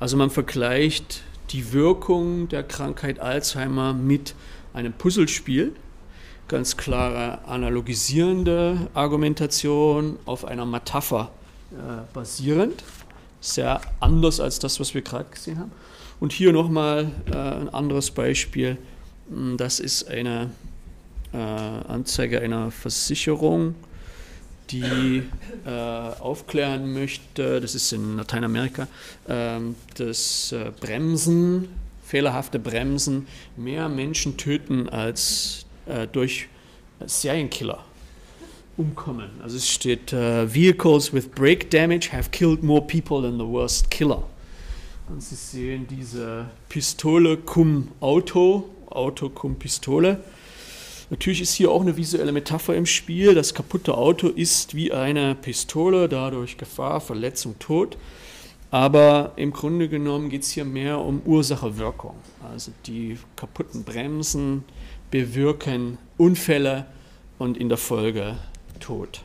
Also 0.02 0.18
man 0.18 0.30
vergleicht 0.30 1.22
die 1.52 1.72
Wirkung 1.72 2.50
der 2.50 2.64
Krankheit 2.64 3.20
Alzheimer 3.20 3.94
mit 3.94 4.36
einem 4.74 4.92
Puzzlespiel. 4.92 5.74
Ganz 6.50 6.76
klare 6.76 7.46
analogisierende 7.46 8.90
Argumentation 8.94 10.20
auf 10.26 10.44
einer 10.44 10.66
Metapher 10.66 11.32
äh, 11.72 12.02
basierend. 12.14 12.84
Sehr 13.40 13.80
anders 14.02 14.42
als 14.42 14.60
das, 14.60 14.82
was 14.82 14.94
wir 14.94 15.04
gerade 15.04 15.30
gesehen 15.32 15.58
haben. 15.58 15.72
Und 16.20 16.34
hier 16.34 16.52
nochmal 16.52 17.14
äh, 17.32 17.38
ein 17.38 17.70
anderes 17.70 18.12
Beispiel. 18.12 18.78
Das 19.56 19.80
ist 19.80 20.10
eine 20.10 20.52
äh, 21.34 21.38
Anzeige 21.38 22.40
einer 22.42 22.72
Versicherung 22.72 23.76
die 24.70 25.24
äh, 25.66 25.70
aufklären 25.70 26.94
möchte, 26.94 27.62
das 27.62 27.76
ist 27.76 27.92
in 27.92 28.18
Lateinamerika, 28.18 28.88
äh, 29.28 29.60
dass 29.96 30.52
äh, 30.52 30.72
Bremsen, 30.80 31.68
fehlerhafte 32.06 32.60
Bremsen 32.60 33.28
mehr 33.58 33.90
Menschen 33.90 34.38
töten 34.38 34.90
als 34.90 35.66
äh, 35.86 36.08
durch 36.08 36.48
Serienkiller 37.06 37.84
umkommen. 38.78 39.30
Also 39.42 39.58
es 39.58 39.70
steht, 39.70 40.14
uh, 40.14 40.52
Vehicles 40.52 41.14
with 41.14 41.30
brake 41.30 41.70
damage 41.70 42.12
have 42.12 42.32
killed 42.32 42.64
more 42.64 42.82
people 42.82 43.22
than 43.22 43.38
the 43.38 43.46
worst 43.46 43.90
killer. 43.92 44.24
Und 45.10 45.22
Sie 45.22 45.36
sehen 45.36 45.86
diese 45.88 46.46
Pistole 46.70 47.38
cum 47.38 47.90
Auto, 48.00 48.70
Auto 48.90 49.30
cum 49.30 49.56
Pistole. 49.56 50.24
Natürlich 51.14 51.42
ist 51.42 51.54
hier 51.54 51.70
auch 51.70 51.82
eine 51.82 51.96
visuelle 51.96 52.32
Metapher 52.32 52.76
im 52.76 52.88
Spiel. 52.88 53.36
Das 53.36 53.54
kaputte 53.54 53.96
Auto 53.96 54.30
ist 54.30 54.74
wie 54.74 54.92
eine 54.92 55.36
Pistole, 55.36 56.10
dadurch 56.10 56.58
Gefahr, 56.58 57.02
Verletzung, 57.02 57.60
Tod. 57.60 57.98
Aber 58.72 59.34
im 59.36 59.54
Grunde 59.54 59.90
genommen 59.90 60.32
geht 60.32 60.42
es 60.42 60.50
hier 60.50 60.66
mehr 60.66 60.98
um 60.98 61.22
Ursache-Wirkung. 61.24 62.16
Also 62.52 62.72
die 62.88 63.20
kaputten 63.36 63.84
Bremsen 63.84 64.64
bewirken 65.12 66.00
Unfälle 66.18 66.88
und 67.38 67.58
in 67.58 67.70
der 67.70 67.78
Folge 67.78 68.36
Tod. 68.80 69.22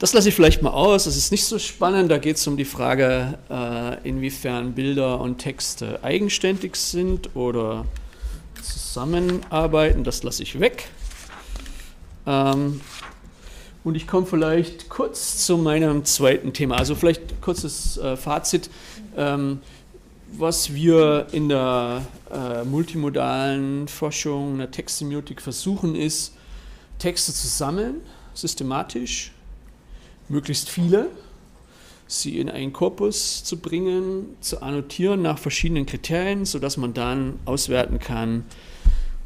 Das 0.00 0.14
lasse 0.14 0.30
ich 0.30 0.34
vielleicht 0.34 0.62
mal 0.62 0.70
aus, 0.70 1.04
das 1.04 1.18
ist 1.18 1.30
nicht 1.30 1.44
so 1.44 1.58
spannend. 1.58 2.10
Da 2.10 2.16
geht 2.16 2.36
es 2.36 2.46
um 2.46 2.56
die 2.56 2.64
Frage, 2.64 3.38
äh, 3.50 4.08
inwiefern 4.08 4.72
Bilder 4.72 5.20
und 5.20 5.36
Texte 5.36 6.02
eigenständig 6.02 6.76
sind 6.76 7.36
oder 7.36 7.84
zusammenarbeiten. 8.62 10.02
Das 10.02 10.22
lasse 10.22 10.42
ich 10.42 10.58
weg. 10.58 10.88
Ähm, 12.26 12.80
und 13.84 13.94
ich 13.94 14.06
komme 14.06 14.24
vielleicht 14.24 14.88
kurz 14.88 15.44
zu 15.44 15.58
meinem 15.58 16.06
zweiten 16.06 16.54
Thema. 16.54 16.76
Also 16.76 16.94
vielleicht 16.94 17.42
kurzes 17.42 17.98
äh, 17.98 18.16
Fazit. 18.16 18.70
Ähm, 19.18 19.60
was 20.32 20.72
wir 20.72 21.26
in 21.32 21.50
der 21.50 22.06
äh, 22.32 22.64
multimodalen 22.64 23.86
Forschung, 23.86 24.52
in 24.52 24.58
der 24.60 24.70
Textsemiotik 24.70 25.42
versuchen, 25.42 25.94
ist, 25.94 26.32
Texte 26.98 27.34
zu 27.34 27.48
sammeln, 27.48 27.96
systematisch, 28.32 29.32
möglichst 30.30 30.70
viele, 30.70 31.10
sie 32.06 32.38
in 32.38 32.48
einen 32.48 32.72
Korpus 32.72 33.44
zu 33.44 33.58
bringen, 33.58 34.36
zu 34.40 34.62
annotieren 34.62 35.22
nach 35.22 35.38
verschiedenen 35.38 35.86
Kriterien, 35.86 36.44
sodass 36.44 36.76
man 36.76 36.94
dann 36.94 37.38
auswerten 37.44 37.98
kann, 37.98 38.44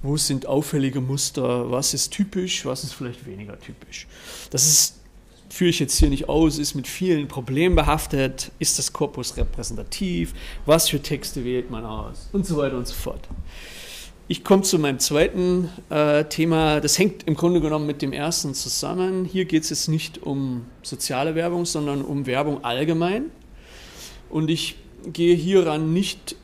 wo 0.02 0.16
sind 0.18 0.46
auffällige 0.46 1.00
Muster, 1.00 1.70
was 1.70 1.94
ist 1.94 2.10
typisch, 2.10 2.66
was 2.66 2.84
ist 2.84 2.92
vielleicht 2.92 3.24
weniger 3.26 3.58
typisch. 3.58 4.06
Das 4.50 4.66
ist, 4.66 4.96
führe 5.48 5.70
ich 5.70 5.78
jetzt 5.78 5.96
hier 5.96 6.10
nicht 6.10 6.28
aus, 6.28 6.58
ist 6.58 6.74
mit 6.74 6.86
vielen 6.86 7.26
Problemen 7.26 7.74
behaftet, 7.74 8.50
ist 8.58 8.78
das 8.78 8.92
Korpus 8.92 9.38
repräsentativ, 9.38 10.34
was 10.66 10.90
für 10.90 11.00
Texte 11.00 11.44
wählt 11.44 11.70
man 11.70 11.86
aus 11.86 12.28
und 12.32 12.44
so 12.44 12.58
weiter 12.58 12.76
und 12.76 12.86
so 12.86 12.94
fort. 12.94 13.26
Ich 14.26 14.42
komme 14.42 14.62
zu 14.62 14.78
meinem 14.78 14.98
zweiten 15.00 15.68
äh, 15.90 16.24
Thema. 16.24 16.80
Das 16.80 16.98
hängt 16.98 17.24
im 17.24 17.34
Grunde 17.34 17.60
genommen 17.60 17.86
mit 17.86 18.00
dem 18.00 18.14
ersten 18.14 18.54
zusammen. 18.54 19.26
Hier 19.26 19.44
geht 19.44 19.64
es 19.64 19.70
jetzt 19.70 19.88
nicht 19.88 20.22
um 20.22 20.64
soziale 20.82 21.34
Werbung, 21.34 21.66
sondern 21.66 22.00
um 22.00 22.24
Werbung 22.24 22.64
allgemein. 22.64 23.26
Und 24.30 24.48
ich 24.48 24.76
gehe 25.12 25.34
hieran 25.36 25.92
nicht, 25.92 26.36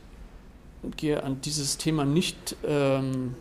gehe 0.95 1.23
an 1.23 1.41
dieses 1.41 1.77
Thema 1.77 2.05
nicht 2.05 2.55
ähm, 2.63 3.33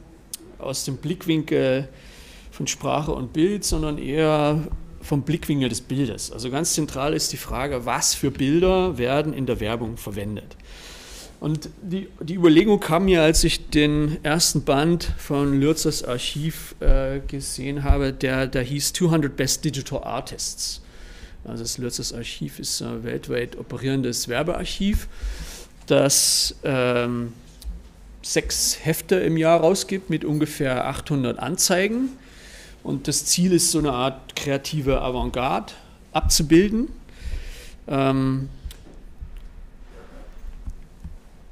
aus 0.59 0.87
dem 0.87 0.97
Blickwinkel 0.97 1.91
von 2.51 2.67
Sprache 2.67 3.13
und 3.13 3.35
Bild, 3.35 3.65
sondern 3.65 3.99
eher 3.99 4.69
vom 5.03 5.21
Blickwinkel 5.21 5.69
des 5.69 5.83
Bildes. 5.83 6.33
Also 6.33 6.51
ganz 6.51 6.73
zentral 6.73 7.13
ist 7.13 7.31
die 7.35 7.37
Frage, 7.37 7.85
was 7.85 8.15
für 8.15 8.31
Bilder 8.31 8.97
werden 8.97 9.35
in 9.35 9.45
der 9.45 9.61
Werbung 9.61 9.99
verwendet. 9.99 10.57
Und 11.41 11.71
die, 11.81 12.09
die 12.21 12.35
Überlegung 12.35 12.81
kam 12.81 13.07
mir, 13.07 13.23
als 13.23 13.45
ich 13.45 13.71
den 13.71 14.23
ersten 14.23 14.63
Band 14.63 15.05
von 15.17 15.59
Lürzers 15.59 16.05
Archiv 16.05 16.75
äh, 16.81 17.21
gesehen 17.21 17.83
habe, 17.83 18.13
der, 18.13 18.47
der 18.47 18.63
hieß 18.63 18.93
200 18.93 19.35
Best 19.35 19.65
Digital 19.65 20.05
Artists. 20.05 20.83
Also 21.45 21.63
das 21.63 21.79
Lürzers 21.79 22.13
Archiv 22.13 22.59
ist 22.59 22.83
ein 22.83 23.05
weltweit 23.05 23.59
operierendes 23.59 24.29
Werbearchiv, 24.29 25.09
das 25.87 26.55
ähm, 26.63 27.33
sechs 28.21 28.77
Hefte 28.83 29.17
im 29.17 29.39
Jahr 29.39 29.61
rausgibt 29.61 30.11
mit 30.11 30.27
ungefähr 30.27 30.87
800 30.87 31.39
Anzeigen. 31.39 32.11
Und 32.83 33.09
das 33.09 33.25
Ziel 33.25 33.55
ist, 33.55 33.71
so 33.71 33.79
eine 33.79 33.93
Art 33.93 34.37
kreative 34.37 35.01
Avantgarde 35.01 35.73
abzubilden. 36.13 36.89
Ähm, 37.89 38.51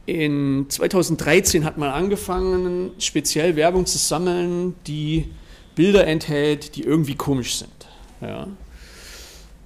in 0.09 0.65
2013 0.71 1.67
hat 1.67 1.77
man 1.77 1.91
angefangen, 1.91 2.93
speziell 2.99 3.57
Werbung 3.57 3.85
zu 3.85 3.99
sammeln, 3.99 4.75
die 4.87 5.27
Bilder 5.75 6.07
enthält, 6.07 6.77
die 6.77 6.83
irgendwie 6.83 7.15
komisch 7.15 7.57
sind. 7.57 7.87
Ja. 8.23 8.49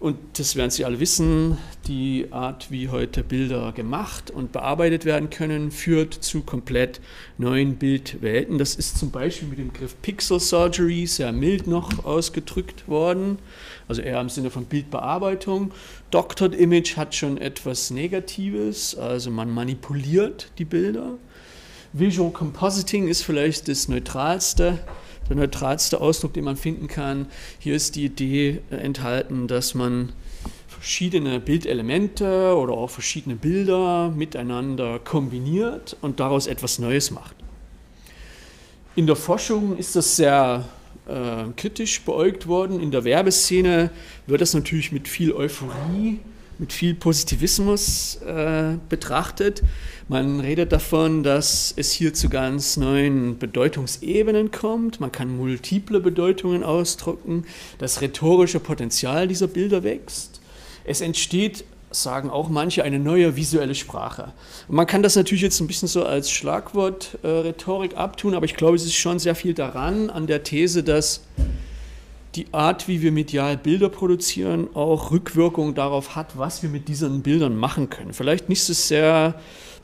Und 0.01 0.16
das 0.32 0.57
werden 0.57 0.72
Sie 0.72 0.84
alle 0.84 0.99
wissen, 0.99 1.59
die 1.86 2.26
Art, 2.32 2.72
wie 2.72 2.88
heute 2.88 3.22
Bilder 3.22 3.70
gemacht 3.70 4.32
und 4.32 4.51
bearbeitet 4.51 5.05
werden 5.05 5.30
können, 5.30 5.70
führt 5.70 6.12
zu 6.12 6.40
komplett 6.40 7.01
neuen 7.38 7.76
Bildwelten. 7.76 8.59
Das 8.59 8.74
ist 8.74 8.99
zum 8.99 9.12
Beispiel 9.12 9.47
mit 9.47 9.61
dem 9.61 9.70
Begriff 9.70 9.95
Pixel 10.03 10.40
Surgery 10.40 11.07
sehr 11.07 11.30
mild 11.30 11.68
noch 11.68 12.05
ausgedrückt 12.05 12.88
worden, 12.88 13.38
also 13.86 14.03
eher 14.03 14.20
im 14.20 14.28
Sinne 14.28 14.51
von 14.51 14.64
Bildbearbeitung. 14.64 15.70
Doctored 16.13 16.55
Image 16.55 16.97
hat 16.97 17.15
schon 17.15 17.39
etwas 17.39 17.91
Negatives, 17.91 18.95
also 18.95 19.31
man 19.31 19.51
manipuliert 19.51 20.53
die 20.59 20.65
Bilder. 20.65 21.19
Visual 21.93 22.31
Compositing 22.31 23.09
ist 23.09 23.23
vielleicht 23.23 23.67
das 23.67 23.89
neutralste 23.89 24.79
der 25.29 25.37
neutralste 25.37 26.01
Ausdruck, 26.01 26.35
den 26.35 26.45
man 26.45 26.57
finden 26.57 26.89
kann. 26.89 27.27
Hier 27.59 27.75
ist 27.75 27.97
die 27.97 28.05
Idee 28.05 28.61
enthalten, 28.71 29.49
dass 29.49 29.75
man 29.75 30.13
verschiedene 30.69 31.41
Bildelemente 31.41 32.55
oder 32.57 32.75
auch 32.75 32.91
verschiedene 32.91 33.37
Bilder 33.37 34.11
miteinander 34.11 34.99
kombiniert 34.99 35.97
und 36.03 36.21
daraus 36.21 36.47
etwas 36.47 36.79
Neues 36.79 37.11
macht. 37.11 37.37
In 38.95 39.07
der 39.07 39.17
Forschung 39.17 39.79
ist 39.79 39.97
das 39.97 40.17
sehr 40.17 40.69
äh, 41.07 41.44
kritisch 41.57 42.03
beäugt 42.03 42.46
worden. 42.46 42.80
In 42.80 42.90
der 42.90 43.05
Werbeszene 43.05 43.90
wird 44.26 44.40
das 44.40 44.55
natürlich 44.55 44.92
mit 44.92 45.09
viel 45.09 45.32
Euphorie 45.32 46.20
mit 46.62 46.72
viel 46.72 46.94
Positivismus 46.94 48.16
äh, 48.22 48.76
betrachtet. 48.88 49.62
Man 50.09 50.40
redet 50.40 50.70
davon, 50.72 51.22
dass 51.22 51.74
es 51.76 51.90
hier 51.90 52.14
zu 52.14 52.28
ganz 52.28 52.76
neuen 52.76 53.38
Bedeutungsebenen 53.38 54.53
kommt. 54.53 55.00
Man 55.00 55.11
kann 55.11 55.36
multiple 55.36 56.00
Bedeutungen 56.00 56.62
ausdrücken. 56.62 57.44
Das 57.78 58.00
rhetorische 58.00 58.61
Potenzial 58.61 59.26
dieser 59.26 59.48
Bilder 59.48 59.82
wächst. 59.82 60.40
Es 60.84 61.00
entsteht 61.00 61.64
sagen 61.93 62.30
auch 62.30 62.49
manche, 62.49 62.82
eine 62.82 62.99
neue 62.99 63.36
visuelle 63.36 63.74
Sprache. 63.74 64.32
Und 64.68 64.76
man 64.76 64.86
kann 64.86 65.03
das 65.03 65.16
natürlich 65.16 65.43
jetzt 65.43 65.61
ein 65.61 65.66
bisschen 65.66 65.88
so 65.88 66.05
als 66.05 66.30
Schlagwort 66.30 67.18
äh, 67.22 67.53
abtun, 67.95 68.34
aber 68.34 68.45
ich 68.45 68.55
glaube, 68.55 68.76
es 68.76 68.84
ist 68.84 68.95
schon 68.95 69.18
sehr 69.18 69.34
viel 69.34 69.55
daran, 69.55 70.11
an 70.11 70.26
der 70.26 70.43
These, 70.43 70.82
dass 70.82 71.22
die 72.34 72.47
Art, 72.53 72.88
wie 72.88 73.03
wir 73.03 73.12
medial 73.12 73.57
Bilder 73.57 73.88
produzieren, 73.88 74.68
auch 74.74 75.11
Rückwirkung 75.11 75.74
darauf 75.74 76.16
hat, 76.16 76.38
was 76.38 76.62
wir 76.62 76.70
mit 76.70 76.88
diesen 76.88 77.22
Bildern 77.22 77.57
machen 77.57 77.90
können. 77.90 78.14
Vielleicht 78.14 78.49
nicht 78.49 78.64
so 78.64 78.72
sehr 78.72 79.34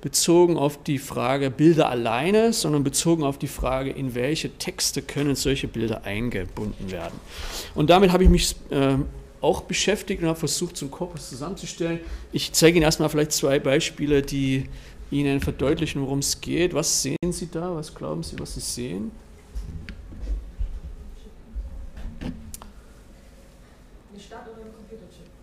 bezogen 0.01 0.57
auf 0.57 0.83
die 0.83 0.99
Frage 0.99 1.51
Bilder 1.51 1.91
alleine, 1.91 2.53
sondern 2.53 2.85
bezogen 2.85 3.25
auf 3.25 3.39
die 3.39 3.49
Frage, 3.49 3.91
in 3.91 4.15
welche 4.15 4.51
Texte 4.51 5.03
können 5.03 5.35
solche 5.35 5.69
Bilder 5.69 6.05
eingebunden 6.05 6.91
werden. 6.91 7.19
Und 7.75 7.91
damit 7.91 8.13
habe 8.13 8.25
ich 8.25 8.31
mich 8.31 8.55
äh, 8.71 8.97
auch 9.41 9.63
beschäftigt 9.63 10.23
und 10.23 10.29
habe 10.29 10.39
versucht, 10.39 10.77
so 10.77 10.87
einen 10.87 10.91
Korpus 10.91 11.29
zusammenzustellen. 11.31 12.01
Ich 12.33 12.53
zeige 12.53 12.77
Ihnen 12.77 12.85
erstmal 12.85 13.09
vielleicht 13.09 13.33
zwei 13.33 13.59
Beispiele, 13.59 14.23
die 14.23 14.69
Ihnen 15.11 15.41
verdeutlichen, 15.41 16.03
worum 16.03 16.19
es 16.19 16.41
geht. 16.41 16.75
Was 16.75 17.03
sehen 17.03 17.17
Sie 17.31 17.49
da? 17.51 17.75
Was 17.75 17.95
glauben 17.95 18.23
Sie, 18.23 18.39
was 18.39 18.55
Sie 18.55 18.61
sehen? 18.61 19.11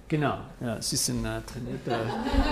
Genau, 0.08 0.38
ja, 0.62 0.80
Sie 0.80 0.98
sind 0.98 1.26
ein 1.26 1.44
trainierter, 1.48 2.00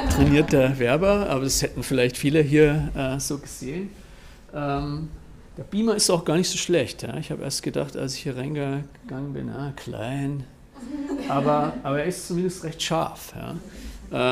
trainierter 0.09 0.79
Werber, 0.79 1.29
aber 1.29 1.43
das 1.43 1.61
hätten 1.61 1.83
vielleicht 1.83 2.17
viele 2.17 2.41
hier 2.41 2.91
äh, 2.95 3.19
so 3.19 3.37
gesehen. 3.37 3.91
Ähm, 4.53 5.09
der 5.55 5.63
Beamer 5.63 5.95
ist 5.95 6.09
auch 6.09 6.25
gar 6.25 6.35
nicht 6.35 6.49
so 6.49 6.57
schlecht. 6.57 7.03
Ja? 7.03 7.15
Ich 7.17 7.29
habe 7.29 7.43
erst 7.43 7.61
gedacht, 7.61 7.95
als 7.95 8.15
ich 8.15 8.23
hier 8.23 8.37
reingegangen 8.37 9.33
bin, 9.33 9.49
ah, 9.49 9.71
klein, 9.75 10.45
aber, 11.27 11.73
aber 11.83 11.99
er 11.99 12.05
ist 12.05 12.27
zumindest 12.27 12.63
recht 12.63 12.81
scharf. 12.81 13.33
Ja? 13.35 13.55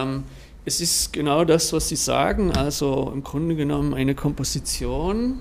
Ähm, 0.03 0.23
es 0.65 0.79
ist 0.79 1.11
genau 1.13 1.43
das, 1.43 1.73
was 1.73 1.89
Sie 1.89 1.95
sagen, 1.95 2.51
also 2.51 3.11
im 3.13 3.23
Grunde 3.23 3.55
genommen 3.55 3.93
eine 3.93 4.13
Komposition, 4.13 5.39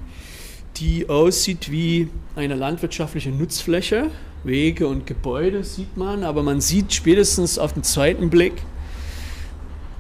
die 0.77 1.09
aussieht 1.09 1.71
wie 1.71 2.09
eine 2.37 2.55
landwirtschaftliche 2.55 3.31
Nutzfläche 3.31 4.11
Wege 4.45 4.89
und 4.89 5.07
Gebäude 5.07 5.65
sieht 5.65 5.97
man, 5.97 6.25
aber 6.25 6.43
man 6.43 6.61
sieht 6.61 6.93
spätestens 6.95 7.59
auf 7.59 7.75
den 7.75 7.83
zweiten 7.83 8.31
Blick, 8.31 8.63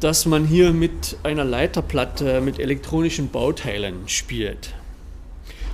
dass 0.00 0.24
man 0.24 0.46
hier 0.46 0.72
mit 0.72 1.18
einer 1.22 1.44
Leiterplatte 1.44 2.40
mit 2.40 2.58
elektronischen 2.58 3.28
Bauteilen 3.28 4.08
spielt. 4.08 4.74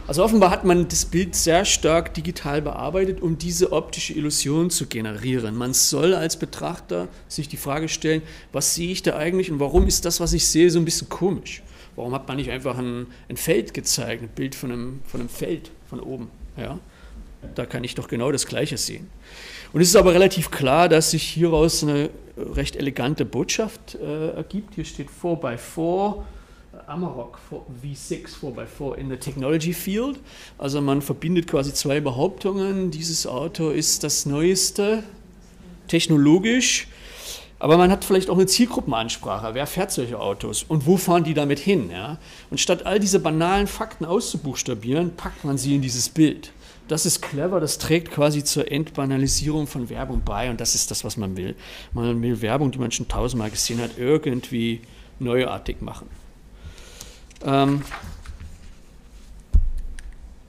Also 0.08 0.22
offenbar 0.22 0.50
hat 0.50 0.64
man 0.64 0.86
das 0.86 1.04
Bild 1.04 1.34
sehr 1.34 1.64
stark 1.64 2.14
digital 2.14 2.62
bearbeitet, 2.62 3.20
um 3.20 3.38
diese 3.38 3.72
optische 3.72 4.12
Illusion 4.12 4.70
zu 4.70 4.86
generieren. 4.86 5.56
Man 5.56 5.74
soll 5.74 6.14
als 6.14 6.36
Betrachter 6.36 7.08
sich 7.26 7.48
die 7.48 7.56
Frage 7.56 7.88
stellen, 7.88 8.22
was 8.52 8.76
sehe 8.76 8.92
ich 8.92 9.02
da 9.02 9.16
eigentlich 9.16 9.50
und 9.50 9.58
warum 9.58 9.88
ist 9.88 10.04
das, 10.04 10.20
was 10.20 10.32
ich 10.32 10.46
sehe, 10.46 10.70
so 10.70 10.78
ein 10.78 10.84
bisschen 10.84 11.08
komisch? 11.08 11.62
Warum 11.96 12.14
hat 12.14 12.28
man 12.28 12.36
nicht 12.36 12.50
einfach 12.50 12.78
ein, 12.78 13.08
ein 13.28 13.36
Feld 13.36 13.74
gezeigt, 13.74 14.22
ein 14.22 14.28
Bild 14.28 14.54
von 14.54 14.70
einem, 14.70 15.00
von 15.06 15.20
einem 15.20 15.28
Feld 15.28 15.72
von 15.90 15.98
oben? 15.98 16.30
Ja? 16.56 16.78
Da 17.56 17.66
kann 17.66 17.82
ich 17.82 17.96
doch 17.96 18.06
genau 18.06 18.30
das 18.30 18.46
Gleiche 18.46 18.76
sehen. 18.76 19.10
Und 19.72 19.80
es 19.80 19.88
ist 19.88 19.96
aber 19.96 20.14
relativ 20.14 20.52
klar, 20.52 20.88
dass 20.88 21.10
sich 21.10 21.24
hieraus 21.24 21.82
eine 21.82 22.10
recht 22.36 22.76
elegante 22.76 23.24
Botschaft 23.24 23.96
äh, 23.96 24.30
ergibt. 24.30 24.74
Hier 24.76 24.84
steht 24.84 25.08
4x4, 25.22 26.22
Amarok 26.86 27.38
V6 27.82 28.28
4x4 28.40 28.96
in 28.96 29.08
the 29.08 29.16
Technology 29.16 29.72
Field. 29.72 30.18
Also 30.58 30.80
man 30.80 31.02
verbindet 31.02 31.46
quasi 31.46 31.72
zwei 31.72 32.00
Behauptungen. 32.00 32.90
Dieses 32.90 33.26
Auto 33.26 33.70
ist 33.70 34.04
das 34.04 34.26
Neueste 34.26 35.02
technologisch, 35.88 36.88
aber 37.58 37.78
man 37.78 37.90
hat 37.90 38.04
vielleicht 38.04 38.28
auch 38.28 38.36
eine 38.36 38.46
Zielgruppenansprache. 38.46 39.54
Wer 39.54 39.66
fährt 39.66 39.92
solche 39.92 40.18
Autos 40.20 40.64
und 40.64 40.86
wo 40.86 40.96
fahren 40.96 41.24
die 41.24 41.34
damit 41.34 41.58
hin? 41.58 41.90
Ja? 41.90 42.18
Und 42.50 42.60
statt 42.60 42.86
all 42.86 43.00
diese 43.00 43.20
banalen 43.20 43.66
Fakten 43.66 44.04
auszubuchstabieren, 44.04 45.16
packt 45.16 45.44
man 45.44 45.58
sie 45.58 45.74
in 45.74 45.82
dieses 45.82 46.08
Bild 46.08 46.52
das 46.88 47.06
ist 47.06 47.20
clever, 47.20 47.60
das 47.60 47.78
trägt 47.78 48.12
quasi 48.12 48.44
zur 48.44 48.70
Entbanalisierung 48.70 49.66
von 49.66 49.88
Werbung 49.90 50.22
bei 50.24 50.50
und 50.50 50.60
das 50.60 50.74
ist 50.74 50.90
das, 50.90 51.04
was 51.04 51.16
man 51.16 51.36
will. 51.36 51.56
Man 51.92 52.22
will 52.22 52.40
Werbung, 52.42 52.70
die 52.70 52.78
man 52.78 52.92
schon 52.92 53.08
tausendmal 53.08 53.50
gesehen 53.50 53.80
hat, 53.80 53.98
irgendwie 53.98 54.80
neuartig 55.18 55.80
machen. 55.80 56.08
Ähm, 57.46 57.82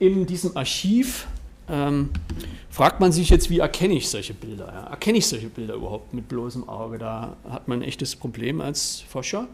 in 0.00 0.26
diesem 0.26 0.56
Archiv 0.56 1.26
ähm, 1.68 2.10
fragt 2.70 3.00
man 3.00 3.12
sich 3.12 3.30
jetzt, 3.30 3.50
wie 3.50 3.60
erkenne 3.60 3.94
ich 3.94 4.08
solche 4.08 4.34
Bilder? 4.34 4.66
Ja? 4.66 4.90
Erkenne 4.90 5.18
ich 5.18 5.26
solche 5.26 5.48
Bilder 5.48 5.74
überhaupt 5.74 6.12
mit 6.12 6.28
bloßem 6.28 6.68
Auge? 6.68 6.98
Da 6.98 7.36
hat 7.48 7.68
man 7.68 7.80
ein 7.80 7.82
echtes 7.82 8.16
Problem 8.16 8.60
als 8.60 9.00
Forscher. 9.08 9.46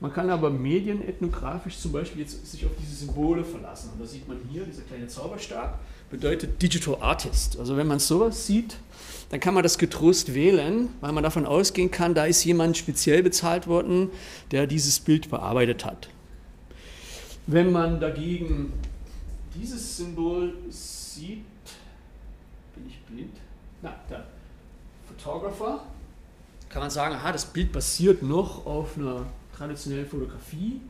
Man 0.00 0.12
kann 0.12 0.28
aber 0.28 0.50
medienethnografisch 0.50 1.78
zum 1.78 1.92
Beispiel 1.92 2.22
jetzt 2.22 2.50
sich 2.50 2.64
auf 2.66 2.72
diese 2.78 3.06
Symbole 3.06 3.44
verlassen. 3.44 3.90
Und 3.92 4.02
da 4.02 4.06
sieht 4.06 4.28
man 4.28 4.38
hier 4.50 4.64
dieser 4.64 4.82
kleine 4.82 5.06
Zauberstab 5.06 5.78
bedeutet 6.10 6.62
Digital 6.62 6.96
Artist. 7.00 7.58
Also 7.58 7.76
wenn 7.76 7.86
man 7.86 7.98
sowas 7.98 8.46
sieht, 8.46 8.76
dann 9.30 9.40
kann 9.40 9.54
man 9.54 9.62
das 9.62 9.78
getrost 9.78 10.34
wählen, 10.34 10.88
weil 11.00 11.12
man 11.12 11.24
davon 11.24 11.46
ausgehen 11.46 11.90
kann, 11.90 12.14
da 12.14 12.26
ist 12.26 12.44
jemand 12.44 12.76
speziell 12.76 13.22
bezahlt 13.22 13.66
worden, 13.66 14.10
der 14.50 14.66
dieses 14.66 15.00
Bild 15.00 15.30
bearbeitet 15.30 15.84
hat. 15.84 16.08
Wenn 17.48 17.70
man 17.70 18.00
dagegen 18.00 18.72
dieses 19.54 19.96
Symbol 19.96 20.52
sieht, 20.68 21.44
bin 22.74 22.86
ich 22.88 22.98
blind? 23.02 23.36
Na, 23.82 23.94
der 24.10 24.24
Photographer, 25.06 25.84
kann 26.68 26.82
man 26.82 26.90
sagen, 26.90 27.14
aha, 27.14 27.30
das 27.30 27.46
Bild 27.46 27.70
basiert 27.70 28.22
noch 28.24 28.66
auf 28.66 28.98
einer 28.98 29.26
traditionellen 29.56 30.08
Fotografie. 30.08 30.80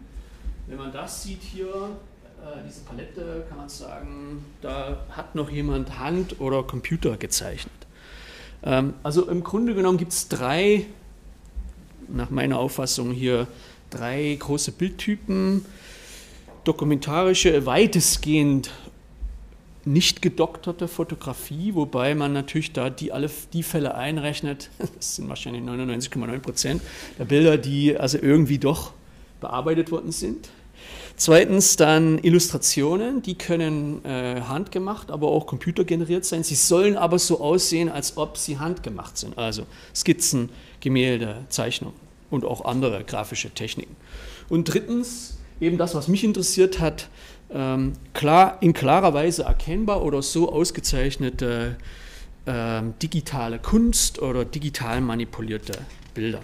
Wenn 0.67 0.79
man 0.79 0.91
das 0.93 1.25
sieht 1.25 1.43
hier, 1.43 1.67
äh, 1.67 2.67
diese 2.67 2.81
Palette 2.81 3.45
kann 3.51 3.59
man 3.59 3.69
sagen, 3.69 4.43
da 4.63 5.05
hat 5.11 5.35
noch 5.35 5.51
jemand 5.51 5.99
Hand 5.99 6.41
oder 6.41 6.63
Computer 6.63 7.19
gezeichnet. 7.19 7.75
Ähm, 8.63 8.95
also 9.03 9.29
im 9.29 9.45
Grunde 9.45 9.75
genommen 9.75 9.99
gibt 9.99 10.13
es 10.13 10.29
drei, 10.29 10.87
nach 12.09 12.31
meiner 12.31 12.59
Auffassung 12.59 13.11
hier, 13.11 13.47
drei 13.91 14.35
große 14.41 14.73
Bildtypen. 14.73 15.67
Dokumentarische, 16.67 17.65
weitestgehend 17.65 18.73
nicht 19.85 20.21
gedokterte 20.21 20.89
Fotografie, 20.89 21.75
wobei 21.75 22.17
man 22.17 22.33
natürlich 22.33 22.73
da 22.73 22.91
die, 22.91 23.13
alle 23.13 23.31
die 23.53 23.63
Fälle 23.63 23.95
einrechnet, 23.95 24.71
das 24.97 25.17
sind 25.17 25.29
wahrscheinlich 25.29 25.63
99,9 25.63 26.39
Prozent 26.41 26.83
der 27.19 27.25
Bilder, 27.25 27.57
die 27.57 27.97
also 27.97 28.19
irgendwie 28.21 28.59
doch 28.59 28.93
bearbeitet 29.41 29.93
worden 29.93 30.11
sind. 30.11 30.49
Zweitens 31.15 31.77
dann 31.77 32.19
Illustrationen, 32.19 33.23
die 33.23 33.39
können 33.39 34.05
äh, 34.05 34.43
handgemacht, 34.43 35.11
aber 35.11 35.29
auch 35.29 35.47
computergeneriert 35.47 36.25
sein. 36.25 36.43
Sie 36.43 36.57
sollen 36.57 36.97
aber 36.97 37.19
so 37.19 37.41
aussehen, 37.41 37.89
als 37.89 38.17
ob 38.17 38.37
sie 38.37 38.59
handgemacht 38.59 39.17
sind. 39.17 39.39
Also 39.39 39.63
Skizzen, 39.95 40.51
Gemälde, 40.81 41.45
Zeichnungen 41.49 41.97
und 42.31 42.45
auch 42.45 42.65
andere 42.65 43.05
grafische 43.05 43.51
Techniken. 43.51 43.97
Und 44.49 44.65
drittens 44.65 45.39
eben 45.61 45.79
das, 45.79 45.95
was 45.95 46.09
mich 46.09 46.25
interessiert 46.25 46.81
hat, 46.81 47.09
ähm, 47.51 47.93
klar, 48.13 48.59
in 48.61 48.73
klarer 48.73 49.15
Weise 49.15 49.45
erkennbar 49.45 50.03
oder 50.03 50.23
so 50.23 50.53
ausgezeichnete 50.53 51.77
äh, 52.47 52.83
digitale 53.03 53.59
Kunst 53.59 54.21
oder 54.21 54.45
digital 54.45 55.01
manipulierte 55.01 55.79
Bilder. 56.15 56.41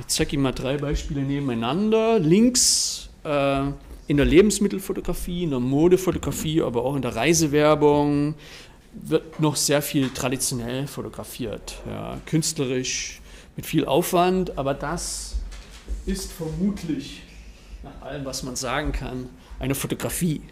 Ich 0.00 0.06
zeige 0.08 0.34
Ihnen 0.34 0.42
mal 0.42 0.52
drei 0.52 0.76
Beispiele 0.78 1.22
nebeneinander. 1.22 2.18
Links 2.18 3.08
äh, 3.24 3.62
in 4.06 4.16
der 4.16 4.26
Lebensmittelfotografie, 4.26 5.44
in 5.44 5.50
der 5.50 5.60
Modefotografie, 5.60 6.62
aber 6.62 6.84
auch 6.84 6.96
in 6.96 7.02
der 7.02 7.14
Reisewerbung 7.14 8.34
wird 8.92 9.40
noch 9.40 9.56
sehr 9.56 9.80
viel 9.80 10.10
traditionell 10.10 10.86
fotografiert, 10.86 11.80
ja, 11.86 12.20
künstlerisch, 12.26 13.20
mit 13.56 13.66
viel 13.66 13.84
Aufwand, 13.84 14.58
aber 14.58 14.74
das 14.74 15.36
ist 16.06 16.32
vermutlich, 16.32 17.22
nach 17.82 18.02
allem, 18.02 18.24
was 18.24 18.42
man 18.42 18.56
sagen 18.56 18.92
kann, 18.92 19.28
eine 19.58 19.74
Fotografie. 19.74 20.42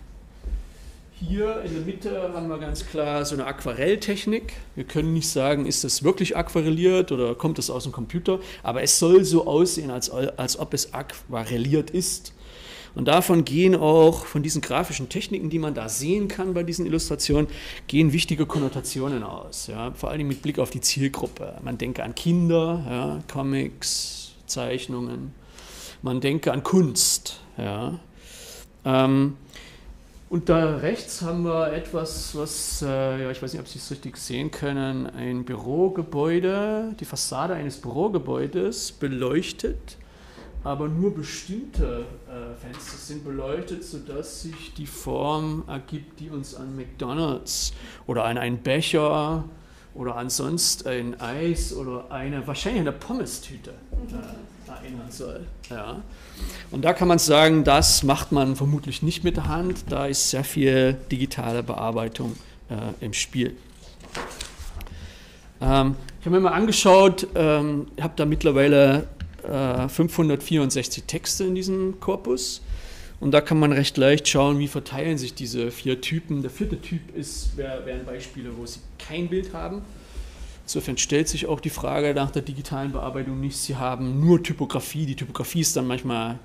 Hier 1.23 1.61
in 1.63 1.75
der 1.75 1.83
Mitte 1.83 2.33
haben 2.33 2.49
wir 2.49 2.59
ganz 2.59 2.87
klar 2.87 3.25
so 3.27 3.35
eine 3.35 3.45
Aquarelltechnik. 3.47 4.55
Wir 4.75 4.85
können 4.85 5.13
nicht 5.13 5.29
sagen, 5.29 5.67
ist 5.67 5.85
das 5.85 6.03
wirklich 6.03 6.35
aquarelliert 6.35 7.13
oder 7.13 7.35
kommt 7.35 7.59
das 7.59 7.69
aus 7.69 7.83
dem 7.83 7.93
Computer, 7.93 8.41
aber 8.63 8.83
es 8.83 8.99
soll 8.99 9.25
so 9.25 9.47
aussehen, 9.47 9.91
als, 9.91 10.11
als 10.11 10.59
ob 10.59 10.73
es 10.73 10.95
aquarelliert 10.95 11.91
ist. 11.91 12.33
Und 12.95 13.07
davon 13.07 13.45
gehen 13.45 13.77
auch, 13.77 14.25
von 14.25 14.43
diesen 14.43 14.63
grafischen 14.63 15.09
Techniken, 15.09 15.51
die 15.51 15.59
man 15.59 15.75
da 15.75 15.89
sehen 15.89 16.27
kann 16.27 16.55
bei 16.55 16.63
diesen 16.63 16.87
Illustrationen, 16.87 17.49
gehen 17.87 18.13
wichtige 18.13 18.47
Konnotationen 18.47 19.23
aus. 19.23 19.67
Ja, 19.67 19.93
vor 19.93 20.11
allem 20.11 20.27
mit 20.27 20.43
Blick 20.43 20.59
auf 20.59 20.71
die 20.71 20.81
Zielgruppe. 20.81 21.55
Man 21.63 21.79
denke 21.79 22.03
an 22.03 22.15
Kinder, 22.15 22.85
ja, 22.89 23.19
Comics, 23.33 24.33
Zeichnungen. 24.47 25.35
Man 26.03 26.21
denke 26.21 26.53
an 26.53 26.63
Kunst. 26.63 27.41
Ja. 27.59 27.99
Ähm, 28.85 29.37
Und 30.31 30.49
da 30.49 30.77
rechts 30.77 31.23
haben 31.23 31.43
wir 31.45 31.73
etwas, 31.73 32.35
was, 32.37 32.83
äh, 32.83 33.23
ja, 33.23 33.31
ich 33.31 33.43
weiß 33.43 33.53
nicht, 33.53 33.61
ob 33.61 33.69
Sie 33.69 33.79
es 33.79 33.91
richtig 33.91 34.17
sehen 34.17 34.51
können, 34.51 35.07
ein 35.09 35.45
Bürogebäude, 35.45 36.95
die 36.99 37.05
Fassade 37.05 37.55
eines 37.55 37.77
Bürogebäudes 37.79 38.93
beleuchtet, 38.93 39.97
aber 40.63 40.89
nur 40.89 41.15
bestimmte 41.15 42.05
äh, 42.29 42.55
Fenster 42.65 42.97
sind 42.97 43.25
beleuchtet, 43.25 43.83
sodass 43.85 44.43
sich 44.43 44.73
die 44.75 44.87
Form 44.87 45.65
ergibt, 45.67 46.21
die 46.21 46.31
uns 46.31 46.55
an 46.55 46.77
McDonald's 46.77 47.73
oder 48.07 48.25
an 48.25 48.39
einen 48.39 48.59
Becher 48.59 49.45
oder 49.95 50.17
ansonsten 50.17 50.89
ein 50.89 51.21
Eis 51.21 51.75
oder 51.75 52.11
eine, 52.11 52.47
wahrscheinlich 52.47 52.83
eine 52.83 52.93
Pommes-Tüte 52.93 53.71
äh, 53.71 54.15
erinnern 54.71 55.11
soll. 55.11 55.47
Ja. 55.69 56.03
Und 56.71 56.85
da 56.85 56.93
kann 56.93 57.09
man 57.09 57.19
sagen, 57.19 57.65
das 57.65 58.03
macht 58.03 58.33
man 58.33 58.57
vermutlich 58.57 59.03
nicht 59.03 59.25
mit 59.25 59.37
der 59.37 59.49
Hand, 59.49 59.85
da 59.89 60.07
ist 60.07 60.31
sehr 60.31 60.45
viel 60.45 60.97
digitale 61.11 61.63
Bearbeitung 61.63 62.37
äh, 62.69 63.05
im 63.05 63.13
Spiel. 63.13 63.57
Ähm, 65.61 65.97
ich 66.21 66.27
habe 66.27 66.37
mir 66.37 66.41
mal 66.41 66.53
angeschaut, 66.53 67.27
ähm, 67.35 67.89
habe 68.01 68.15
da 68.17 68.25
mittlerweile 68.25 69.09
äh, 69.43 69.89
564 69.89 71.05
Texte 71.05 71.45
in 71.45 71.55
diesem 71.55 72.01
Korpus. 72.01 72.63
Und 73.21 73.33
da 73.33 73.43
kann 73.43 73.59
man 73.59 73.73
recht 73.73 73.99
leicht 73.99 74.29
schauen, 74.29 74.59
wie 74.59 74.69
verteilen 74.69 75.19
sich 75.19 75.35
diese 75.35 75.71
vier 75.71 76.01
Typen. 76.01 76.41
Der 76.41 76.51
vierte 76.51 76.81
Typ 76.81 77.15
ist, 77.15 77.57
wären 77.57 78.07
Beispiele, 78.07 78.57
wo 78.57 78.65
Sie 78.65 78.81
kein 78.99 79.29
Bild 79.29 79.53
haben. 79.53 79.83
Insofern 80.71 80.99
stellt 80.99 81.27
sich 81.27 81.47
auch 81.47 81.59
die 81.59 81.69
Frage 81.69 82.15
nach 82.15 82.31
der 82.31 82.43
digitalen 82.43 82.93
Bearbeitung 82.93 83.41
nicht. 83.41 83.57
Sie 83.57 83.75
haben 83.75 84.21
nur 84.21 84.41
Typografie. 84.41 85.05
Die 85.05 85.17
Typografie 85.17 85.63
ist 85.63 85.75
dann 85.75 85.85
manchmal 85.89 86.39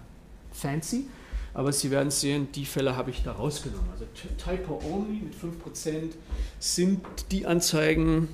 fancy, 0.51 1.05
aber 1.53 1.71
Sie 1.71 1.91
werden 1.91 2.09
sehen, 2.09 2.47
die 2.55 2.65
Fälle 2.65 2.95
habe 2.95 3.11
ich 3.11 3.21
da 3.21 3.33
rausgenommen. 3.33 3.85
Also 3.91 4.05
Typo 4.43 4.81
Only 4.83 5.19
mit 5.19 5.35
5% 5.35 6.13
sind 6.57 7.01
die 7.29 7.45
Anzeigen, 7.45 8.29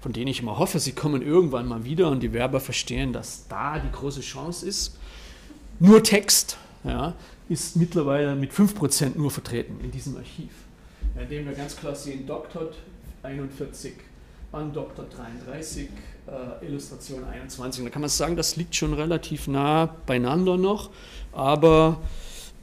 von 0.00 0.12
denen 0.12 0.28
ich 0.28 0.38
immer 0.38 0.58
hoffe, 0.58 0.78
sie 0.78 0.92
kommen 0.92 1.22
irgendwann 1.22 1.66
mal 1.66 1.84
wieder 1.84 2.08
und 2.08 2.20
die 2.22 2.32
Werber 2.32 2.60
verstehen, 2.60 3.12
dass 3.12 3.48
da 3.48 3.80
die 3.80 3.90
große 3.90 4.20
Chance 4.20 4.64
ist. 4.64 4.96
Nur 5.80 6.04
Text, 6.04 6.56
ja, 6.84 7.16
ist 7.48 7.74
mittlerweile 7.74 8.36
mit 8.36 8.52
5% 8.52 9.18
nur 9.18 9.32
vertreten 9.32 9.80
in 9.82 9.90
diesem 9.90 10.16
Archiv. 10.16 10.52
Indem 11.20 11.46
wir 11.46 11.54
ganz 11.54 11.74
klar 11.74 11.96
sehen, 11.96 12.28
Doctot 12.28 12.76
41, 13.24 13.94
Undoctor 14.52 15.06
33, 15.16 15.88
äh, 16.26 16.66
Illustration 16.66 17.24
21. 17.24 17.84
Da 17.84 17.90
kann 17.90 18.02
man 18.02 18.10
sagen, 18.10 18.36
das 18.36 18.56
liegt 18.56 18.76
schon 18.76 18.94
relativ 18.94 19.48
nah 19.48 19.86
beieinander 20.06 20.56
noch, 20.56 20.90
aber 21.32 21.98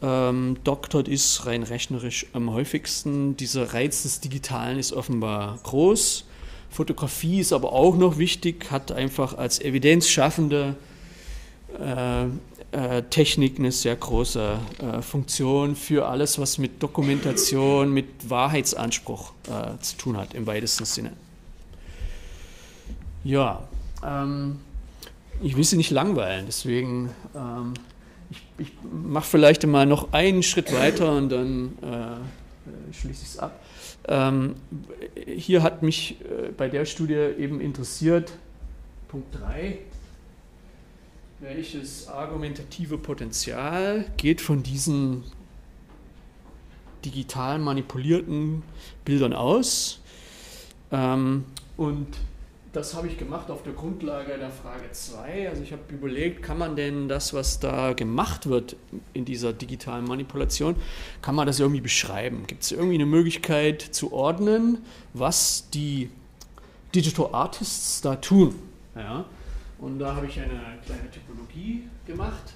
ähm, 0.01 0.57
Doctot 0.63 1.07
ist 1.07 1.45
rein 1.45 1.63
rechnerisch 1.63 2.27
am 2.33 2.53
häufigsten. 2.53 3.35
Dieser 3.35 3.73
Reiz 3.73 4.03
des 4.03 4.21
Digitalen 4.21 4.79
ist 4.79 4.93
offenbar 4.93 5.59
groß. 5.63 6.25
Fotografie 6.69 7.39
ist 7.39 7.51
aber 7.51 7.73
auch 7.73 7.97
noch 7.97 8.17
wichtig, 8.17 8.71
hat 8.71 8.91
einfach 8.91 9.37
als 9.37 9.59
evidenzschaffende 9.59 10.75
äh, 11.79 12.25
äh, 12.71 13.01
Technik 13.09 13.57
eine 13.57 13.71
sehr 13.71 13.95
große 13.95 14.59
äh, 14.77 15.01
Funktion 15.01 15.75
für 15.75 16.07
alles, 16.07 16.37
was 16.37 16.59
mit 16.59 16.81
Dokumentation, 16.81 17.91
mit 17.91 18.29
Wahrheitsanspruch 18.29 19.33
äh, 19.47 19.79
zu 19.81 19.97
tun 19.97 20.17
hat, 20.17 20.35
im 20.35 20.45
weitesten 20.45 20.85
Sinne. 20.85 21.13
Ja, 23.23 23.67
ähm, 24.03 24.59
ich 25.41 25.55
will 25.55 25.63
Sie 25.63 25.77
nicht 25.77 25.91
langweilen, 25.91 26.45
deswegen 26.45 27.09
ähm, 27.35 27.73
ich, 28.29 28.43
ich 28.57 28.71
mache 28.91 29.25
vielleicht 29.25 29.65
mal 29.65 29.85
noch 29.85 30.13
einen 30.13 30.43
Schritt 30.43 30.73
weiter 30.73 31.15
und 31.15 31.29
dann 31.29 31.77
äh, 31.81 32.93
schließe 32.93 33.23
ich 33.23 33.29
es 33.29 33.39
ab. 33.39 33.59
Ähm, 34.07 34.55
hier 35.25 35.63
hat 35.63 35.83
mich 35.83 36.21
äh, 36.21 36.51
bei 36.55 36.69
der 36.69 36.85
Studie 36.85 37.13
eben 37.13 37.61
interessiert, 37.61 38.31
Punkt 39.07 39.35
3, 39.39 39.79
welches 41.39 42.07
argumentative 42.07 42.97
Potenzial 42.97 44.05
geht 44.17 44.41
von 44.41 44.63
diesen 44.63 45.23
digital 47.05 47.59
manipulierten 47.59 48.63
Bildern 49.05 49.33
aus. 49.33 50.01
Ähm, 50.91 51.45
und 51.77 52.07
das 52.71 52.93
habe 52.93 53.07
ich 53.07 53.17
gemacht 53.17 53.49
auf 53.49 53.63
der 53.63 53.73
Grundlage 53.73 54.37
der 54.37 54.51
Frage 54.51 54.91
2. 54.91 55.49
Also 55.49 55.63
ich 55.63 55.71
habe 55.71 55.81
überlegt, 55.89 56.43
kann 56.43 56.57
man 56.57 56.75
denn 56.75 57.07
das, 57.07 57.33
was 57.33 57.59
da 57.59 57.93
gemacht 57.93 58.47
wird 58.47 58.75
in 59.13 59.25
dieser 59.25 59.53
digitalen 59.53 60.05
Manipulation, 60.05 60.75
kann 61.21 61.35
man 61.35 61.47
das 61.47 61.59
irgendwie 61.59 61.81
beschreiben? 61.81 62.45
Gibt 62.45 62.63
es 62.63 62.71
irgendwie 62.71 62.95
eine 62.95 63.05
Möglichkeit 63.05 63.81
zu 63.81 64.13
ordnen, 64.13 64.79
was 65.13 65.69
die 65.71 66.09
Digital 66.93 67.29
Artists 67.31 68.01
da 68.01 68.15
tun? 68.15 68.55
Ja? 68.95 69.25
Und 69.79 69.99
da 69.99 70.15
habe 70.15 70.27
ich 70.27 70.39
eine 70.39 70.79
kleine 70.85 71.09
Typologie 71.09 71.87
gemacht 72.05 72.53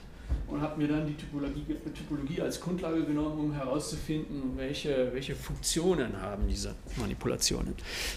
und 0.47 0.61
habe 0.61 0.81
mir 0.81 0.87
dann 0.87 1.07
die 1.07 1.15
Typologie, 1.15 1.65
Typologie, 1.93 2.41
als 2.41 2.59
Grundlage 2.59 3.03
genommen, 3.03 3.39
um 3.39 3.53
herauszufinden, 3.53 4.57
welche, 4.57 5.11
welche 5.13 5.35
Funktionen 5.35 6.19
haben 6.21 6.47
diese 6.47 6.75
Manipulationen. 6.97 7.73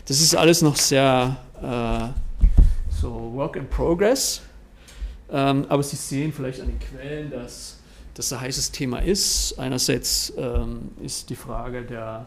Das 0.07 0.21
ist 0.21 0.35
alles 0.35 0.63
noch 0.63 0.77
sehr 0.77 1.37
äh, 1.63 3.01
so 3.01 3.33
Work 3.35 3.57
in 3.57 3.69
Progress, 3.69 4.43
ähm, 5.31 5.67
aber 5.69 5.83
Sie 5.83 5.97
sehen 5.97 6.33
vielleicht 6.33 6.61
an 6.61 6.69
den 6.69 6.79
Quellen, 6.79 7.31
dass 7.31 7.79
das 8.15 8.33
ein 8.33 8.41
heißes 8.41 8.71
Thema 8.71 9.01
ist. 9.01 9.59
Einerseits 9.59 10.33
ähm, 10.37 10.91
ist 11.03 11.29
die 11.29 11.37
Frage 11.37 11.83
der 11.83 12.27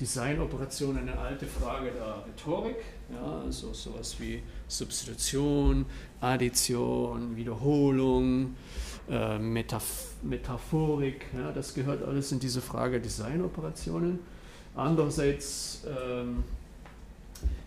Designoperation 0.00 0.96
eine 0.96 1.18
alte 1.18 1.46
Frage 1.46 1.90
der 1.90 2.24
Rhetorik, 2.26 2.76
ja, 3.10 3.42
also 3.44 3.72
sowas 3.72 4.16
wie 4.20 4.42
Substitution, 4.68 5.86
Addition, 6.20 7.36
Wiederholung, 7.36 8.54
äh, 9.10 9.38
Metaph 9.38 10.08
Metaphorik, 10.22 11.26
ja, 11.36 11.52
das 11.52 11.74
gehört 11.74 12.02
alles 12.02 12.32
in 12.32 12.40
diese 12.40 12.60
Frage 12.60 13.00
Designoperationen. 13.00 14.18
Andererseits 14.74 15.82
ähm, 15.86 16.44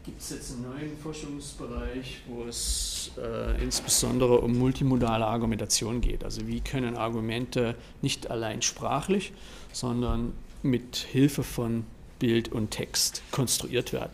gibt 0.06 0.22
es 0.22 0.32
jetzt 0.32 0.54
einen 0.54 0.64
neuen 0.64 0.98
Forschungsbereich, 0.98 2.22
wo 2.28 2.44
es 2.44 3.12
äh, 3.18 3.62
insbesondere 3.64 4.40
um 4.40 4.58
multimodale 4.58 5.26
Argumentation 5.26 6.02
geht. 6.02 6.24
Also 6.24 6.48
wie 6.48 6.62
können 6.62 6.98
Argumente 6.98 7.76
nicht 8.02 8.30
allein 8.30 8.62
sprachlich, 8.62 9.34
sondern 9.72 10.34
mit 10.64 10.98
Hilfe 10.98 11.44
von 11.44 11.86
Bild 12.20 12.52
und 12.52 12.72
Text 12.72 13.24
konstruiert 13.32 13.94
werden. 13.94 14.12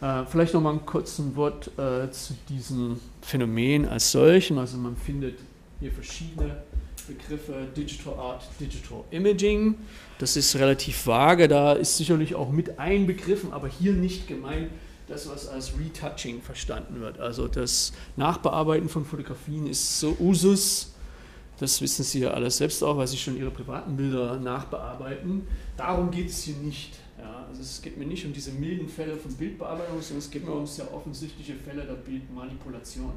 Äh, 0.00 0.24
vielleicht 0.26 0.54
noch 0.54 0.62
mal 0.62 0.72
ein 0.72 0.86
kurzes 0.86 1.36
Wort 1.36 1.70
äh, 1.78 2.10
zu 2.10 2.34
diesem 2.48 3.00
Phänomen 3.22 3.86
als 3.86 4.12
solchen. 4.12 4.58
Also 4.58 4.78
man 4.78 4.96
findet 4.96 5.38
hier 5.80 5.90
verschiedene 5.90 6.62
Begriffe 7.06 7.66
Digital 7.76 8.14
Art, 8.14 8.44
Digital 8.60 9.02
Imaging. 9.10 9.76
Das 10.18 10.36
ist 10.36 10.54
relativ 10.56 11.06
vage, 11.06 11.48
da 11.48 11.72
ist 11.72 11.96
sicherlich 11.96 12.34
auch 12.34 12.50
mit 12.50 12.78
einbegriffen, 12.78 13.52
aber 13.52 13.68
hier 13.68 13.94
nicht 13.94 14.28
gemeint 14.28 14.70
das, 15.08 15.28
was 15.28 15.48
als 15.48 15.72
Retouching 15.78 16.40
verstanden 16.40 17.00
wird. 17.00 17.18
Also 17.18 17.48
das 17.48 17.92
Nachbearbeiten 18.16 18.88
von 18.88 19.04
Fotografien 19.04 19.66
ist 19.66 19.98
so 19.98 20.16
Usus, 20.20 20.92
das 21.58 21.82
wissen 21.82 22.04
Sie 22.04 22.20
ja 22.20 22.30
alles 22.30 22.56
selbst 22.56 22.82
auch, 22.82 22.96
weil 22.96 23.06
Sie 23.06 23.18
schon 23.18 23.36
Ihre 23.36 23.50
privaten 23.50 23.96
Bilder 23.96 24.38
nachbearbeiten. 24.38 25.46
Darum 25.76 26.10
geht 26.10 26.30
es 26.30 26.44
hier 26.44 26.56
nicht. 26.56 26.94
Ja, 27.18 27.44
also 27.48 27.60
es 27.60 27.82
geht 27.82 27.98
mir 27.98 28.06
nicht 28.06 28.24
um 28.24 28.32
diese 28.32 28.52
milden 28.52 28.88
Fälle 28.88 29.14
von 29.14 29.34
Bildbearbeitung, 29.34 30.00
sondern 30.00 30.20
es 30.20 30.30
geht 30.30 30.46
mir 30.46 30.52
um 30.52 30.66
sehr 30.66 30.92
offensichtliche 30.94 31.54
Fälle 31.56 31.82
der 31.84 31.94
Bildmanipulation. 31.94 33.12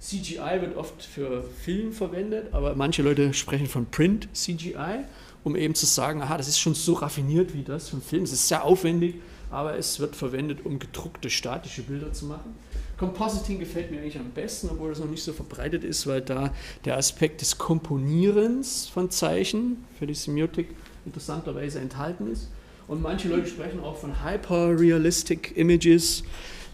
CGI 0.00 0.60
wird 0.60 0.76
oft 0.76 1.02
für 1.02 1.44
Film 1.64 1.92
verwendet, 1.92 2.52
aber 2.52 2.74
manche 2.74 3.02
Leute 3.02 3.32
sprechen 3.34 3.66
von 3.66 3.86
Print 3.86 4.28
CGI, 4.32 5.04
um 5.42 5.56
eben 5.56 5.74
zu 5.74 5.86
sagen, 5.86 6.22
aha, 6.22 6.36
das 6.36 6.48
ist 6.48 6.58
schon 6.58 6.74
so 6.74 6.94
raffiniert 6.94 7.54
wie 7.54 7.62
das 7.62 7.88
vom 7.88 8.02
Film. 8.02 8.24
Es 8.24 8.32
ist 8.32 8.48
sehr 8.48 8.64
aufwendig, 8.64 9.16
aber 9.50 9.76
es 9.76 10.00
wird 10.00 10.16
verwendet, 10.16 10.64
um 10.64 10.78
gedruckte 10.78 11.30
statische 11.30 11.82
Bilder 11.82 12.12
zu 12.12 12.26
machen. 12.26 12.54
Compositing 12.98 13.58
gefällt 13.58 13.90
mir 13.90 14.00
eigentlich 14.00 14.18
am 14.18 14.30
besten, 14.30 14.68
obwohl 14.70 14.88
das 14.90 15.00
noch 15.00 15.08
nicht 15.08 15.22
so 15.22 15.32
verbreitet 15.32 15.84
ist, 15.84 16.06
weil 16.06 16.22
da 16.22 16.52
der 16.84 16.96
Aspekt 16.96 17.42
des 17.42 17.58
Komponierens 17.58 18.88
von 18.88 19.10
Zeichen 19.10 19.84
für 19.98 20.06
die 20.06 20.14
Semiotik 20.14 20.68
interessanterweise 21.04 21.78
enthalten 21.78 22.30
ist. 22.30 22.48
Und 22.88 23.02
manche 23.02 23.28
Leute 23.28 23.48
sprechen 23.48 23.80
auch 23.80 23.96
von 23.96 24.24
Hyper-Realistic 24.24 25.56
Images. 25.56 26.22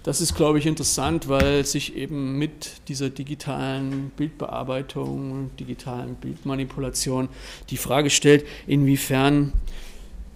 Das 0.05 0.21
ist, 0.21 0.35
glaube 0.35 0.59
ich, 0.59 0.67
interessant, 0.67 1.29
weil 1.29 1.65
sich 1.65 1.97
eben 1.97 2.37
mit 2.37 2.89
dieser 2.89 3.09
digitalen 3.09 4.11
Bildbearbeitung, 4.17 5.51
digitalen 5.57 6.17
Bildmanipulation 6.17 7.29
die 7.71 7.77
Frage 7.77 8.11
stellt, 8.11 8.45
inwiefern 8.67 9.53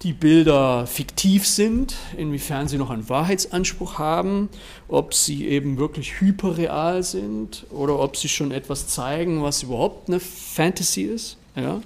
die 0.02 0.12
Bilder 0.12 0.86
fiktiv 0.86 1.46
sind, 1.46 1.96
inwiefern 2.16 2.68
sie 2.68 2.78
noch 2.78 2.90
einen 2.90 3.08
Wahrheitsanspruch 3.08 3.98
haben, 3.98 4.50
ob 4.86 5.14
sie 5.14 5.48
eben 5.48 5.78
wirklich 5.78 6.20
hyperreal 6.20 7.02
sind 7.02 7.66
oder 7.70 7.98
ob 7.98 8.16
sie 8.16 8.28
schon 8.28 8.52
etwas 8.52 8.86
zeigen, 8.86 9.42
was 9.42 9.64
überhaupt 9.64 10.08
eine 10.08 10.20
Fantasy 10.20 11.02
ist. 11.02 11.38
Ja? 11.56 11.80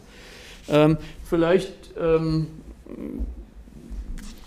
Ähm, 0.68 0.98
vielleicht 1.24 1.72
ähm, 1.98 2.48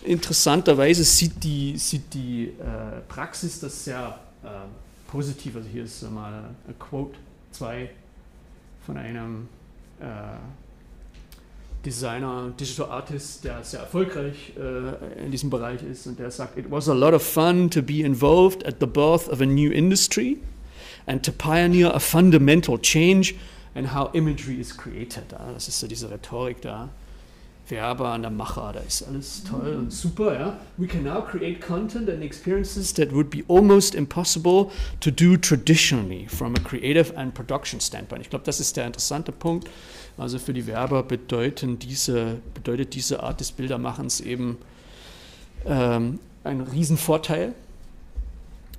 interessanterweise 0.05 1.03
sieht 1.03 1.43
die, 1.43 1.77
sieht 1.77 2.13
die 2.13 2.45
äh, 2.59 3.01
Praxis 3.07 3.59
das 3.59 3.85
sehr 3.85 4.19
äh, 4.43 4.47
positiv. 5.07 5.55
Also 5.55 5.69
hier 5.69 5.83
ist 5.83 6.01
mal 6.11 6.33
ein 6.67 6.79
Quote 6.79 7.17
2 7.51 7.89
von 8.85 8.97
einem 8.97 9.47
äh, 9.99 10.05
Designer, 11.85 12.53
Digital 12.57 12.89
Artist, 12.89 13.43
der 13.43 13.63
sehr 13.63 13.81
erfolgreich 13.81 14.53
äh, 14.57 15.23
in 15.23 15.31
diesem 15.31 15.49
Bereich 15.49 15.83
ist 15.83 16.07
und 16.07 16.17
der 16.17 16.31
sagt, 16.31 16.57
it 16.57 16.65
was 16.69 16.87
a 16.87 16.93
lot 16.93 17.13
of 17.13 17.21
fun 17.21 17.69
to 17.69 17.81
be 17.81 18.01
involved 18.01 18.65
at 18.65 18.75
the 18.79 18.85
birth 18.85 19.27
of 19.27 19.41
a 19.41 19.45
new 19.45 19.71
industry 19.71 20.37
and 21.05 21.23
to 21.23 21.31
pioneer 21.31 21.93
a 21.93 21.99
fundamental 21.99 22.79
change 22.79 23.35
in 23.75 23.93
how 23.93 24.09
imagery 24.13 24.59
is 24.59 24.75
created. 24.75 25.23
Das 25.53 25.67
ist 25.67 25.79
so 25.79 25.87
diese 25.87 26.09
Rhetorik 26.09 26.61
da. 26.61 26.89
Werber 27.73 28.09
an 28.09 28.21
der 28.21 28.29
Macher, 28.29 28.71
da 28.73 28.79
ist 28.81 29.01
alles 29.01 29.43
toll 29.43 29.75
und 29.79 29.91
super. 29.91 30.39
Ja? 30.39 30.59
We 30.77 30.85
can 30.85 31.03
now 31.03 31.21
create 31.21 31.59
content 31.59 32.07
and 32.07 32.23
experiences 32.23 32.93
that 32.93 33.11
would 33.11 33.31
be 33.31 33.43
almost 33.47 33.95
impossible 33.95 34.69
to 34.99 35.09
do 35.09 35.35
traditionally 35.37 36.27
from 36.27 36.53
a 36.55 36.59
creative 36.59 37.17
and 37.17 37.33
production 37.33 37.79
standpoint. 37.81 38.21
Ich 38.21 38.29
glaube, 38.29 38.45
das 38.45 38.59
ist 38.59 38.77
der 38.77 38.85
interessante 38.85 39.31
Punkt. 39.31 39.67
Also 40.19 40.37
für 40.37 40.53
die 40.53 40.67
Werber 40.67 41.01
bedeuten 41.01 41.79
diese, 41.79 42.37
bedeutet 42.53 42.93
diese 42.93 43.23
Art 43.23 43.39
des 43.39 43.51
Bildermachens 43.51 44.21
eben 44.21 44.57
ähm, 45.65 46.19
einen 46.43 46.61
Riesenvorteil. 46.61 47.55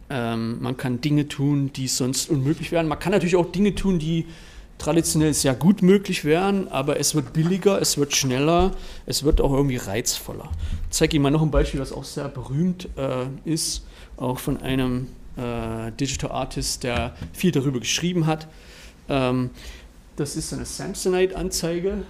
Ähm, 0.08 0.62
man 0.62 0.76
kann 0.76 1.00
Dinge 1.00 1.26
tun, 1.26 1.72
die 1.72 1.88
sonst 1.88 2.30
unmöglich 2.30 2.70
wären. 2.70 2.86
Man 2.86 3.00
kann 3.00 3.10
natürlich 3.10 3.34
auch 3.34 3.50
Dinge 3.50 3.74
tun, 3.74 3.98
die 3.98 4.26
traditionell 4.78 5.34
sehr 5.34 5.54
gut 5.54 5.82
möglich 5.82 6.24
wären, 6.24 6.68
aber 6.68 6.98
es 6.98 7.14
wird 7.14 7.32
billiger, 7.32 7.80
es 7.80 7.96
wird 7.96 8.14
schneller, 8.14 8.72
es 9.06 9.22
wird 9.22 9.40
auch 9.40 9.52
irgendwie 9.52 9.76
reizvoller. 9.76 10.50
Ich 10.90 10.96
zeige 10.96 11.16
Ihnen 11.16 11.22
mal 11.22 11.30
noch 11.30 11.42
ein 11.42 11.50
Beispiel, 11.50 11.80
was 11.80 11.92
auch 11.92 12.04
sehr 12.04 12.28
berühmt 12.28 12.88
äh, 12.96 13.26
ist, 13.44 13.84
auch 14.16 14.38
von 14.38 14.60
einem 14.60 15.08
äh, 15.36 15.92
Digital 15.92 16.32
Artist, 16.32 16.84
der 16.84 17.14
viel 17.32 17.50
darüber 17.50 17.80
geschrieben 17.80 18.26
hat. 18.26 18.48
Ähm, 19.08 19.50
das 20.16 20.36
ist 20.36 20.52
eine 20.52 20.64
Samsonite-Anzeige, 20.64 22.04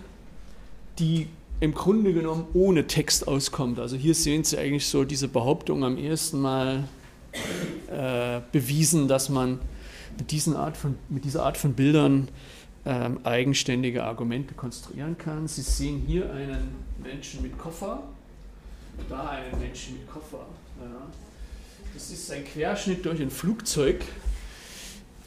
die 0.99 1.29
im 1.61 1.73
Grunde 1.73 2.13
genommen 2.13 2.47
ohne 2.53 2.87
Text 2.87 3.27
auskommt. 3.27 3.79
Also 3.79 3.97
hier 3.97 4.15
sehen 4.15 4.45
Sie 4.45 4.59
eigentlich 4.59 4.87
so 4.87 5.05
diese 5.05 5.29
Behauptung 5.29 5.85
am 5.85 5.97
ersten 5.97 6.41
Mal 6.41 6.85
äh, 7.91 8.41
bewiesen, 8.53 9.09
dass 9.09 9.29
man 9.29 9.61
mit, 10.19 10.31
diesen 10.31 10.57
Art 10.57 10.77
von, 10.77 10.97
mit 11.09 11.25
dieser 11.25 11.45
Art 11.45 11.57
von 11.57 11.75
Bildern 11.75 12.29
ähm, 12.87 13.21
eigenständige 13.25 14.05
Argumente 14.05 14.55
konstruieren 14.55 15.17
kann. 15.17 15.49
Sie 15.49 15.63
sehen 15.63 16.03
hier 16.07 16.33
einen 16.33 16.75
Menschen 17.03 17.43
mit 17.43 17.59
Koffer, 17.59 18.03
da 19.09 19.29
einen 19.29 19.59
Menschen 19.59 19.95
mit 19.95 20.11
Koffer. 20.11 20.47
Ja. 20.81 21.07
Das 21.95 22.11
ist 22.11 22.31
ein 22.33 22.45
Querschnitt 22.45 23.05
durch 23.05 23.21
ein 23.21 23.31
Flugzeug. 23.31 24.05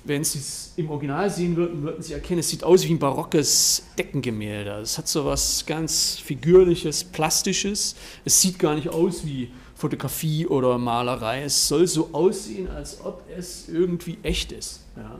Wenn 0.04 0.24
Sie 0.24 0.40
es 0.40 0.74
im 0.78 0.90
Original 0.90 1.30
sehen 1.30 1.56
würden, 1.56 1.82
würden 1.82 2.02
Sie 2.02 2.14
erkennen, 2.14 2.40
es 2.40 2.50
sieht 2.50 2.64
aus 2.64 2.86
wie 2.86 2.94
ein 2.94 3.00
barockes 3.00 3.84
Deckengemälde. 3.98 4.72
Es 4.80 4.98
hat 4.98 5.08
so 5.08 5.26
was 5.26 5.66
ganz 5.66 6.18
Figürliches, 6.18 7.04
Plastisches. 7.04 7.96
Es 8.24 8.42
sieht 8.42 8.60
gar 8.60 8.76
nicht 8.76 8.90
aus 8.90 9.26
wie 9.26 9.50
Fotografie 9.78 10.48
oder 10.48 10.80
Malerei. 10.80 11.44
Es 11.44 11.68
soll 11.68 11.86
so 11.86 12.10
aussehen, 12.12 12.68
als 12.68 13.00
ob 13.06 13.22
es 13.30 13.70
irgendwie 13.70 14.18
echt 14.24 14.52
ist. 14.52 14.82
Ja. 14.96 15.20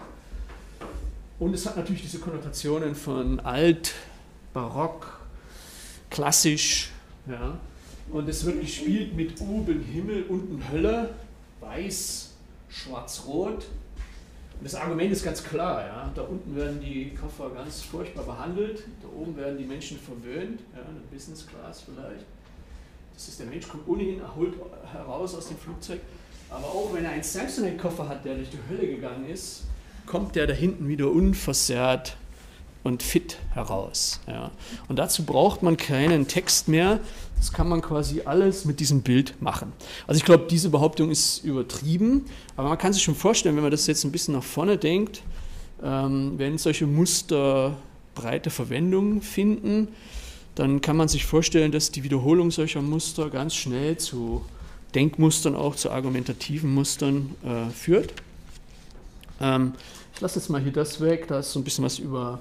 Und 1.38 1.54
es 1.54 1.68
hat 1.68 1.78
natürlich 1.78 2.02
diese 2.02 2.18
Konnotationen 2.18 2.96
von 2.96 3.40
alt, 3.42 3.94
barock, 4.54 5.20
klassisch. 6.10 6.90
Ja. 7.28 7.60
Und 8.12 8.28
es 8.28 8.46
wird 8.46 8.60
gespielt 8.62 9.16
mit 9.16 9.40
oben 9.40 9.80
Himmel, 9.82 10.24
unten 10.28 10.60
Hölle, 10.72 11.14
weiß, 11.60 12.32
schwarz-rot. 12.68 13.68
Und 14.60 14.64
das 14.64 14.74
Argument 14.74 15.12
ist 15.12 15.24
ganz 15.24 15.44
klar. 15.44 15.86
Ja. 15.86 16.12
Da 16.16 16.24
unten 16.24 16.56
werden 16.56 16.80
die 16.82 17.14
Koffer 17.14 17.52
ganz 17.52 17.84
furchtbar 17.84 18.24
behandelt, 18.24 18.86
da 19.04 19.08
oben 19.16 19.38
werden 19.38 19.60
die 19.60 19.66
Menschen 19.66 20.00
verwöhnt, 20.00 20.62
ja, 20.74 20.82
eine 20.82 21.02
Business 21.12 21.46
Class 21.46 21.84
vielleicht. 21.86 22.26
Das 23.18 23.28
ist 23.30 23.40
der 23.40 23.48
Mensch, 23.48 23.68
kommt 23.68 23.88
ohnehin 23.88 24.20
erholt 24.20 24.54
heraus 24.94 25.34
aus 25.34 25.48
dem 25.48 25.58
Flugzeug. 25.58 26.00
Aber 26.52 26.66
auch 26.66 26.94
wenn 26.94 27.04
er 27.04 27.12
einen 27.12 27.24
Samsonite-Koffer 27.24 28.08
hat, 28.08 28.24
der 28.24 28.36
durch 28.36 28.50
die 28.52 28.60
Hölle 28.70 28.88
gegangen 28.88 29.28
ist, 29.28 29.64
kommt 30.06 30.36
der 30.36 30.46
da 30.46 30.54
hinten 30.54 30.88
wieder 30.88 31.10
unversehrt 31.12 32.16
und 32.84 33.02
fit 33.02 33.40
heraus. 33.56 34.20
Ja. 34.28 34.52
Und 34.88 35.00
dazu 35.00 35.26
braucht 35.26 35.64
man 35.64 35.78
keinen 35.78 36.28
Text 36.28 36.68
mehr. 36.68 37.00
Das 37.38 37.52
kann 37.52 37.68
man 37.68 37.82
quasi 37.82 38.22
alles 38.24 38.66
mit 38.66 38.80
diesem 38.80 39.02
Bild 39.02 39.42
machen. 39.42 39.74
Also 40.06 40.20
ich 40.20 40.24
glaube, 40.24 40.46
diese 40.48 40.70
Behauptung 40.70 41.10
ist 41.10 41.44
übertrieben, 41.44 42.26
aber 42.56 42.70
man 42.70 42.78
kann 42.78 42.94
sich 42.94 43.02
schon 43.02 43.16
vorstellen, 43.16 43.56
wenn 43.56 43.64
man 43.64 43.72
das 43.72 43.88
jetzt 43.88 44.04
ein 44.04 44.12
bisschen 44.12 44.36
nach 44.36 44.44
vorne 44.44 44.78
denkt, 44.78 45.24
ähm, 45.84 46.34
wenn 46.38 46.60
solche 46.60 46.86
Muster 46.86 47.78
breite 48.14 48.52
Verwendung 48.52 49.24
finden, 49.24 49.88
dann 50.58 50.82
kann 50.82 50.98
man 50.98 51.08
sich 51.08 51.24
vorstellen, 51.24 51.72
dass 51.72 51.92
die 51.92 52.04
Wiederholung 52.04 52.50
solcher 52.50 52.82
Muster 52.82 53.30
ganz 53.30 53.54
schnell 53.54 53.98
zu 53.98 54.44
Denkmustern, 54.96 55.56
auch 55.56 55.76
zu 55.76 55.92
argumentativen 55.92 56.74
Mustern 56.74 57.36
äh, 57.44 57.70
führt. 57.72 58.14
Ähm, 59.40 59.74
ich 60.16 60.22
lasse 60.22 60.40
jetzt 60.40 60.50
mal 60.50 60.60
hier 60.60 60.72
das 60.72 61.00
weg, 61.00 61.28
da 61.28 61.40
ist 61.40 61.52
so 61.52 61.60
ein 61.60 61.64
bisschen 61.64 61.86
was 61.86 62.00
über, 62.00 62.40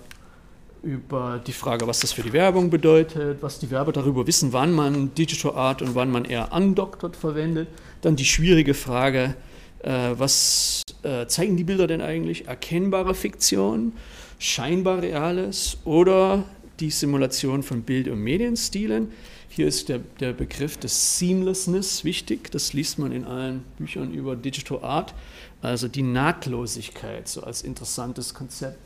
über 0.83 1.43
die 1.47 1.53
Frage, 1.53 1.87
was 1.87 2.01
das 2.01 2.13
für 2.13 2.23
die 2.23 2.33
Werbung 2.33 2.71
bedeutet, 2.71 3.43
was 3.43 3.59
die 3.59 3.71
Werber 3.71 3.93
darüber 3.93 4.27
wissen, 4.27 4.51
wann 4.55 4.73
man 4.73 5.15
Digital 5.15 5.55
Art 5.55 5.83
und 5.83 5.95
wann 5.95 6.11
man 6.11 6.25
eher 6.25 6.51
undoctored 6.55 7.17
verwendet. 7.17 7.69
Dann 8.01 8.17
die 8.17 8.25
schwierige 8.25 8.73
Frage, 8.73 9.35
äh, 9.81 10.15
was 10.17 10.81
äh, 11.03 11.27
zeigen 11.27 11.59
die 11.59 11.65
Bilder 11.65 11.87
denn 11.87 12.01
eigentlich? 12.01 12.49
Erkennbare 12.49 13.15
Fiktion, 13.15 13.93
scheinbar 14.39 15.03
Reales 15.03 15.77
oder 15.85 16.45
die 16.81 16.91
Simulation 16.91 17.63
von 17.63 17.83
Bild- 17.83 18.09
und 18.09 18.21
Medienstilen? 18.21 19.13
Hier 19.49 19.67
ist 19.67 19.89
der, 19.89 20.01
der 20.21 20.33
Begriff 20.33 20.77
des 20.77 21.19
Seamlessness 21.19 22.05
wichtig. 22.05 22.51
Das 22.51 22.73
liest 22.73 22.99
man 22.99 23.13
in 23.13 23.25
allen 23.25 23.63
Büchern 23.79 24.13
über 24.13 24.37
Digital 24.37 24.83
Art. 24.83 25.15
Also 25.63 25.89
die 25.89 26.03
Nahtlosigkeit, 26.03 27.27
so 27.27 27.43
als 27.43 27.63
interessantes 27.63 28.35
Konzept 28.35 28.79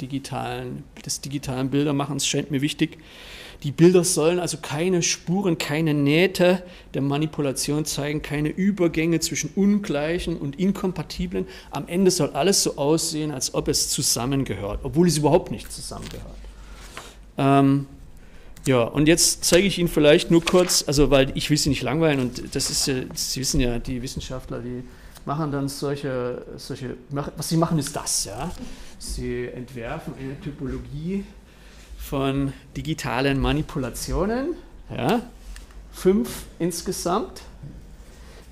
digitalen, 0.00 0.84
des 1.04 1.20
digitalen 1.20 1.70
Bildermachens 1.70 2.26
scheint 2.26 2.50
mir 2.50 2.62
wichtig. 2.62 2.98
Die 3.62 3.70
Bilder 3.70 4.04
sollen 4.04 4.40
also 4.40 4.56
keine 4.60 5.02
Spuren, 5.02 5.58
keine 5.58 5.94
Nähte 5.94 6.62
der 6.94 7.02
Manipulation 7.02 7.84
zeigen, 7.84 8.22
keine 8.22 8.48
Übergänge 8.48 9.20
zwischen 9.20 9.50
ungleichen 9.54 10.36
und 10.36 10.58
inkompatiblen. 10.58 11.46
Am 11.70 11.86
Ende 11.86 12.10
soll 12.10 12.30
alles 12.30 12.62
so 12.62 12.76
aussehen, 12.76 13.30
als 13.30 13.54
ob 13.54 13.68
es 13.68 13.90
zusammengehört, 13.90 14.80
obwohl 14.82 15.06
es 15.06 15.18
überhaupt 15.18 15.50
nicht 15.50 15.70
zusammengehört. 15.70 16.36
Ähm, 17.38 17.86
ja, 18.66 18.82
und 18.82 19.08
jetzt 19.08 19.44
zeige 19.44 19.66
ich 19.66 19.78
Ihnen 19.78 19.88
vielleicht 19.88 20.30
nur 20.30 20.42
kurz, 20.44 20.84
also 20.86 21.10
weil 21.10 21.32
ich 21.34 21.50
will 21.50 21.58
Sie 21.58 21.68
nicht 21.68 21.82
langweilen 21.82 22.20
und 22.20 22.54
das 22.54 22.70
ist 22.70 22.86
ja, 22.86 22.94
Sie 23.14 23.40
wissen 23.40 23.60
ja, 23.60 23.78
die 23.78 24.00
Wissenschaftler, 24.00 24.60
die 24.60 24.82
machen 25.26 25.50
dann 25.50 25.68
solche, 25.68 26.44
solche, 26.56 26.96
was 27.10 27.48
sie 27.48 27.56
machen 27.56 27.78
ist 27.78 27.94
das, 27.96 28.24
ja. 28.24 28.50
Sie 28.98 29.46
entwerfen 29.48 30.14
eine 30.18 30.40
Typologie 30.40 31.24
von 31.98 32.52
digitalen 32.76 33.40
Manipulationen, 33.40 34.54
ja, 34.94 35.22
fünf 35.92 36.44
insgesamt, 36.58 37.42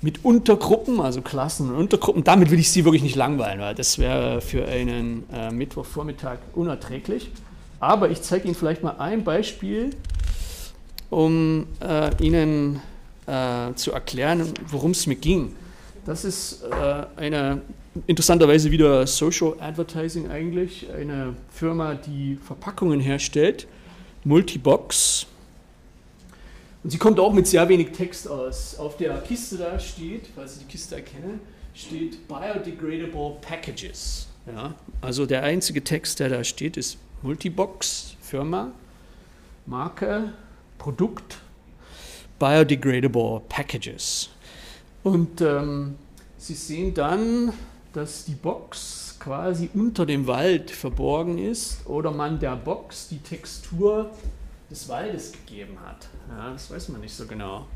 mit 0.01 0.25
Untergruppen, 0.25 0.99
also 0.99 1.21
Klassen 1.21 1.69
und 1.69 1.75
Untergruppen. 1.75 2.23
Damit 2.23 2.51
will 2.51 2.59
ich 2.59 2.69
Sie 2.71 2.83
wirklich 2.83 3.03
nicht 3.03 3.15
langweilen, 3.15 3.61
weil 3.61 3.73
das 3.73 3.99
wäre 3.99 4.41
für 4.41 4.67
einen 4.67 5.23
äh, 5.31 5.49
Mittwochvormittag 5.49 6.39
unerträglich. 6.53 7.29
Aber 7.83 8.09
ich 8.09 8.21
zeige 8.21 8.45
Ihnen 8.45 8.55
vielleicht 8.55 8.81
mal 8.81 8.95
ein 8.97 9.25
Beispiel, 9.25 9.89
um 11.09 11.67
äh, 11.81 12.11
Ihnen 12.23 12.79
äh, 13.27 13.73
zu 13.73 13.91
erklären, 13.91 14.53
worum 14.69 14.91
es 14.91 15.05
mir 15.05 15.17
ging. 15.17 15.53
Das 16.05 16.23
ist 16.23 16.63
äh, 16.63 17.05
eine 17.17 17.61
interessanterweise 18.07 18.71
wieder 18.71 19.05
Social 19.05 19.55
Advertising 19.59 20.31
eigentlich, 20.31 20.87
eine 20.97 21.35
Firma, 21.49 21.95
die 21.95 22.37
Verpackungen 22.41 23.01
herstellt, 23.01 23.67
Multibox. 24.23 25.25
Und 26.85 26.89
sie 26.89 26.97
kommt 26.97 27.19
auch 27.19 27.33
mit 27.33 27.47
sehr 27.47 27.67
wenig 27.67 27.89
Text 27.89 28.29
aus. 28.29 28.79
Auf 28.79 28.95
der 28.95 29.17
Kiste 29.23 29.57
da 29.57 29.77
steht, 29.77 30.29
falls 30.33 30.53
Sie 30.53 30.59
die 30.61 30.71
Kiste 30.71 30.95
erkennen, 30.95 31.41
steht 31.73 32.29
Biodegradable 32.29 33.39
Packages. 33.41 34.27
Ja, 34.47 34.73
also 35.01 35.25
der 35.25 35.43
einzige 35.43 35.83
Text, 35.83 36.21
der 36.21 36.29
da 36.29 36.45
steht, 36.45 36.77
ist 36.77 36.97
Multibox, 37.23 38.15
Firma, 38.21 38.71
Marke, 39.65 40.33
Produkt, 40.77 41.37
Biodegradable 42.37 43.41
Packages. 43.47 44.29
Und 45.03 45.41
ähm, 45.41 45.95
Sie 46.37 46.55
sehen 46.55 46.93
dann, 46.93 47.53
dass 47.93 48.25
die 48.25 48.35
Box 48.35 49.15
quasi 49.17 49.69
unter 49.73 50.05
dem 50.05 50.27
Wald 50.27 50.69
verborgen 50.69 51.37
ist 51.37 51.87
oder 51.87 52.11
man 52.11 52.37
der 52.37 52.57
Box 52.57 53.07
die 53.07 53.19
Textur 53.19 54.09
des 54.69 54.89
Waldes 54.89 55.31
gegeben 55.31 55.77
hat. 55.85 56.09
Ja, 56.27 56.51
das 56.51 56.69
weiß 56.69 56.89
man 56.89 56.99
nicht 56.99 57.13
so 57.13 57.25
genau. 57.25 57.67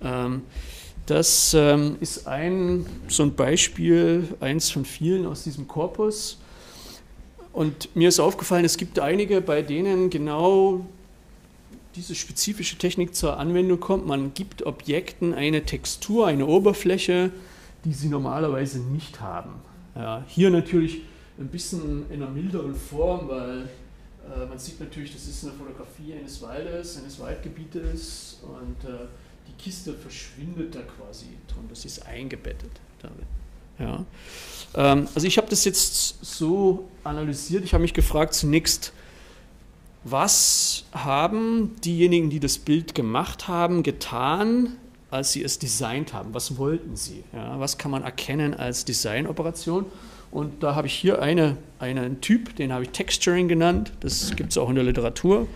Ähm, 0.00 0.42
das 1.06 1.52
ähm, 1.54 1.96
ist 1.98 2.28
ein, 2.28 2.86
so 3.08 3.24
ein 3.24 3.34
Beispiel, 3.34 4.28
eins 4.38 4.70
von 4.70 4.84
vielen 4.84 5.26
aus 5.26 5.42
diesem 5.42 5.66
Korpus. 5.66 6.38
Und 7.52 7.94
mir 7.94 8.08
ist 8.08 8.18
aufgefallen, 8.18 8.64
es 8.64 8.76
gibt 8.76 8.98
einige, 8.98 9.40
bei 9.40 9.62
denen 9.62 10.10
genau 10.10 10.86
diese 11.94 12.14
spezifische 12.14 12.78
Technik 12.78 13.14
zur 13.14 13.38
Anwendung 13.38 13.78
kommt. 13.78 14.06
Man 14.06 14.32
gibt 14.32 14.64
Objekten 14.64 15.34
eine 15.34 15.64
Textur, 15.64 16.26
eine 16.26 16.46
Oberfläche, 16.46 17.30
die 17.84 17.92
sie 17.92 18.08
normalerweise 18.08 18.78
nicht 18.78 19.20
haben. 19.20 19.52
Ja, 19.94 20.24
hier 20.26 20.50
natürlich 20.50 21.02
ein 21.38 21.48
bisschen 21.48 22.10
in 22.10 22.22
einer 22.22 22.30
milderen 22.30 22.74
Form, 22.74 23.28
weil 23.28 23.68
äh, 24.24 24.46
man 24.46 24.58
sieht 24.58 24.80
natürlich, 24.80 25.12
das 25.12 25.26
ist 25.26 25.44
eine 25.44 25.52
Fotografie 25.52 26.14
eines 26.14 26.40
Waldes, 26.40 26.98
eines 26.98 27.20
Waldgebietes 27.20 28.40
und 28.42 28.88
äh, 28.88 29.06
die 29.48 29.62
Kiste 29.62 29.92
verschwindet 29.92 30.74
da 30.74 30.80
quasi 30.80 31.26
drunter, 31.48 31.74
sie 31.74 31.88
ist 31.88 32.06
eingebettet 32.06 32.70
damit. 33.00 33.26
Ja. 33.78 34.04
Ähm, 34.74 35.08
also 35.14 35.26
ich 35.26 35.38
habe 35.38 35.48
das 35.48 35.64
jetzt 35.64 36.24
so 36.24 36.88
analysiert, 37.04 37.64
ich 37.64 37.74
habe 37.74 37.82
mich 37.82 37.94
gefragt 37.94 38.34
zunächst, 38.34 38.92
was 40.04 40.84
haben 40.92 41.76
diejenigen, 41.84 42.28
die 42.30 42.40
das 42.40 42.58
Bild 42.58 42.94
gemacht 42.94 43.46
haben, 43.46 43.82
getan, 43.82 44.76
als 45.12 45.32
sie 45.32 45.44
es 45.44 45.58
designt 45.58 46.12
haben? 46.12 46.34
Was 46.34 46.56
wollten 46.56 46.96
sie? 46.96 47.22
Ja, 47.32 47.60
was 47.60 47.78
kann 47.78 47.90
man 47.90 48.02
erkennen 48.02 48.54
als 48.54 48.84
Designoperation? 48.84 49.86
Und 50.30 50.62
da 50.62 50.74
habe 50.74 50.86
ich 50.86 50.94
hier 50.94 51.20
eine, 51.20 51.58
einen 51.78 52.22
Typ, 52.22 52.56
den 52.56 52.72
habe 52.72 52.84
ich 52.84 52.90
Texturing 52.90 53.48
genannt. 53.48 53.92
Das 54.00 54.34
gibt 54.34 54.50
es 54.50 54.58
auch 54.58 54.70
in 54.70 54.74
der 54.74 54.84
Literatur. 54.84 55.46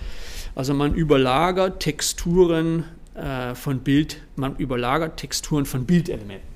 Also 0.55 0.75
man 0.75 0.95
überlagert 0.95 1.81
Texturen 1.81 2.85
äh, 3.15 3.55
von 3.55 3.81
Bild, 3.81 4.21
man 4.37 4.57
überlagert 4.57 5.17
Texturen 5.17 5.65
von 5.65 5.87
Bildelementen. 5.87 6.56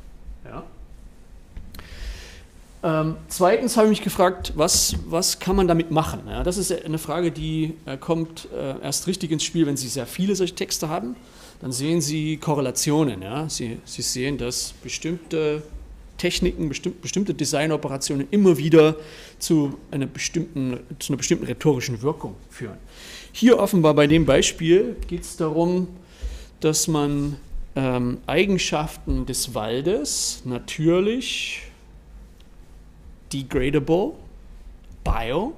Ähm, 2.83 3.17
zweitens 3.29 3.77
habe 3.77 3.89
ich 3.89 3.91
mich 3.91 4.03
gefragt, 4.03 4.55
was, 4.57 4.97
was 5.07 5.39
kann 5.39 5.55
man 5.55 5.69
damit 5.69 5.91
machen? 5.91 6.21
Ja, 6.27 6.43
das 6.43 6.57
ist 6.57 6.73
eine 6.73 6.99
Frage, 6.99 7.31
die 7.31 7.75
äh, 7.85 7.99
kommt 7.99 8.49
äh, 8.55 8.81
erst 8.83 9.07
richtig 9.07 9.31
ins 9.31 9.45
Spiel, 9.45 9.67
wenn 9.67 9.77
Sie 9.77 9.89
sehr 9.89 10.07
viele 10.07 10.35
solche 10.35 10.55
Texte 10.55 10.89
haben. 10.89 11.15
Dann 11.61 11.73
sehen 11.73 12.01
Sie 12.01 12.39
Korrelationen. 12.39 13.21
Ja? 13.21 13.49
Sie, 13.51 13.79
Sie 13.85 14.01
sehen, 14.01 14.39
dass 14.39 14.73
bestimmte 14.83 15.63
Techniken, 16.17 16.69
bestimmt, 16.69 17.03
bestimmte 17.03 17.35
Designoperationen 17.35 18.29
immer 18.31 18.57
wieder 18.57 18.97
zu 19.39 19.79
einer, 19.91 20.07
bestimmten, 20.07 20.81
zu 20.99 21.13
einer 21.13 21.19
bestimmten 21.19 21.47
rhetorischen 21.47 22.01
Wirkung 22.01 22.35
führen. 22.49 22.77
Hier 23.33 23.59
offenbar 23.59 23.95
bei 23.95 24.07
dem 24.07 24.25
Beispiel 24.25 24.97
geht 25.07 25.23
es 25.23 25.37
darum, 25.37 25.89
dass 26.61 26.89
man 26.89 27.37
ähm, 27.77 28.19
Eigenschaften 28.27 29.27
des 29.27 29.55
Waldes 29.55 30.43
natürlich 30.45 31.70
degradable, 33.33 34.13
bio, 35.05 35.55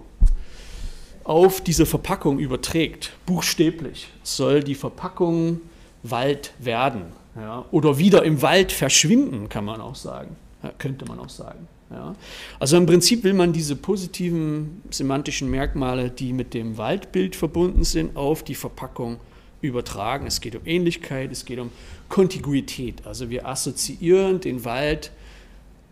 auf 1.25 1.61
diese 1.61 1.87
Verpackung 1.87 2.39
überträgt, 2.39 3.13
buchstäblich, 3.27 4.09
soll 4.23 4.63
die 4.63 4.75
Verpackung 4.75 5.61
Wald 6.03 6.53
werden 6.59 7.05
ja, 7.37 7.65
oder 7.71 7.99
wieder 7.99 8.25
im 8.25 8.43
Wald 8.43 8.73
verschwinden, 8.73 9.49
kann 9.49 9.65
man 9.65 9.81
auch 9.81 9.95
sagen, 9.95 10.37
ja, 10.63 10.73
könnte 10.79 11.05
man 11.07 11.19
auch 11.21 11.29
sagen. 11.29 11.69
Ja. 11.91 12.15
Also 12.59 12.77
im 12.77 12.87
Prinzip 12.87 13.23
will 13.23 13.35
man 13.35 13.53
diese 13.53 13.77
positiven 13.77 14.83
semantischen 14.91 15.51
Merkmale, 15.51 16.11
die 16.11 16.33
mit 16.33 16.55
dem 16.55 16.79
Waldbild 16.79 17.37
verbunden 17.37 17.85
sind, 17.85 18.17
auf 18.17 18.43
die 18.43 18.55
Verpackung 18.55 19.19
übertragen. 19.61 20.27
Es 20.27 20.41
geht 20.41 20.57
um 20.57 20.63
Ähnlichkeit, 20.65 21.31
es 21.31 21.45
geht 21.45 21.59
um 21.59 21.71
Kontiguität. 22.09 23.07
Also 23.07 23.31
wir 23.31 23.47
assoziieren 23.47 24.41
den 24.41 24.65
Wald 24.65 25.13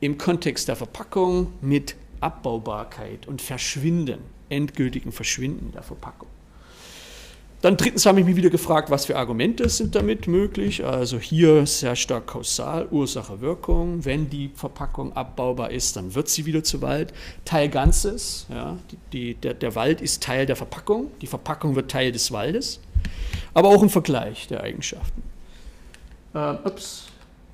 im 0.01 0.19
Kontext 0.19 0.69
der 0.69 0.77
Verpackung 0.77 1.53
mit 1.61 1.97
Abbaubarkeit 2.21 3.27
und 3.27 3.41
Verschwinden, 3.43 4.21
endgültigen 4.49 5.13
Verschwinden 5.13 5.73
der 5.73 5.83
Verpackung. 5.83 6.29
Dann 7.63 7.77
drittens 7.77 8.07
habe 8.07 8.21
ich 8.21 8.27
mich 8.27 8.37
wieder 8.37 8.49
gefragt, 8.49 8.89
was 8.91 9.05
für 9.05 9.17
Argumente 9.17 9.69
sind 9.69 9.95
damit 9.95 10.27
möglich. 10.27 10.83
Also 10.83 11.19
hier 11.19 11.67
sehr 11.67 11.95
stark 11.95 12.27
kausal, 12.27 12.89
Ursache, 12.91 13.43
Wirkung. 13.43 14.03
Wenn 14.07 14.31
die 14.31 14.51
Verpackung 14.55 15.13
abbaubar 15.15 15.71
ist, 15.71 15.95
dann 15.97 16.15
wird 16.15 16.31
sie 16.31 16.47
wieder 16.47 16.65
zu 16.65 16.81
Wald. 16.81 17.13
Teil 17.45 17.69
Ganzes, 17.69 18.47
ja, 18.49 18.79
die, 19.13 19.35
der, 19.35 19.53
der 19.53 19.75
Wald 19.75 20.01
ist 20.01 20.23
Teil 20.23 20.47
der 20.47 20.57
Verpackung, 20.57 21.11
die 21.21 21.27
Verpackung 21.27 21.77
wird 21.77 21.91
Teil 21.91 22.13
des 22.13 22.33
Waldes. 22.33 22.81
Aber 23.53 23.69
auch 23.69 23.83
ein 23.83 23.91
Vergleich 23.91 24.49
der 24.49 24.63
Eigenschaften. 24.63 25.23
Äh, 26.33 26.55
ups. 26.65 27.09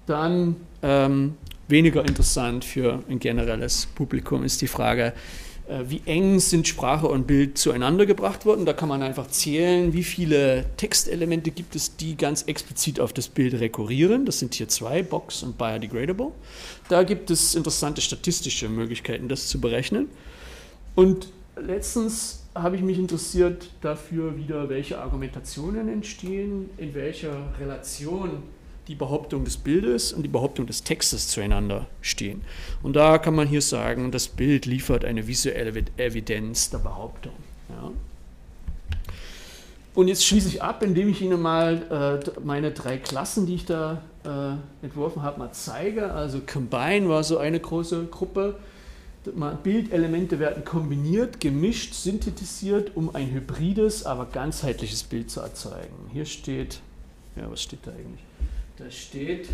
Dann 0.06 0.54
ähm, 0.82 1.36
weniger 1.68 2.04
interessant 2.06 2.64
für 2.64 3.02
ein 3.08 3.18
generelles 3.18 3.86
Publikum 3.94 4.44
ist 4.44 4.60
die 4.62 4.68
Frage, 4.68 5.12
äh, 5.68 5.84
wie 5.88 6.02
eng 6.04 6.38
sind 6.38 6.68
Sprache 6.68 7.08
und 7.08 7.26
Bild 7.26 7.58
zueinander 7.58 8.06
gebracht 8.06 8.46
worden. 8.46 8.66
Da 8.66 8.72
kann 8.72 8.88
man 8.88 9.02
einfach 9.02 9.26
zählen, 9.28 9.92
wie 9.92 10.04
viele 10.04 10.66
Textelemente 10.76 11.50
gibt 11.50 11.74
es, 11.74 11.96
die 11.96 12.16
ganz 12.16 12.42
explizit 12.42 13.00
auf 13.00 13.12
das 13.12 13.28
Bild 13.28 13.54
rekurrieren. 13.54 14.26
Das 14.26 14.38
sind 14.38 14.54
hier 14.54 14.68
zwei, 14.68 15.02
Box 15.02 15.42
und 15.42 15.58
Biodegradable. 15.58 16.30
Da 16.88 17.02
gibt 17.02 17.30
es 17.30 17.54
interessante 17.54 18.00
statistische 18.00 18.68
Möglichkeiten, 18.68 19.28
das 19.28 19.48
zu 19.48 19.60
berechnen. 19.60 20.08
Und 20.94 21.28
letztens 21.56 22.44
habe 22.54 22.76
ich 22.76 22.82
mich 22.82 22.98
interessiert 22.98 23.70
dafür 23.80 24.36
wieder, 24.36 24.68
welche 24.68 24.98
Argumentationen 24.98 25.88
entstehen, 25.88 26.70
in 26.78 26.94
welcher 26.94 27.52
Relation 27.60 28.42
die 28.88 28.94
Behauptung 28.94 29.44
des 29.44 29.56
Bildes 29.56 30.12
und 30.12 30.22
die 30.22 30.28
Behauptung 30.28 30.66
des 30.66 30.84
Textes 30.84 31.28
zueinander 31.28 31.86
stehen. 32.00 32.42
Und 32.82 32.94
da 32.94 33.18
kann 33.18 33.34
man 33.34 33.48
hier 33.48 33.62
sagen, 33.62 34.12
das 34.12 34.28
Bild 34.28 34.66
liefert 34.66 35.04
eine 35.04 35.26
visuelle 35.26 35.84
Evidenz 35.96 36.70
der 36.70 36.78
Behauptung. 36.78 37.32
Ja. 37.68 37.90
Und 39.94 40.08
jetzt 40.08 40.26
schließe 40.26 40.48
ich 40.48 40.62
ab, 40.62 40.82
indem 40.82 41.08
ich 41.08 41.22
Ihnen 41.22 41.40
mal 41.40 42.22
äh, 42.22 42.40
meine 42.44 42.70
drei 42.70 42.98
Klassen, 42.98 43.46
die 43.46 43.54
ich 43.54 43.64
da 43.64 44.02
äh, 44.24 44.84
entworfen 44.84 45.22
habe, 45.22 45.38
mal 45.38 45.52
zeige. 45.52 46.12
Also 46.12 46.40
Combine 46.46 47.08
war 47.08 47.24
so 47.24 47.38
eine 47.38 47.58
große 47.58 48.04
Gruppe. 48.10 48.56
Bildelemente 49.64 50.38
werden 50.38 50.64
kombiniert, 50.64 51.40
gemischt, 51.40 51.94
synthetisiert, 51.94 52.92
um 52.94 53.12
ein 53.14 53.32
hybrides, 53.32 54.04
aber 54.04 54.26
ganzheitliches 54.26 55.02
Bild 55.02 55.30
zu 55.30 55.40
erzeugen. 55.40 56.10
Hier 56.12 56.26
steht, 56.26 56.80
ja, 57.34 57.50
was 57.50 57.62
steht 57.62 57.80
da 57.84 57.90
eigentlich? 57.90 58.20
Da 58.78 58.90
steht, 58.90 59.48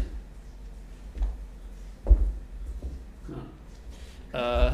ja, 4.32 4.68
äh, 4.68 4.72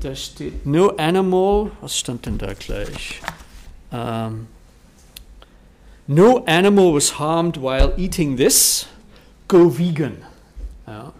da 0.00 0.14
steht 0.16 0.66
no 0.66 0.88
animal, 0.96 1.70
was 1.80 1.96
stand 1.96 2.26
denn 2.26 2.38
da 2.38 2.54
gleich? 2.54 3.20
Um, 3.92 3.98
ähm, 4.00 4.46
no 6.08 6.44
animal 6.46 6.92
was 6.92 7.20
harmed 7.20 7.56
while 7.56 7.94
eating 7.96 8.36
this, 8.36 8.86
go 9.46 9.70
vegan. 9.70 10.24
Ja, 10.84 11.12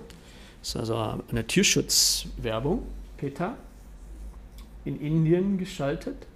das 0.61 0.71
ist 0.71 0.77
also 0.77 1.23
eine 1.31 1.47
Tierschutzwerbung, 1.47 2.83
PETA, 3.19 3.55
in 4.85 5.01
Indien 5.01 5.59
geschaltet. 5.59 6.27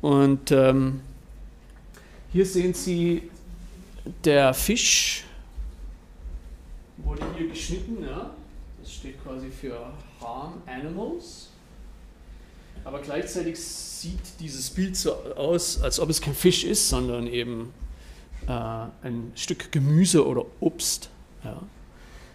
Und 0.00 0.50
ähm, 0.50 1.00
hier 2.32 2.44
sehen 2.44 2.74
Sie 2.74 3.30
der 4.24 4.52
Fisch 4.52 5.24
wurde 7.04 7.22
hier 7.36 7.48
geschnitten, 7.48 8.02
ja. 8.04 8.30
Das 8.80 8.92
steht 8.92 9.22
quasi 9.22 9.48
für 9.50 9.92
Harm 10.20 10.62
Animals. 10.66 11.48
Aber 12.84 13.00
gleichzeitig 13.00 13.58
sieht 13.60 14.20
dieses 14.40 14.70
Bild 14.70 14.96
so 14.96 15.12
aus, 15.36 15.80
als 15.82 15.98
ob 16.00 16.10
es 16.10 16.20
kein 16.20 16.34
Fisch 16.34 16.64
ist, 16.64 16.88
sondern 16.88 17.26
eben 17.26 17.72
äh, 18.46 18.50
ein 18.50 19.32
Stück 19.34 19.72
Gemüse 19.72 20.26
oder 20.26 20.44
Obst. 20.60 21.10
Ja. 21.44 21.60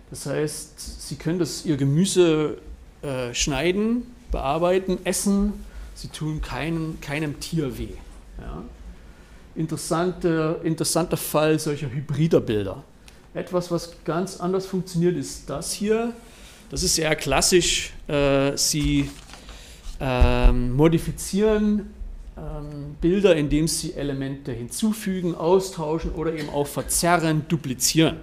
Das 0.09 0.25
heißt, 0.25 1.07
Sie 1.07 1.15
können 1.15 1.39
das, 1.39 1.65
Ihr 1.65 1.77
Gemüse 1.77 2.57
äh, 3.01 3.33
schneiden, 3.33 4.03
bearbeiten, 4.31 4.99
essen. 5.05 5.53
Sie 5.95 6.09
tun 6.09 6.41
keinem, 6.41 6.99
keinem 7.01 7.39
Tier 7.39 7.77
weh. 7.77 7.95
Ja. 8.39 8.63
Interessante, 9.55 10.59
interessanter 10.63 11.17
Fall 11.17 11.57
solcher 11.59 11.89
hybrider 11.89 12.41
Bilder. 12.41 12.83
Etwas, 13.33 13.71
was 13.71 13.93
ganz 14.05 14.39
anders 14.39 14.65
funktioniert, 14.65 15.17
ist 15.17 15.49
das 15.49 15.73
hier. 15.73 16.13
Das 16.69 16.83
ist 16.83 16.97
eher 16.97 17.15
klassisch. 17.15 17.91
Äh, 18.07 18.55
Sie 18.57 19.09
ähm, 19.99 20.75
modifizieren 20.75 21.93
ähm, 22.37 22.95
Bilder, 23.01 23.35
indem 23.35 23.67
Sie 23.67 23.93
Elemente 23.93 24.51
hinzufügen, 24.51 25.35
austauschen 25.35 26.11
oder 26.11 26.33
eben 26.33 26.49
auch 26.49 26.67
verzerren, 26.67 27.45
duplizieren. 27.47 28.17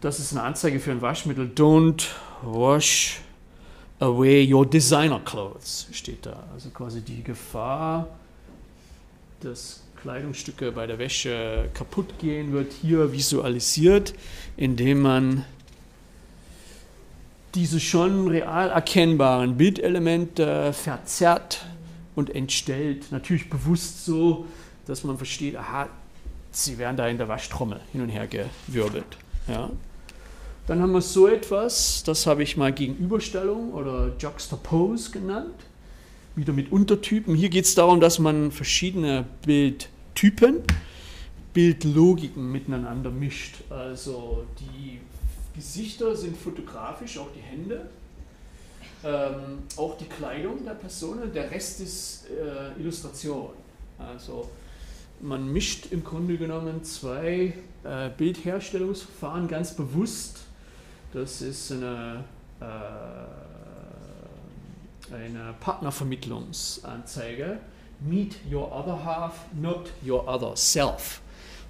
Das 0.00 0.18
ist 0.18 0.32
eine 0.32 0.42
Anzeige 0.42 0.80
für 0.80 0.90
ein 0.90 1.00
Waschmittel. 1.00 1.50
Don't 1.54 2.04
wash 2.42 3.20
away 4.00 4.52
your 4.52 4.66
designer 4.68 5.20
clothes, 5.20 5.86
steht 5.92 6.26
da. 6.26 6.42
Also 6.52 6.70
quasi 6.70 7.00
die 7.00 7.22
Gefahr, 7.22 8.08
dass 9.40 9.83
Kleidungsstücke 10.04 10.70
bei 10.70 10.86
der 10.86 10.98
Wäsche 10.98 11.70
kaputt 11.72 12.18
gehen, 12.18 12.52
wird 12.52 12.74
hier 12.74 13.10
visualisiert, 13.14 14.12
indem 14.54 15.00
man 15.00 15.46
diese 17.54 17.80
schon 17.80 18.28
real 18.28 18.68
erkennbaren 18.68 19.56
Bildelemente 19.56 20.74
verzerrt 20.74 21.64
und 22.14 22.34
entstellt. 22.34 23.12
Natürlich 23.12 23.48
bewusst 23.48 24.04
so, 24.04 24.44
dass 24.86 25.04
man 25.04 25.16
versteht, 25.16 25.56
aha, 25.56 25.88
sie 26.50 26.76
werden 26.76 26.98
da 26.98 27.08
in 27.08 27.16
der 27.16 27.28
Waschtrommel 27.28 27.80
hin 27.90 28.02
und 28.02 28.10
her 28.10 28.26
gewirbelt. 28.26 29.16
Ja. 29.48 29.70
Dann 30.66 30.82
haben 30.82 30.92
wir 30.92 31.00
so 31.00 31.28
etwas, 31.28 32.02
das 32.04 32.26
habe 32.26 32.42
ich 32.42 32.58
mal 32.58 32.74
Gegenüberstellung 32.74 33.72
oder 33.72 34.12
Juxtapose 34.18 35.12
genannt, 35.12 35.54
wieder 36.36 36.52
mit 36.52 36.70
Untertypen. 36.70 37.34
Hier 37.34 37.48
geht 37.48 37.64
es 37.64 37.74
darum, 37.74 38.00
dass 38.02 38.18
man 38.18 38.52
verschiedene 38.52 39.24
Bildtypen, 40.14 40.62
Bildlogiken 41.52 42.50
miteinander 42.50 43.10
mischt. 43.10 43.56
Also 43.68 44.46
die 44.60 45.00
Gesichter 45.54 46.14
sind 46.16 46.36
fotografisch, 46.36 47.18
auch 47.18 47.30
die 47.34 47.40
Hände, 47.40 47.88
ähm, 49.04 49.64
auch 49.76 49.98
die 49.98 50.04
Kleidung 50.06 50.64
der 50.64 50.74
Personen, 50.74 51.32
der 51.32 51.50
Rest 51.50 51.80
ist 51.80 52.26
äh, 52.30 52.80
Illustration. 52.80 53.50
Also 53.98 54.48
man 55.20 55.52
mischt 55.52 55.88
im 55.90 56.04
Grunde 56.04 56.36
genommen 56.38 56.84
zwei 56.84 57.54
äh, 57.82 58.10
Bildherstellungsverfahren 58.16 59.48
ganz 59.48 59.74
bewusst. 59.74 60.42
Das 61.12 61.42
ist 61.42 61.72
eine, 61.72 62.22
äh, 62.60 62.64
eine 65.14 65.54
Partnervermittlungsanzeige. 65.60 67.58
Meet 68.00 68.36
your 68.50 68.70
other 68.72 69.04
half, 69.04 69.46
not 69.54 69.90
your 70.06 70.28
other 70.28 70.56
self. 70.56 71.20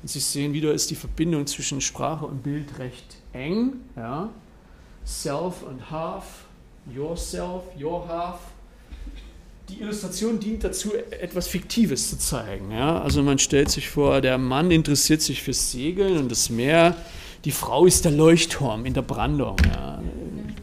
Und 0.03 0.09
Sie 0.09 0.21
sehen 0.21 0.53
wieder, 0.53 0.73
ist 0.73 0.91
die 0.91 0.97
Verbindung 0.97 1.47
zwischen 1.47 1.81
Sprache 1.81 2.27
und 2.27 2.43
Bild 2.43 2.79
recht 2.79 3.17
eng. 3.33 3.75
Ja. 3.97 4.31
Self 5.05 5.63
und 5.63 5.91
half, 5.91 6.45
yourself, 6.95 7.63
your 7.81 8.07
half. 8.09 8.39
Die 9.69 9.81
Illustration 9.81 10.39
dient 10.39 10.63
dazu, 10.63 10.93
etwas 10.95 11.49
Fiktives 11.49 12.11
zu 12.11 12.19
zeigen. 12.19 12.71
Ja. 12.71 13.01
Also 13.01 13.23
man 13.23 13.39
stellt 13.39 13.71
sich 13.71 13.89
vor, 13.89 14.21
der 14.21 14.37
Mann 14.37 14.71
interessiert 14.71 15.23
sich 15.23 15.43
fürs 15.43 15.73
Segeln 15.73 16.19
und 16.19 16.31
das 16.31 16.51
Meer. 16.51 16.97
Die 17.45 17.51
Frau 17.51 17.87
ist 17.87 18.05
der 18.05 18.13
Leuchtturm 18.13 18.85
in 18.85 18.95
der 18.95 19.03
Brandung. 19.03 19.57
Ja. 19.75 20.03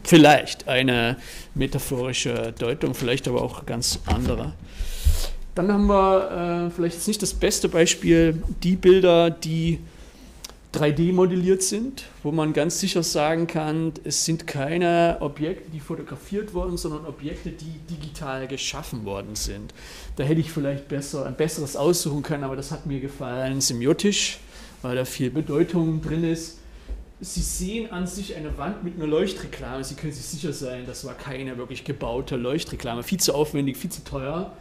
Vielleicht 0.04 0.68
eine 0.68 1.16
metaphorische 1.54 2.52
Deutung, 2.58 2.94
vielleicht 2.94 3.26
aber 3.28 3.42
auch 3.42 3.66
ganz 3.66 4.00
andere. 4.06 4.54
Dann 5.54 5.70
haben 5.70 5.86
wir 5.86 6.66
äh, 6.66 6.70
vielleicht 6.70 6.96
jetzt 6.96 7.08
nicht 7.08 7.22
das 7.22 7.34
beste 7.34 7.68
Beispiel, 7.68 8.42
die 8.62 8.76
Bilder, 8.76 9.30
die 9.30 9.80
3D 10.74 11.12
modelliert 11.12 11.62
sind, 11.62 12.04
wo 12.22 12.32
man 12.32 12.54
ganz 12.54 12.80
sicher 12.80 13.02
sagen 13.02 13.46
kann, 13.46 13.92
es 14.04 14.24
sind 14.24 14.46
keine 14.46 15.18
Objekte, 15.20 15.70
die 15.70 15.80
fotografiert 15.80 16.54
wurden, 16.54 16.78
sondern 16.78 17.04
Objekte, 17.04 17.50
die 17.50 17.74
digital 17.90 18.48
geschaffen 18.48 19.04
worden 19.04 19.34
sind. 19.34 19.74
Da 20.16 20.24
hätte 20.24 20.40
ich 20.40 20.50
vielleicht 20.50 20.88
besser, 20.88 21.26
ein 21.26 21.36
besseres 21.36 21.76
aussuchen 21.76 22.22
können, 22.22 22.44
aber 22.44 22.56
das 22.56 22.70
hat 22.70 22.86
mir 22.86 23.00
gefallen, 23.00 23.60
semiotisch, 23.60 24.38
weil 24.80 24.96
da 24.96 25.04
viel 25.04 25.30
Bedeutung 25.30 26.00
drin 26.00 26.24
ist. 26.24 26.60
Sie 27.20 27.42
sehen 27.42 27.92
an 27.92 28.06
sich 28.06 28.34
eine 28.34 28.56
Wand 28.56 28.82
mit 28.82 28.96
einer 28.96 29.06
Leuchtreklame. 29.06 29.84
Sie 29.84 29.94
können 29.94 30.12
sich 30.12 30.24
sicher 30.24 30.54
sein, 30.54 30.86
das 30.86 31.04
war 31.04 31.12
keine 31.12 31.58
wirklich 31.58 31.84
gebaute 31.84 32.36
Leuchtreklame. 32.36 33.02
Viel 33.02 33.20
zu 33.20 33.34
aufwendig, 33.34 33.76
viel 33.76 33.90
zu 33.90 34.02
teuer. 34.02 34.56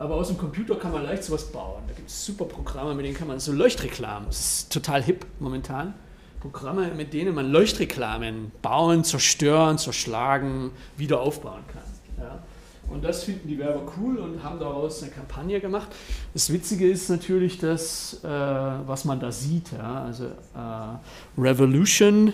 Aber 0.00 0.14
aus 0.14 0.28
dem 0.28 0.38
Computer 0.38 0.76
kann 0.76 0.92
man 0.92 1.02
leicht 1.02 1.24
sowas 1.24 1.44
bauen. 1.52 1.82
Da 1.86 1.92
gibt 1.92 2.08
es 2.08 2.24
super 2.24 2.46
Programme, 2.46 2.94
mit 2.94 3.04
denen 3.04 3.14
kann 3.14 3.28
man 3.28 3.38
so 3.38 3.52
Leuchtreklamen, 3.52 4.28
das 4.28 4.40
ist 4.40 4.72
total 4.72 5.02
hip 5.02 5.26
momentan. 5.40 5.92
Programme, 6.40 6.90
mit 6.96 7.12
denen 7.12 7.34
man 7.34 7.52
Leuchtreklamen 7.52 8.50
bauen, 8.62 9.04
zerstören, 9.04 9.76
zerschlagen, 9.76 10.70
wieder 10.96 11.20
aufbauen 11.20 11.60
kann. 11.70 11.82
Ja. 12.16 12.42
Und 12.88 13.04
das 13.04 13.24
finden 13.24 13.46
die 13.46 13.58
Werber 13.58 13.92
cool 13.98 14.16
und 14.16 14.42
haben 14.42 14.58
daraus 14.58 15.02
eine 15.02 15.12
Kampagne 15.12 15.60
gemacht. 15.60 15.88
Das 16.32 16.50
Witzige 16.50 16.88
ist 16.88 17.10
natürlich, 17.10 17.58
dass, 17.58 18.24
äh, 18.24 18.26
was 18.26 19.04
man 19.04 19.20
da 19.20 19.30
sieht. 19.30 19.70
Ja, 19.72 20.04
also 20.04 20.24
äh, 20.24 21.38
Revolution, 21.38 22.32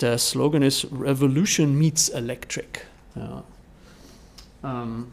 der 0.00 0.18
Slogan 0.18 0.62
ist 0.62 0.88
Revolution 1.00 1.78
meets 1.78 2.08
Electric. 2.08 2.80
Ja. 3.14 3.44
Ähm, 4.64 5.06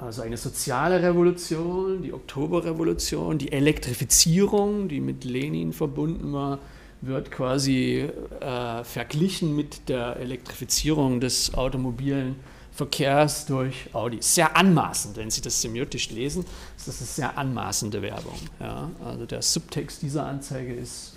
also 0.00 0.22
eine 0.22 0.36
soziale 0.36 1.02
Revolution, 1.02 2.02
die 2.02 2.12
Oktoberrevolution, 2.12 3.38
die 3.38 3.52
Elektrifizierung, 3.52 4.88
die 4.88 5.00
mit 5.00 5.24
Lenin 5.24 5.72
verbunden 5.72 6.32
war, 6.32 6.58
wird 7.02 7.30
quasi 7.30 8.08
äh, 8.40 8.84
verglichen 8.84 9.56
mit 9.56 9.88
der 9.88 10.16
Elektrifizierung 10.16 11.20
des 11.20 11.54
automobilen 11.54 12.36
Verkehrs 12.72 13.46
durch 13.46 13.94
Audi. 13.94 14.18
Sehr 14.20 14.56
anmaßend, 14.56 15.16
wenn 15.16 15.30
Sie 15.30 15.40
das 15.40 15.60
semiotisch 15.60 16.10
lesen, 16.10 16.44
ist 16.76 16.88
das 16.88 16.98
eine 16.98 17.06
sehr 17.06 17.38
anmaßende 17.38 18.00
Werbung. 18.00 18.38
Ja? 18.58 18.90
Also 19.04 19.26
der 19.26 19.42
Subtext 19.42 20.02
dieser 20.02 20.26
Anzeige 20.26 20.72
ist 20.74 21.14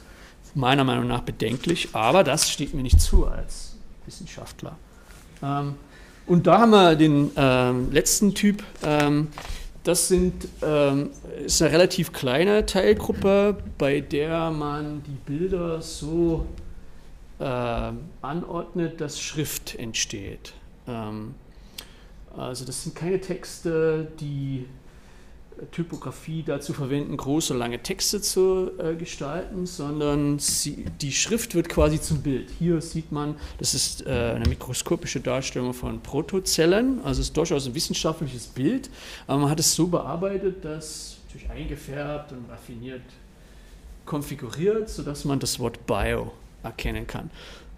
meiner 0.55 0.83
Meinung 0.83 1.07
nach 1.07 1.21
bedenklich, 1.21 1.89
aber 1.93 2.23
das 2.23 2.49
steht 2.49 2.73
mir 2.73 2.83
nicht 2.83 2.99
zu 2.99 3.27
als 3.27 3.75
Wissenschaftler. 4.05 4.77
Ähm, 5.41 5.75
und 6.25 6.47
da 6.47 6.59
haben 6.59 6.71
wir 6.71 6.95
den 6.95 7.31
ähm, 7.35 7.91
letzten 7.91 8.33
Typ. 8.33 8.63
Ähm, 8.83 9.29
das 9.83 10.07
sind, 10.07 10.47
ähm, 10.61 11.09
ist 11.45 11.61
eine 11.61 11.71
relativ 11.71 12.13
kleine 12.13 12.65
Teilgruppe, 12.65 13.57
bei 13.77 13.99
der 13.99 14.49
man 14.49 15.03
die 15.03 15.17
Bilder 15.25 15.81
so 15.81 16.45
äh, 17.39 17.91
anordnet, 18.21 19.01
dass 19.01 19.19
Schrift 19.19 19.75
entsteht. 19.75 20.53
Ähm, 20.87 21.35
also 22.35 22.65
das 22.65 22.83
sind 22.83 22.95
keine 22.95 23.19
Texte, 23.19 24.07
die 24.19 24.65
Typografie 25.71 26.43
dazu 26.43 26.73
verwenden, 26.73 27.17
große, 27.17 27.53
lange 27.53 27.81
Texte 27.81 28.21
zu 28.21 28.71
äh, 28.77 28.95
gestalten, 28.95 29.65
sondern 29.65 30.39
sie, 30.39 30.85
die 31.01 31.11
Schrift 31.11 31.55
wird 31.55 31.69
quasi 31.69 31.99
zum 32.01 32.21
Bild. 32.21 32.49
Hier 32.59 32.81
sieht 32.81 33.11
man, 33.11 33.35
das 33.57 33.73
ist 33.73 34.05
äh, 34.05 34.33
eine 34.35 34.47
mikroskopische 34.47 35.19
Darstellung 35.19 35.73
von 35.73 36.01
Protozellen, 36.01 36.99
also 37.03 37.21
es 37.21 37.27
ist 37.27 37.37
durchaus 37.37 37.67
ein 37.67 37.75
wissenschaftliches 37.75 38.47
Bild, 38.47 38.89
aber 39.27 39.39
man 39.39 39.49
hat 39.49 39.59
es 39.59 39.73
so 39.73 39.87
bearbeitet, 39.87 40.63
dass 40.63 41.17
natürlich 41.25 41.49
eingefärbt 41.49 42.31
und 42.31 42.49
raffiniert 42.49 43.01
konfiguriert, 44.05 44.89
sodass 44.89 45.25
man 45.25 45.39
das 45.39 45.59
Wort 45.59 45.85
Bio 45.85 46.33
erkennen 46.61 47.07
kann. 47.07 47.29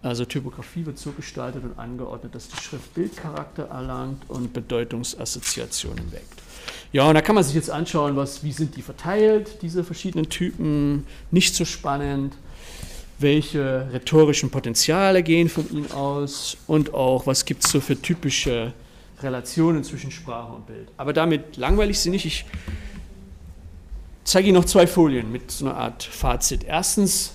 Also 0.01 0.23
Typografie 0.25 0.85
wird 0.85 0.99
so 0.99 1.11
gestaltet 1.11 1.63
und 1.63 1.79
angeordnet, 1.79 2.35
dass 2.35 2.47
die 2.47 2.57
Schrift 2.57 2.93
Bildcharakter 2.93 3.69
erlangt 3.69 4.29
und 4.29 4.53
Bedeutungsassoziationen 4.53 6.11
weckt. 6.11 6.44
Ja, 6.91 7.07
und 7.07 7.15
da 7.15 7.21
kann 7.21 7.35
man 7.35 7.43
sich 7.43 7.55
jetzt 7.55 7.69
anschauen, 7.69 8.15
was, 8.15 8.43
wie 8.43 8.51
sind 8.51 8.75
die 8.75 8.81
verteilt, 8.81 9.61
diese 9.61 9.83
verschiedenen 9.83 10.29
Typen, 10.29 11.05
nicht 11.31 11.55
so 11.55 11.65
spannend, 11.65 12.33
welche 13.19 13.87
rhetorischen 13.91 14.49
Potenziale 14.49 15.23
gehen 15.23 15.49
von 15.49 15.69
ihnen 15.71 15.91
aus 15.91 16.57
und 16.67 16.93
auch, 16.93 17.27
was 17.27 17.45
gibt 17.45 17.63
es 17.65 17.71
so 17.71 17.79
für 17.79 18.01
typische 18.01 18.73
Relationen 19.21 19.83
zwischen 19.83 20.11
Sprache 20.11 20.53
und 20.53 20.67
Bild. 20.67 20.89
Aber 20.97 21.13
damit 21.13 21.57
langweile 21.57 21.91
ich 21.91 21.99
Sie 21.99 22.09
nicht. 22.09 22.25
Ich 22.25 22.45
zeige 24.23 24.49
Ihnen 24.49 24.57
noch 24.57 24.65
zwei 24.65 24.87
Folien 24.87 25.31
mit 25.31 25.51
so 25.51 25.65
einer 25.65 25.77
Art 25.77 26.03
Fazit. 26.03 26.63
Erstens 26.65 27.33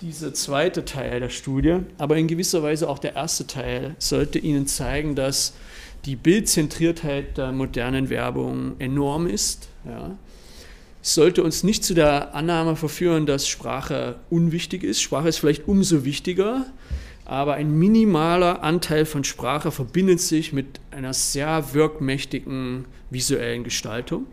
dieser 0.00 0.32
zweite 0.32 0.84
Teil 0.84 1.20
der 1.20 1.28
Studie, 1.28 1.80
aber 1.98 2.16
in 2.16 2.28
gewisser 2.28 2.62
Weise 2.62 2.88
auch 2.88 2.98
der 2.98 3.16
erste 3.16 3.46
Teil 3.46 3.96
sollte 3.98 4.38
Ihnen 4.38 4.66
zeigen, 4.66 5.14
dass 5.14 5.54
die 6.08 6.16
Bildzentriertheit 6.16 7.36
der 7.36 7.52
modernen 7.52 8.08
Werbung 8.08 8.76
enorm 8.78 9.26
ist. 9.26 9.68
Ja. 9.84 10.16
Sollte 11.02 11.42
uns 11.42 11.64
nicht 11.64 11.84
zu 11.84 11.92
der 11.92 12.34
Annahme 12.34 12.76
verführen, 12.76 13.26
dass 13.26 13.46
Sprache 13.46 14.16
unwichtig 14.30 14.84
ist. 14.84 15.02
Sprache 15.02 15.28
ist 15.28 15.36
vielleicht 15.36 15.68
umso 15.68 16.06
wichtiger, 16.06 16.64
aber 17.26 17.54
ein 17.54 17.78
minimaler 17.78 18.62
Anteil 18.62 19.04
von 19.04 19.22
Sprache 19.22 19.70
verbindet 19.70 20.20
sich 20.20 20.54
mit 20.54 20.80
einer 20.92 21.12
sehr 21.12 21.74
wirkmächtigen 21.74 22.86
visuellen 23.10 23.62
Gestaltung. 23.62 24.24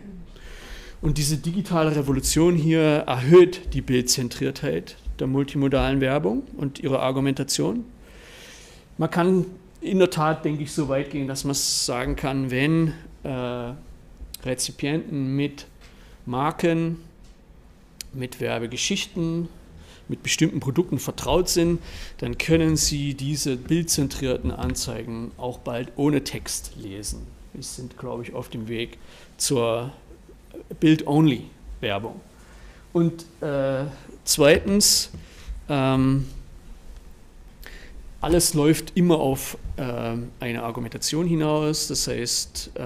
Und 1.02 1.18
diese 1.18 1.36
digitale 1.36 1.94
Revolution 1.94 2.56
hier 2.56 3.04
erhöht 3.06 3.74
die 3.74 3.82
Bildzentriertheit 3.82 4.96
der 5.20 5.28
multimodalen 5.28 6.00
Werbung 6.00 6.44
und 6.56 6.80
ihre 6.80 7.02
Argumentation. 7.02 7.84
Man 8.98 9.12
kann 9.12 9.46
in 9.86 10.00
der 10.00 10.10
Tat, 10.10 10.44
denke 10.44 10.64
ich, 10.64 10.72
so 10.72 10.90
weit 10.90 11.12
gehen, 11.12 11.28
dass 11.28 11.44
man 11.44 11.54
sagen 11.54 12.16
kann, 12.16 12.52
wenn 12.52 12.94
äh, 13.24 13.74
Rezipienten 14.44 15.36
mit 15.36 15.68
Marken, 16.26 16.98
mit 18.14 18.40
Werbegeschichten, 18.40 19.48
mit 20.08 20.24
bestimmten 20.24 20.60
Produkten 20.60 21.00
vertraut 21.00 21.50
sind, 21.50 21.80
dann 22.18 22.38
können 22.38 22.76
sie 22.76 23.14
diese 23.14 23.58
bildzentrierten 23.58 24.52
Anzeigen 24.52 25.32
auch 25.38 25.60
bald 25.60 25.92
ohne 25.96 26.24
Text 26.24 26.74
lesen. 26.78 27.26
Wir 27.54 27.64
sind, 27.64 27.98
glaube 27.98 28.24
ich, 28.24 28.34
auf 28.34 28.50
dem 28.50 28.68
Weg 28.68 28.98
zur 29.38 29.92
Bild-Only-Werbung. 30.80 32.20
Und 32.94 33.26
äh, 33.42 33.86
zweitens, 34.24 35.10
ähm, 35.70 36.28
alles 38.26 38.56
läuft 38.56 38.94
immer 38.96 39.20
auf 39.20 39.56
äh, 39.78 39.84
eine 40.40 40.64
Argumentation 40.64 41.28
hinaus, 41.28 41.88
das 41.90 42.08
heißt, 42.08 42.72
äh, 42.74 42.84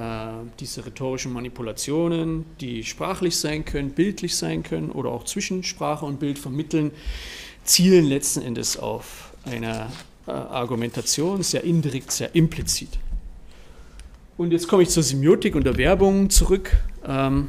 diese 0.60 0.86
rhetorischen 0.86 1.32
Manipulationen, 1.32 2.44
die 2.60 2.84
sprachlich 2.84 3.38
sein 3.38 3.64
können, 3.64 3.92
bildlich 3.92 4.36
sein 4.36 4.64
können 4.64 4.92
oder 4.92 5.12
auch 5.12 5.24
zwischen 5.24 5.64
Sprache 5.64 6.06
und 6.06 6.20
Bild 6.20 6.38
vermitteln, 6.38 6.92
zielen 7.64 8.04
letzten 8.04 8.42
Endes 8.42 8.76
auf 8.76 9.32
eine 9.46 9.88
äh, 10.28 10.32
Argumentation, 10.32 11.42
sehr 11.42 11.64
indirekt, 11.64 12.12
sehr 12.12 12.36
implizit. 12.36 13.00
Und 14.38 14.52
jetzt 14.52 14.68
komme 14.68 14.84
ich 14.84 14.90
zur 14.90 15.04
Semiotik 15.04 15.56
und 15.56 15.64
der 15.64 15.78
Werbung 15.78 16.30
zurück. 16.30 16.76
Ähm, 17.08 17.48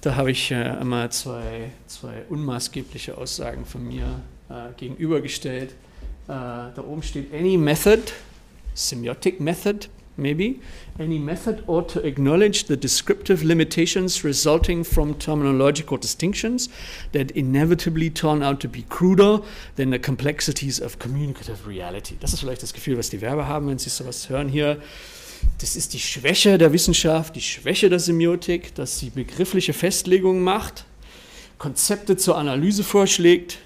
da 0.00 0.16
habe 0.16 0.32
ich 0.32 0.50
äh, 0.50 0.56
einmal 0.56 1.12
zwei, 1.12 1.70
zwei 1.86 2.24
unmaßgebliche 2.28 3.16
Aussagen 3.16 3.64
von 3.66 3.86
mir 3.86 4.20
äh, 4.50 4.72
gegenübergestellt. 4.76 5.76
Äh, 6.28 6.32
da 6.74 6.84
oben 6.86 7.02
steht 7.02 7.32
any 7.32 7.56
method, 7.56 8.12
semiotic 8.74 9.40
method, 9.40 9.88
maybe. 10.18 10.56
Any 10.98 11.18
method 11.18 11.62
ought 11.66 11.88
to 11.94 12.00
acknowledge 12.00 12.66
the 12.66 12.76
descriptive 12.76 13.42
limitations 13.42 14.24
resulting 14.24 14.84
from 14.84 15.14
terminological 15.18 15.98
distinctions 15.98 16.68
that 17.12 17.30
inevitably 17.30 18.10
turn 18.10 18.42
out 18.42 18.60
to 18.60 18.68
be 18.68 18.84
cruder 18.90 19.40
than 19.76 19.90
the 19.90 19.98
complexities 19.98 20.80
of 20.80 20.98
communicative 20.98 21.66
reality. 21.66 22.16
Das 22.20 22.34
ist 22.34 22.40
vielleicht 22.40 22.62
das 22.62 22.74
Gefühl, 22.74 22.98
was 22.98 23.08
die 23.08 23.22
Werber 23.22 23.48
haben, 23.48 23.68
wenn 23.68 23.78
sie 23.78 23.88
sowas 23.88 24.28
hören 24.28 24.48
hier. 24.48 24.82
Das 25.60 25.76
ist 25.76 25.94
die 25.94 26.00
Schwäche 26.00 26.58
der 26.58 26.72
Wissenschaft, 26.72 27.36
die 27.36 27.40
Schwäche 27.40 27.88
der 27.88 28.00
Semiotik, 28.00 28.74
dass 28.74 28.98
sie 28.98 29.08
begriffliche 29.10 29.72
Festlegungen 29.72 30.42
macht, 30.42 30.84
Konzepte 31.58 32.16
zur 32.16 32.36
Analyse 32.36 32.84
vorschlägt, 32.84 33.58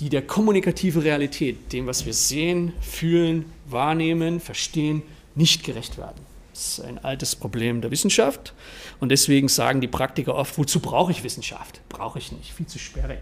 die 0.00 0.08
der 0.08 0.22
kommunikative 0.22 1.04
Realität, 1.04 1.72
dem, 1.72 1.86
was 1.86 2.04
wir 2.06 2.14
sehen, 2.14 2.72
fühlen, 2.80 3.46
wahrnehmen, 3.66 4.40
verstehen, 4.40 5.02
nicht 5.34 5.64
gerecht 5.64 5.98
werden. 5.98 6.20
Das 6.52 6.78
ist 6.78 6.84
ein 6.84 6.98
altes 7.04 7.34
Problem 7.34 7.80
der 7.80 7.90
Wissenschaft 7.90 8.54
und 9.00 9.08
deswegen 9.08 9.48
sagen 9.48 9.80
die 9.80 9.88
Praktiker 9.88 10.34
oft, 10.34 10.56
wozu 10.56 10.80
brauche 10.80 11.10
ich 11.10 11.24
Wissenschaft? 11.24 11.80
Brauche 11.88 12.18
ich 12.18 12.30
nicht, 12.32 12.52
viel 12.52 12.66
zu 12.66 12.78
sperrig. 12.78 13.18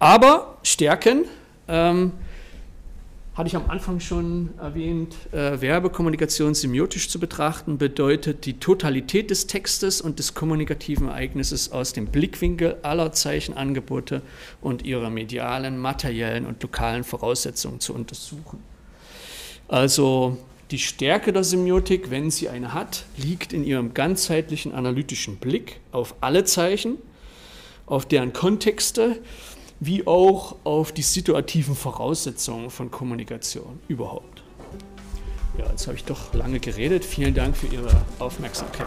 Aber 0.00 0.58
Stärken, 0.62 1.24
ähm, 1.68 2.12
hatte 3.38 3.46
ich 3.46 3.56
am 3.56 3.70
Anfang 3.70 4.00
schon 4.00 4.50
erwähnt, 4.58 5.14
äh, 5.30 5.60
Werbekommunikation 5.60 6.54
semiotisch 6.54 7.08
zu 7.08 7.20
betrachten, 7.20 7.78
bedeutet 7.78 8.46
die 8.46 8.58
Totalität 8.58 9.30
des 9.30 9.46
Textes 9.46 10.00
und 10.00 10.18
des 10.18 10.34
kommunikativen 10.34 11.06
Ereignisses 11.06 11.70
aus 11.70 11.92
dem 11.92 12.06
Blickwinkel 12.06 12.78
aller 12.82 13.12
Zeichenangebote 13.12 14.22
und 14.60 14.84
ihrer 14.84 15.08
medialen, 15.08 15.78
materiellen 15.78 16.46
und 16.46 16.60
lokalen 16.60 17.04
Voraussetzungen 17.04 17.78
zu 17.78 17.94
untersuchen. 17.94 18.58
Also 19.68 20.36
die 20.72 20.80
Stärke 20.80 21.32
der 21.32 21.44
Semiotik, 21.44 22.10
wenn 22.10 22.32
sie 22.32 22.48
eine 22.48 22.74
hat, 22.74 23.04
liegt 23.16 23.52
in 23.52 23.62
ihrem 23.62 23.94
ganzheitlichen 23.94 24.74
analytischen 24.74 25.36
Blick 25.36 25.78
auf 25.92 26.16
alle 26.20 26.42
Zeichen, 26.42 26.98
auf 27.86 28.04
deren 28.04 28.32
Kontexte 28.32 29.20
wie 29.80 30.06
auch 30.06 30.56
auf 30.64 30.92
die 30.92 31.02
situativen 31.02 31.74
Voraussetzungen 31.74 32.70
von 32.70 32.90
Kommunikation 32.90 33.80
überhaupt. 33.88 34.42
Ja, 35.56 35.66
jetzt 35.70 35.86
habe 35.86 35.96
ich 35.96 36.04
doch 36.04 36.32
lange 36.34 36.60
geredet. 36.60 37.04
Vielen 37.04 37.34
Dank 37.34 37.56
für 37.56 37.66
Ihre 37.66 37.90
Aufmerksamkeit. 38.18 38.86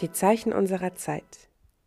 Die 0.00 0.10
Zeichen 0.10 0.52
unserer 0.52 0.96
Zeit 0.96 1.41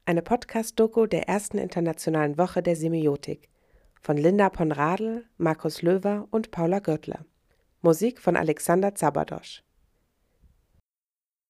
eine 0.05 0.21
Podcast-Doku 0.21 1.07
der 1.07 1.27
ersten 1.27 1.57
internationalen 1.57 2.37
Woche 2.37 2.61
der 2.61 2.75
Semiotik 2.75 3.49
von 4.01 4.17
Linda 4.17 4.49
Ponradl, 4.49 5.25
Markus 5.37 5.81
Löwer 5.81 6.27
und 6.29 6.51
Paula 6.51 6.77
Görtler. 6.77 7.25
Musik 7.81 8.19
von 8.19 8.35
Alexander 8.37 8.93
Zabadosch. 8.93 9.64